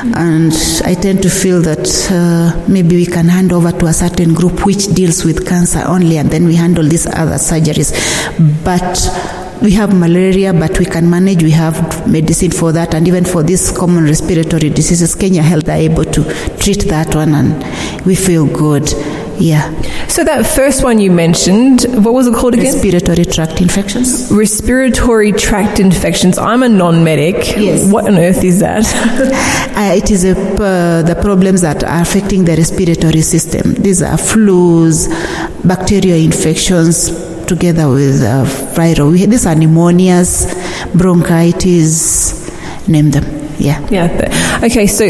And 0.02 0.52
I 0.84 0.94
tend 0.94 1.22
to 1.22 1.28
feel 1.30 1.60
that 1.62 1.86
uh, 2.10 2.66
maybe 2.68 2.96
we 2.96 3.06
can 3.06 3.28
hand 3.28 3.52
over 3.52 3.70
to 3.72 3.86
a 3.86 3.92
certain 3.92 4.32
group 4.34 4.64
which 4.64 4.86
deals 4.88 5.24
with 5.24 5.46
cancer 5.46 5.82
only, 5.86 6.16
and 6.16 6.30
then 6.30 6.46
we 6.46 6.54
handle 6.54 6.84
these 6.84 7.06
other 7.06 7.36
surgeries. 7.36 7.92
But 8.64 8.98
we 9.62 9.72
have 9.72 9.94
malaria, 9.94 10.52
but 10.54 10.78
we 10.78 10.86
can 10.86 11.10
manage. 11.10 11.42
We 11.42 11.50
have 11.50 12.08
medicine 12.10 12.50
for 12.50 12.72
that, 12.72 12.94
and 12.94 13.06
even 13.06 13.24
for 13.26 13.42
these 13.42 13.70
common 13.72 14.04
respiratory 14.04 14.70
diseases, 14.70 15.14
Kenya 15.14 15.42
Health 15.42 15.68
are 15.68 15.72
able 15.72 16.04
to 16.04 16.24
treat 16.58 16.88
that 16.88 17.14
one, 17.14 17.34
and 17.34 18.06
we 18.06 18.14
feel 18.14 18.46
good. 18.46 18.90
Yeah. 19.38 19.70
So 20.10 20.24
that 20.24 20.44
first 20.44 20.82
one 20.82 20.98
you 20.98 21.12
mentioned, 21.12 21.82
what 22.04 22.12
was 22.12 22.26
it 22.26 22.34
called 22.34 22.54
again? 22.54 22.74
Respiratory 22.74 23.24
tract 23.24 23.60
infections. 23.60 24.28
Respiratory 24.32 25.30
tract 25.30 25.78
infections. 25.78 26.36
I'm 26.36 26.64
a 26.64 26.68
non-medic. 26.68 27.36
Yes. 27.56 27.90
What 27.92 28.08
on 28.08 28.18
earth 28.18 28.42
is 28.42 28.58
that? 28.58 28.84
Uh, 29.80 29.94
it 29.94 30.10
is 30.10 30.24
a, 30.26 30.32
uh, 30.32 31.02
the 31.02 31.14
problems 31.22 31.62
that 31.62 31.82
are 31.84 32.02
affecting 32.02 32.44
the 32.44 32.54
respiratory 32.54 33.22
system. 33.22 33.72
These 33.74 34.02
are 34.02 34.16
flus, 34.18 35.08
bacterial 35.66 36.18
infections, 36.18 37.08
together 37.46 37.88
with 37.88 38.20
uh, 38.22 38.44
viral. 38.74 39.12
We, 39.12 39.24
these 39.24 39.46
are 39.46 39.54
pneumonias, 39.54 40.52
bronchitis, 40.92 42.88
name 42.88 43.10
them. 43.10 43.24
Yeah. 43.58 43.86
Yeah. 43.90 44.60
Okay. 44.64 44.86
So, 44.86 45.04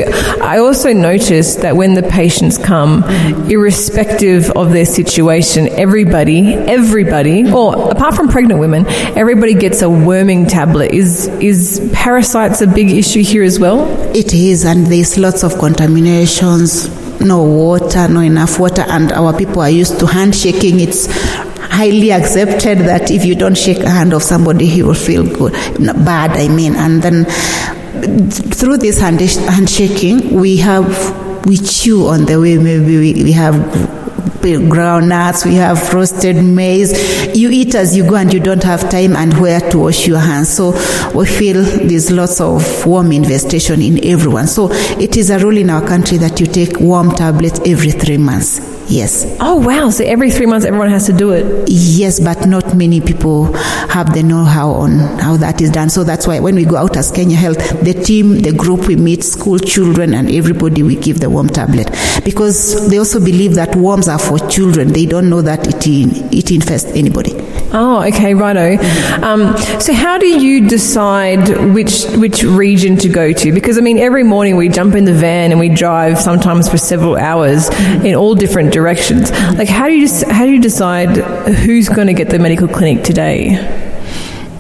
I 0.51 0.59
also 0.59 0.93
noticed 0.93 1.61
that 1.61 1.77
when 1.77 1.95
the 1.95 2.03
patients 2.03 2.59
come, 2.59 3.05
irrespective 3.49 4.51
of 4.51 4.73
their 4.73 4.85
situation, 4.85 5.69
everybody, 5.69 6.55
everybody, 6.55 7.49
or 7.53 7.93
apart 7.93 8.17
from 8.17 8.27
pregnant 8.27 8.59
women, 8.59 8.85
everybody 9.17 9.55
gets 9.55 9.81
a 9.81 9.89
worming 9.89 10.47
tablet. 10.47 10.91
Is 10.91 11.29
is 11.39 11.89
parasites 11.93 12.61
a 12.63 12.67
big 12.67 12.91
issue 12.91 13.23
here 13.23 13.45
as 13.45 13.61
well? 13.61 13.87
It 14.13 14.35
is, 14.35 14.65
and 14.65 14.89
there's 14.89 15.17
lots 15.17 15.45
of 15.45 15.57
contaminations, 15.57 16.89
no 17.21 17.45
water, 17.45 18.09
no 18.09 18.19
enough 18.19 18.59
water, 18.59 18.83
and 18.89 19.13
our 19.13 19.33
people 19.33 19.63
are 19.63 19.71
used 19.71 20.01
to 20.01 20.07
handshaking. 20.07 20.81
It's 20.81 21.07
highly 21.71 22.11
accepted 22.11 22.79
that 22.91 23.13
if 23.13 23.25
you 23.25 23.37
don't 23.37 23.57
shake 23.57 23.85
a 23.85 23.89
hand 23.89 24.13
of 24.13 24.25
somebody, 24.25 24.67
he 24.67 24.83
will 24.83 24.95
feel 24.95 25.23
good, 25.23 25.53
bad, 26.05 26.33
I 26.33 26.49
mean. 26.49 26.75
And 26.75 27.01
then 27.01 27.27
through 28.01 28.79
this 28.79 28.99
hand- 28.99 29.21
handshaking, 29.21 30.35
we 30.35 30.57
have, 30.59 31.47
we 31.47 31.57
chew 31.57 32.07
on 32.07 32.25
the 32.27 32.41
way, 32.41 32.59
maybe 32.59 32.99
we, 32.99 33.25
we 33.25 33.33
have 33.33 33.55
ground 34.41 35.09
nuts, 35.09 35.45
we 35.45 35.55
have 35.55 35.93
roasted 35.93 36.37
maize. 36.37 37.37
You 37.37 37.51
eat 37.51 37.75
as 37.75 37.97
you 37.97 38.09
go 38.09 38.17
and 38.17 38.33
you 38.33 38.41
don't 38.41 38.63
have 38.63 38.89
time 38.91 39.15
and 39.15 39.39
where 39.39 39.61
to 39.71 39.79
wash 39.79 40.07
your 40.07 40.19
hands. 40.19 40.49
So 40.49 40.71
we 41.15 41.27
feel 41.27 41.63
there's 41.63 42.11
lots 42.11 42.41
of 42.41 42.87
worm 42.87 43.13
infestation 43.13 43.83
in 43.83 44.03
everyone. 44.05 44.47
So 44.47 44.69
it 44.73 45.17
is 45.17 45.31
a 45.31 45.39
rule 45.39 45.59
in 45.59 45.69
our 45.71 45.87
country 45.87 46.17
that 46.19 46.41
you 46.41 46.47
take 46.47 46.79
worm 46.81 47.11
tablets 47.11 47.61
every 47.67 47.91
three 47.91 48.19
months. 48.19 48.70
Yes. 48.91 49.25
Oh 49.39 49.55
wow! 49.55 49.91
So 49.91 50.03
every 50.05 50.33
three 50.33 50.47
months, 50.47 50.67
everyone 50.67 50.91
has 50.91 51.07
to 51.07 51.13
do 51.13 51.31
it. 51.31 51.69
Yes, 51.69 52.19
but 52.19 52.49
not 52.49 52.77
many 52.77 53.01
people 53.01 53.53
have 53.55 54.13
the 54.13 54.25
know-how 54.25 54.71
on 54.73 54.99
how 55.21 55.37
that 55.37 55.61
is 55.61 55.71
done. 55.71 55.91
So 55.91 56.03
that's 56.03 56.27
why 56.27 56.41
when 56.41 56.57
we 56.57 56.65
go 56.65 56.75
out 56.75 56.97
as 56.97 57.13
Kenya 57.13 57.37
Health, 57.37 57.59
the 57.85 57.95
team, 57.95 58.41
the 58.41 58.53
group, 58.53 58.89
we 58.89 58.97
meet 58.97 59.23
school 59.23 59.61
children 59.61 60.13
and 60.13 60.29
everybody, 60.29 60.83
we 60.83 60.97
give 60.97 61.21
the 61.21 61.31
worm 61.31 61.47
tablet 61.47 61.89
because 62.25 62.91
they 62.91 62.99
also 62.99 63.21
believe 63.21 63.55
that 63.55 63.77
worms 63.77 64.09
are 64.09 64.19
for 64.19 64.41
children. 64.49 64.89
They 64.89 65.07
don't 65.07 65.31
know 65.31 65.43
that 65.43 65.69
it 65.69 65.87
it 65.87 66.51
infests 66.51 66.91
anybody. 66.91 67.35
Oh, 67.73 68.03
okay, 68.09 68.35
righto. 68.35 68.83
Um, 69.23 69.57
so, 69.81 69.93
how 69.93 70.19
do 70.19 70.27
you 70.27 70.69
decide 70.69 71.73
which 71.73 72.05
which 72.17 72.43
region 72.43 72.97
to 72.97 73.09
go 73.09 73.33
to? 73.33 73.53
Because 73.53 73.79
I 73.79 73.81
mean, 73.81 73.99
every 73.99 74.25
morning 74.25 74.57
we 74.57 74.69
jump 74.69 74.97
in 74.97 75.05
the 75.05 75.13
van 75.13 75.53
and 75.53 75.61
we 75.61 75.69
drive 75.69 76.19
sometimes 76.19 76.69
for 76.69 76.79
several 76.79 77.17
hours 77.17 77.69
in 78.05 78.17
all 78.17 78.35
different 78.35 78.73
directions. 78.73 79.31
Like, 79.31 79.69
how 79.69 79.87
do 79.87 79.95
you 79.95 80.09
how 80.31 80.47
do 80.47 80.53
you 80.53 80.61
decide 80.61 81.17
who's 81.65 81.89
going 81.89 82.09
to 82.09 82.15
get 82.15 82.29
the 82.29 82.41
medical 82.41 82.67
clinic 82.67 83.05
today? 83.05 83.55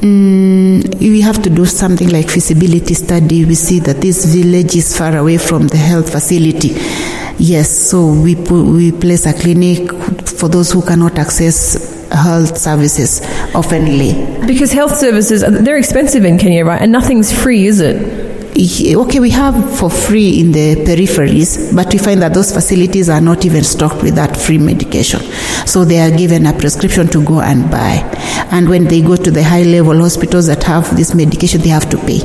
Mm, 0.02 0.98
we 1.00 1.20
have 1.20 1.42
to 1.42 1.50
do 1.50 1.66
something 1.66 2.08
like 2.11 2.30
feasibility 2.30 2.94
study. 2.94 3.44
We 3.44 3.56
see 3.56 3.80
that 3.80 4.00
this 4.00 4.24
village 4.24 4.76
is 4.76 4.96
far 4.96 5.16
away 5.16 5.36
from 5.36 5.66
the 5.66 5.76
health 5.76 6.12
facility. 6.12 6.76
Yes, 7.38 7.70
so 7.70 8.12
we 8.12 8.36
put, 8.36 8.64
we 8.64 8.92
place 8.92 9.26
a 9.26 9.32
clinic 9.32 9.90
for 10.26 10.48
those 10.48 10.72
who 10.72 10.80
cannot 10.80 11.18
access 11.18 11.99
health 12.11 12.58
services 12.58 13.20
oftenly. 13.54 14.46
Because 14.46 14.72
health 14.72 14.96
services 14.96 15.42
they're 15.42 15.78
expensive 15.78 16.24
in 16.24 16.38
Kenya, 16.38 16.64
right? 16.64 16.80
And 16.80 16.92
nothing's 16.92 17.32
free, 17.32 17.66
is 17.66 17.80
it? 17.80 18.30
Okay, 18.61 19.20
we 19.20 19.30
have 19.30 19.78
for 19.78 19.88
free 19.88 20.40
in 20.40 20.52
the 20.52 20.74
peripheries, 20.84 21.74
but 21.74 21.90
we 21.92 21.98
find 21.98 22.20
that 22.20 22.34
those 22.34 22.52
facilities 22.52 23.08
are 23.08 23.20
not 23.20 23.46
even 23.46 23.64
stocked 23.64 24.02
with 24.02 24.16
that 24.16 24.36
free 24.36 24.58
medication. 24.58 25.20
So 25.66 25.84
they 25.84 25.98
are 25.98 26.11
given 26.14 26.44
a 26.46 26.52
prescription 26.52 27.06
to 27.08 27.24
go 27.24 27.40
and 27.40 27.70
buy. 27.70 28.02
And 28.50 28.68
when 28.68 28.84
they 28.84 29.00
go 29.00 29.16
to 29.16 29.30
the 29.30 29.42
high 29.42 29.62
level 29.62 29.98
hospitals 29.98 30.46
that 30.48 30.62
have 30.64 30.94
this 30.94 31.14
medication, 31.14 31.62
they 31.62 31.70
have 31.70 31.88
to 31.90 31.96
pay. 31.98 32.20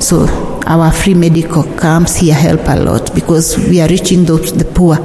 So 0.00 0.26
our 0.66 0.90
free 0.90 1.14
medical 1.14 1.62
camps 1.62 2.16
here 2.16 2.34
help 2.34 2.66
a 2.66 2.76
lot 2.76 3.14
because 3.14 3.56
we 3.58 3.80
are 3.80 3.88
reaching 3.88 4.24
those, 4.24 4.52
the 4.52 4.64
poor 4.64 4.96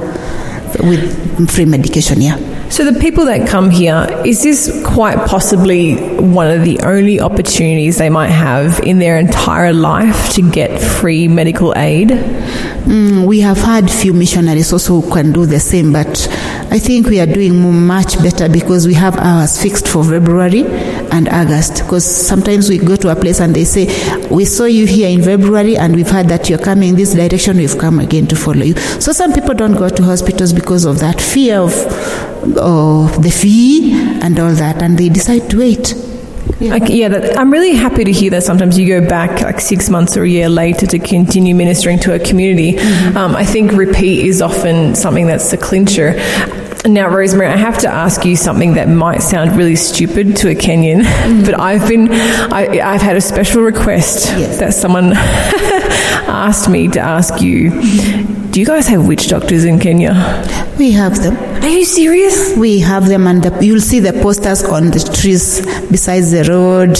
with 0.82 1.50
free 1.50 1.66
medication, 1.66 2.22
yeah. 2.22 2.55
So, 2.68 2.84
the 2.84 2.98
people 2.98 3.24
that 3.26 3.48
come 3.48 3.70
here, 3.70 4.06
is 4.24 4.42
this 4.42 4.82
quite 4.84 5.16
possibly 5.28 5.94
one 6.16 6.50
of 6.50 6.64
the 6.64 6.80
only 6.80 7.20
opportunities 7.20 7.98
they 7.98 8.10
might 8.10 8.30
have 8.30 8.80
in 8.80 8.98
their 8.98 9.18
entire 9.18 9.72
life 9.72 10.30
to 10.34 10.50
get 10.50 10.80
free 10.82 11.28
medical 11.28 11.72
aid? 11.76 12.08
Mm, 12.08 13.26
we 13.26 13.40
have 13.40 13.58
had 13.58 13.90
few 13.90 14.12
missionaries 14.12 14.72
also 14.72 15.00
who 15.00 15.12
can 15.12 15.32
do 15.32 15.46
the 15.46 15.60
same, 15.60 15.92
but 15.92 16.28
I 16.70 16.78
think 16.78 17.06
we 17.06 17.20
are 17.20 17.26
doing 17.26 17.86
much 17.86 18.20
better 18.22 18.48
because 18.48 18.86
we 18.86 18.94
have 18.94 19.16
hours 19.16 19.60
fixed 19.60 19.88
for 19.88 20.04
February 20.04 20.62
and 21.16 21.28
August. 21.30 21.82
Because 21.82 22.04
sometimes 22.04 22.68
we 22.68 22.78
go 22.78 22.94
to 22.96 23.08
a 23.08 23.16
place 23.16 23.40
and 23.40 23.54
they 23.54 23.64
say, 23.64 23.86
We 24.28 24.44
saw 24.44 24.64
you 24.64 24.86
here 24.86 25.08
in 25.08 25.22
February 25.22 25.76
and 25.76 25.96
we've 25.96 26.10
heard 26.10 26.28
that 26.28 26.48
you're 26.48 26.58
coming 26.58 26.94
this 26.94 27.14
direction, 27.14 27.56
we've 27.56 27.78
come 27.78 27.98
again 27.98 28.26
to 28.28 28.36
follow 28.36 28.62
you. 28.62 28.74
So 29.00 29.12
some 29.12 29.32
people 29.32 29.54
don't 29.54 29.74
go 29.74 29.88
to 29.88 30.02
hospitals 30.02 30.52
because 30.52 30.84
of 30.84 30.98
that 31.00 31.20
fear 31.20 31.58
of, 31.60 31.74
of 32.58 33.22
the 33.22 33.30
fee 33.30 33.92
and 34.22 34.38
all 34.38 34.52
that, 34.52 34.82
and 34.82 34.98
they 34.98 35.08
decide 35.08 35.50
to 35.50 35.58
wait. 35.58 35.94
Yeah, 36.58 36.70
like, 36.70 36.88
yeah 36.88 37.08
that, 37.08 37.38
I'm 37.38 37.50
really 37.50 37.74
happy 37.74 38.04
to 38.04 38.12
hear 38.12 38.30
that 38.30 38.42
sometimes 38.42 38.78
you 38.78 38.86
go 38.86 39.06
back 39.06 39.42
like 39.42 39.60
six 39.60 39.90
months 39.90 40.16
or 40.16 40.22
a 40.22 40.28
year 40.28 40.48
later 40.48 40.86
to 40.86 40.98
continue 40.98 41.54
ministering 41.54 41.98
to 42.00 42.14
a 42.14 42.18
community. 42.18 42.72
Mm-hmm. 42.72 43.16
Um, 43.16 43.36
I 43.36 43.44
think 43.44 43.72
repeat 43.72 44.24
is 44.24 44.40
often 44.40 44.94
something 44.94 45.26
that's 45.26 45.50
the 45.50 45.58
clincher. 45.58 46.14
Now, 46.88 47.08
Rosemary, 47.08 47.48
I 47.48 47.56
have 47.56 47.78
to 47.78 47.88
ask 47.88 48.24
you 48.24 48.36
something 48.36 48.74
that 48.74 48.88
might 48.88 49.18
sound 49.18 49.56
really 49.56 49.74
stupid 49.74 50.36
to 50.36 50.50
a 50.50 50.54
Kenyan, 50.54 51.02
mm-hmm. 51.02 51.44
but 51.44 51.58
I've 51.58 51.88
been, 51.88 52.12
I, 52.12 52.76
have 52.76 53.02
had 53.02 53.16
a 53.16 53.20
special 53.20 53.62
request 53.62 54.26
yes. 54.38 54.60
that 54.60 54.72
someone 54.72 55.10
asked 56.26 56.68
me 56.68 56.88
to 56.88 57.00
ask 57.00 57.40
you. 57.40 57.70
Do 58.50 58.60
you 58.60 58.66
guys 58.66 58.86
have 58.88 59.06
witch 59.06 59.28
doctors 59.28 59.64
in 59.64 59.78
Kenya? 59.78 60.14
We 60.78 60.92
have 60.92 61.22
them. 61.22 61.36
Are 61.62 61.68
you 61.68 61.84
serious? 61.84 62.56
We 62.56 62.78
have 62.80 63.06
them, 63.06 63.26
and 63.26 63.42
the, 63.42 63.64
you'll 63.64 63.80
see 63.80 64.00
the 64.00 64.12
posters 64.14 64.62
on 64.64 64.90
the 64.90 65.00
trees 65.20 65.60
besides 65.90 66.30
the 66.30 66.44
road 66.44 66.96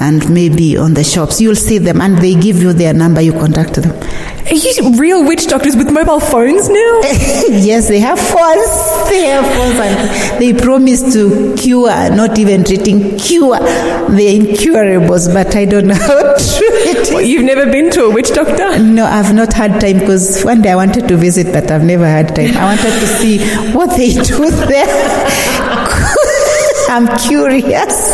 and 0.00 0.28
maybe 0.32 0.76
on 0.76 0.94
the 0.94 1.04
shops. 1.04 1.40
You'll 1.40 1.54
see 1.56 1.78
them, 1.78 2.00
and 2.00 2.18
they 2.18 2.34
give 2.34 2.60
you 2.60 2.72
their 2.72 2.92
number. 2.92 3.20
You 3.22 3.32
contact 3.32 3.74
them. 3.74 3.90
Are 4.48 4.54
you 4.54 4.98
real 4.98 5.24
witch 5.26 5.46
doctors 5.46 5.76
with 5.76 5.90
mobile 5.92 6.20
phones 6.20 6.68
now? 6.68 7.00
yes, 7.48 7.88
they 7.88 8.00
have 8.00 8.18
phones. 8.18 9.08
They 9.08 9.26
have 9.26 9.46
phones, 9.46 9.78
and 9.78 10.40
they 10.40 10.52
promise 10.54 11.12
to 11.14 11.54
cure, 11.56 12.10
not 12.10 12.38
even 12.38 12.64
treating, 12.64 13.16
cure 13.18 13.58
the 13.58 14.26
incurables. 14.36 15.28
But 15.28 15.54
I 15.54 15.64
don't 15.64 15.86
know 15.86 15.94
how 15.94 16.34
true. 16.36 16.87
Well, 17.18 17.26
you've 17.26 17.44
never 17.44 17.66
been 17.66 17.90
to 17.90 18.04
a 18.04 18.14
witch 18.14 18.28
doctor? 18.28 18.78
No, 18.78 19.04
I've 19.04 19.34
not 19.34 19.52
had 19.52 19.80
time 19.80 19.98
because 19.98 20.44
one 20.44 20.62
day 20.62 20.70
I 20.70 20.76
wanted 20.76 21.08
to 21.08 21.16
visit, 21.16 21.52
but 21.52 21.68
I've 21.68 21.82
never 21.82 22.06
had 22.06 22.28
time. 22.28 22.56
I 22.56 22.64
wanted 22.66 22.92
to 23.00 23.06
see 23.08 23.38
what 23.72 23.96
they 23.96 24.12
do 24.12 24.48
there. 24.48 24.86
I'm 26.88 27.08
curious, 27.18 28.10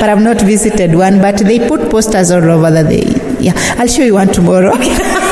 but 0.00 0.08
I've 0.08 0.20
not 0.20 0.40
visited 0.40 0.96
one. 0.96 1.20
But 1.20 1.38
they 1.38 1.68
put 1.68 1.88
posters 1.88 2.32
all 2.32 2.50
over 2.50 2.72
that 2.72 2.88
they. 2.88 3.04
Yeah, 3.38 3.52
I'll 3.78 3.86
show 3.86 4.02
you 4.02 4.14
one 4.14 4.32
tomorrow. 4.32 4.74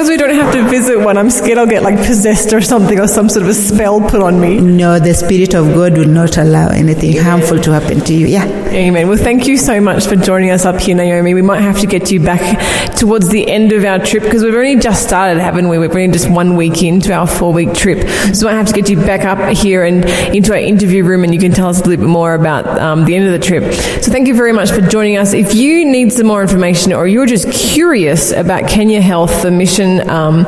as 0.00 0.08
we 0.08 0.16
don't 0.16 0.34
have 0.34 0.52
to 0.54 0.66
visit 0.68 0.98
one, 0.98 1.18
I'm 1.18 1.28
scared 1.28 1.58
I'll 1.58 1.66
get 1.66 1.82
like 1.82 1.98
possessed 1.98 2.54
or 2.54 2.62
something, 2.62 2.98
or 2.98 3.06
some 3.06 3.28
sort 3.28 3.42
of 3.42 3.50
a 3.50 3.54
spell 3.54 4.00
put 4.00 4.22
on 4.22 4.40
me. 4.40 4.58
No, 4.58 4.98
the 4.98 5.12
spirit 5.12 5.54
of 5.54 5.66
God 5.74 5.98
will 5.98 6.08
not 6.08 6.38
allow 6.38 6.68
anything 6.68 7.12
Amen. 7.12 7.24
harmful 7.24 7.60
to 7.60 7.72
happen 7.72 8.00
to 8.00 8.14
you. 8.14 8.26
Yeah. 8.26 8.46
Amen. 8.70 9.08
Well, 9.08 9.18
thank 9.18 9.46
you 9.46 9.58
so 9.58 9.80
much 9.80 10.06
for 10.06 10.16
joining 10.16 10.50
us 10.50 10.64
up 10.64 10.80
here, 10.80 10.94
Naomi. 10.94 11.34
We 11.34 11.42
might 11.42 11.60
have 11.60 11.80
to 11.80 11.86
get 11.86 12.10
you 12.10 12.20
back 12.20 12.40
towards 12.96 13.28
the 13.28 13.50
end 13.50 13.72
of 13.72 13.84
our 13.84 13.98
trip 13.98 14.22
because 14.22 14.42
we've 14.42 14.54
only 14.54 14.76
just 14.76 15.06
started, 15.06 15.38
haven't 15.40 15.68
we? 15.68 15.78
We're 15.78 15.90
only 15.90 16.08
just 16.08 16.30
one 16.30 16.56
week 16.56 16.82
into 16.82 17.12
our 17.12 17.26
four 17.26 17.52
week 17.52 17.74
trip, 17.74 18.08
so 18.34 18.48
I 18.48 18.52
might 18.52 18.58
have 18.58 18.68
to 18.68 18.74
get 18.74 18.88
you 18.88 18.96
back 18.96 19.24
up 19.24 19.54
here 19.54 19.84
and 19.84 20.04
into 20.34 20.52
our 20.52 20.58
interview 20.58 21.04
room, 21.04 21.24
and 21.24 21.34
you 21.34 21.40
can 21.40 21.52
tell 21.52 21.68
us 21.68 21.80
a 21.80 21.84
little 21.84 22.02
bit 22.02 22.08
more 22.10 22.34
about 22.34 22.66
um, 22.78 23.04
the 23.04 23.16
end 23.16 23.26
of 23.26 23.32
the 23.32 23.38
trip. 23.38 23.74
So, 24.02 24.10
thank 24.10 24.28
you 24.28 24.34
very 24.34 24.52
much 24.52 24.70
for 24.70 24.80
joining 24.80 25.18
us. 25.18 25.34
If 25.34 25.54
you 25.54 25.84
need 25.84 26.12
some 26.12 26.26
more 26.26 26.40
information, 26.40 26.92
or 26.92 27.06
you're 27.06 27.26
just 27.26 27.50
curious 27.52 28.32
about 28.32 28.68
Kenya 28.68 29.00
Health, 29.00 29.42
the 29.42 29.50
mission 29.50 29.89
um, 30.08 30.44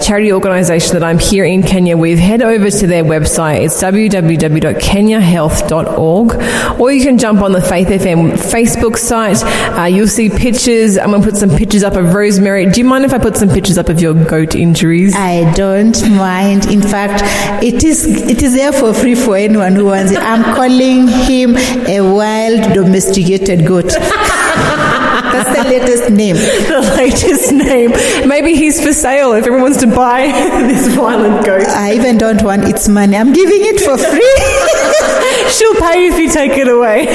charity 0.00 0.32
organisation 0.32 0.94
that 0.94 1.02
I'm 1.02 1.18
here 1.18 1.44
in 1.44 1.62
Kenya 1.62 1.94
with, 1.96 2.18
head 2.18 2.40
over 2.42 2.70
to 2.70 2.86
their 2.86 3.04
website. 3.04 3.64
It's 3.64 3.82
www.kenyahealth.org, 3.82 6.80
or 6.80 6.92
you 6.92 7.02
can 7.02 7.18
jump 7.18 7.42
on 7.42 7.52
the 7.52 7.60
Faith 7.60 7.88
FM 7.88 8.32
Facebook 8.32 8.96
site. 8.96 9.42
Uh, 9.78 9.84
you'll 9.84 10.08
see 10.08 10.30
pictures. 10.30 10.96
I'm 10.96 11.10
going 11.10 11.20
to 11.22 11.28
put 11.28 11.36
some 11.36 11.50
pictures 11.50 11.82
up 11.82 11.94
of 11.94 12.14
Rosemary. 12.14 12.70
Do 12.70 12.80
you 12.80 12.86
mind 12.86 13.04
if 13.04 13.12
I 13.12 13.18
put 13.18 13.36
some 13.36 13.48
pictures 13.50 13.76
up 13.76 13.88
of 13.88 14.00
your 14.00 14.14
goat 14.14 14.54
injuries? 14.54 15.14
I 15.16 15.52
don't 15.54 16.00
mind. 16.10 16.66
In 16.66 16.82
fact, 16.82 17.22
it 17.62 17.82
is 17.84 18.06
it 18.06 18.42
is 18.42 18.54
there 18.54 18.72
for 18.72 18.94
free 18.94 19.14
for 19.14 19.36
anyone 19.36 19.74
who 19.74 19.84
wants 19.86 20.12
it. 20.12 20.18
I'm 20.18 20.42
calling 20.54 21.08
him 21.08 21.56
a 21.86 22.00
wild 22.00 22.72
domesticated 22.74 23.66
goat. 23.66 23.90
That's 25.32 25.56
the 25.56 25.68
latest 25.68 26.10
name. 26.10 26.36
the 26.74 26.94
latest 26.96 27.52
name. 27.52 27.90
Maybe 28.28 28.54
he's 28.54 28.82
for 28.82 28.92
sale 28.92 29.32
if 29.32 29.46
everyone 29.46 29.62
wants 29.62 29.78
to 29.80 29.86
buy 29.86 30.26
this 30.68 30.88
violent 30.88 31.44
goat. 31.44 31.66
I 31.68 31.94
even 31.94 32.18
don't 32.18 32.42
want 32.42 32.64
its 32.64 32.88
money. 32.88 33.16
I'm 33.16 33.32
giving 33.32 33.60
it 33.62 33.80
for 33.80 33.96
free. 33.96 35.50
She'll 35.54 35.74
pay 35.74 36.06
if 36.06 36.18
you 36.18 36.30
take 36.30 36.52
it 36.58 36.68
away. 36.68 37.06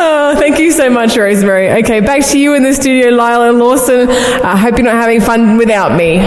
oh, 0.00 0.34
thank 0.38 0.58
you 0.58 0.70
so 0.70 0.90
much, 0.90 1.16
Rosemary. 1.16 1.70
Okay, 1.82 2.00
back 2.00 2.24
to 2.26 2.38
you 2.38 2.54
in 2.54 2.62
the 2.62 2.72
studio, 2.72 3.10
Lila 3.10 3.52
Lawson. 3.52 4.08
I 4.10 4.52
uh, 4.52 4.56
hope 4.56 4.76
you're 4.78 4.84
not 4.84 4.94
having 4.94 5.20
fun 5.20 5.56
without 5.56 5.96
me. 5.96 6.18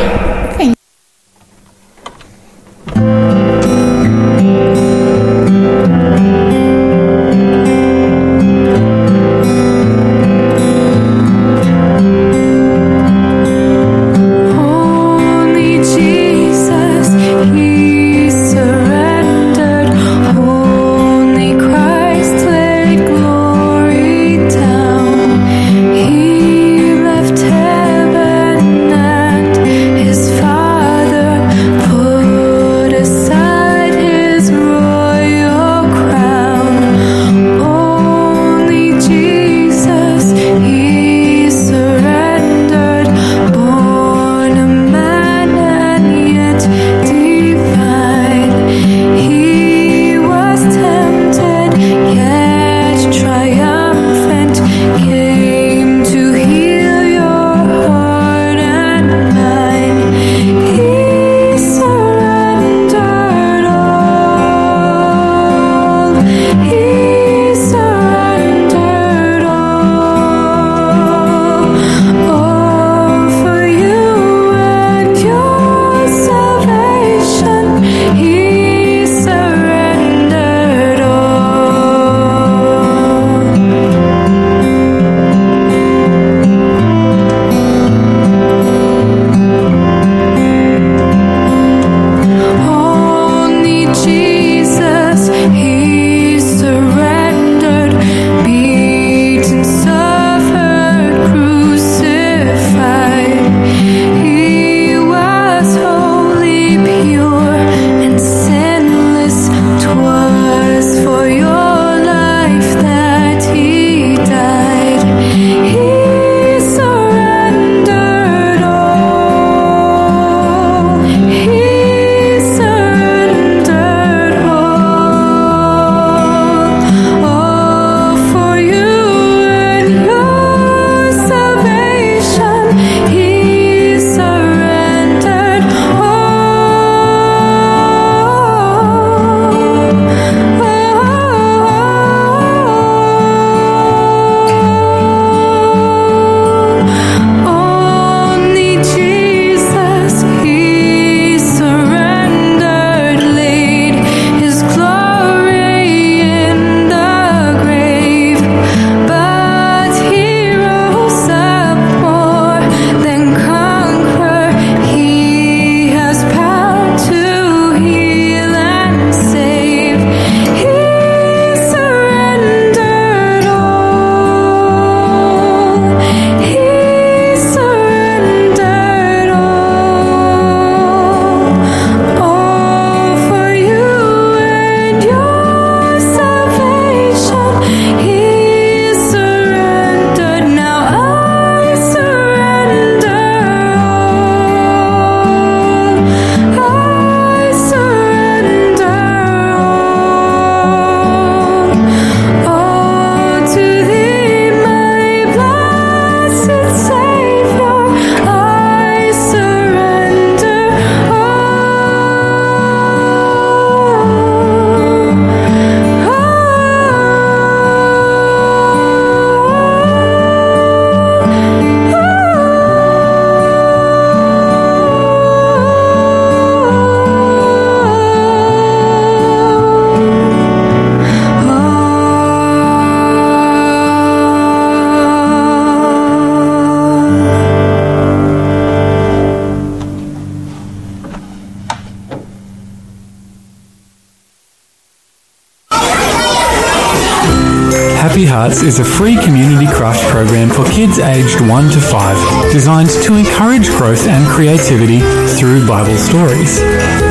Arts 248.53 248.61
is 248.61 248.77
a 248.77 248.85
free 248.85 249.15
community 249.15 249.65
craft 249.65 250.03
program 250.11 250.47
for 250.47 250.63
kids 250.65 250.99
aged 250.99 251.41
1 251.41 251.71
to 251.71 251.81
5, 251.81 252.51
designed 252.51 252.89
to 253.01 253.15
encourage 253.15 253.67
growth 253.69 254.05
and 254.07 254.27
creativity 254.29 254.99
through 255.39 255.67
Bible 255.67 255.97
stories. 255.97 256.59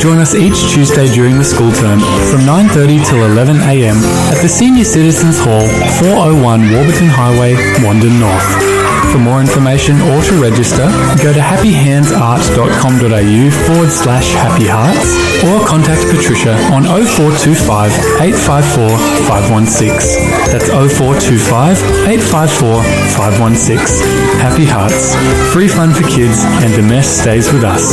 Join 0.00 0.18
us 0.18 0.36
each 0.36 0.70
Tuesday 0.72 1.08
during 1.12 1.38
the 1.38 1.44
school 1.44 1.72
term 1.72 1.98
from 2.30 2.46
9.30 2.46 3.08
till 3.08 3.18
11am 3.26 3.98
at 4.30 4.40
the 4.40 4.48
Senior 4.48 4.84
Citizens 4.84 5.40
Hall, 5.40 5.66
401 5.98 6.70
Warburton 6.70 7.08
Highway, 7.08 7.54
Wandin 7.82 8.20
North. 8.20 8.71
For 9.12 9.18
more 9.18 9.42
information 9.42 10.00
or 10.00 10.22
to 10.24 10.40
register, 10.40 10.88
go 11.20 11.34
to 11.36 11.38
happyhandsart.com.au 11.38 13.50
forward 13.68 13.92
slash 13.92 14.32
happy 14.32 14.64
hearts 14.66 15.12
or 15.44 15.60
contact 15.66 16.08
Patricia 16.08 16.54
on 16.72 16.84
0425 16.84 17.92
854 18.24 18.88
516. 19.28 20.24
That's 20.48 20.70
0425 20.72 21.76
854 22.08 22.80
516. 23.12 24.00
Happy 24.40 24.64
Hearts. 24.64 25.12
Free 25.52 25.68
fun 25.68 25.92
for 25.92 26.08
kids 26.08 26.40
and 26.64 26.72
the 26.72 26.80
mess 26.82 27.20
stays 27.20 27.52
with 27.52 27.64
us. 27.64 27.92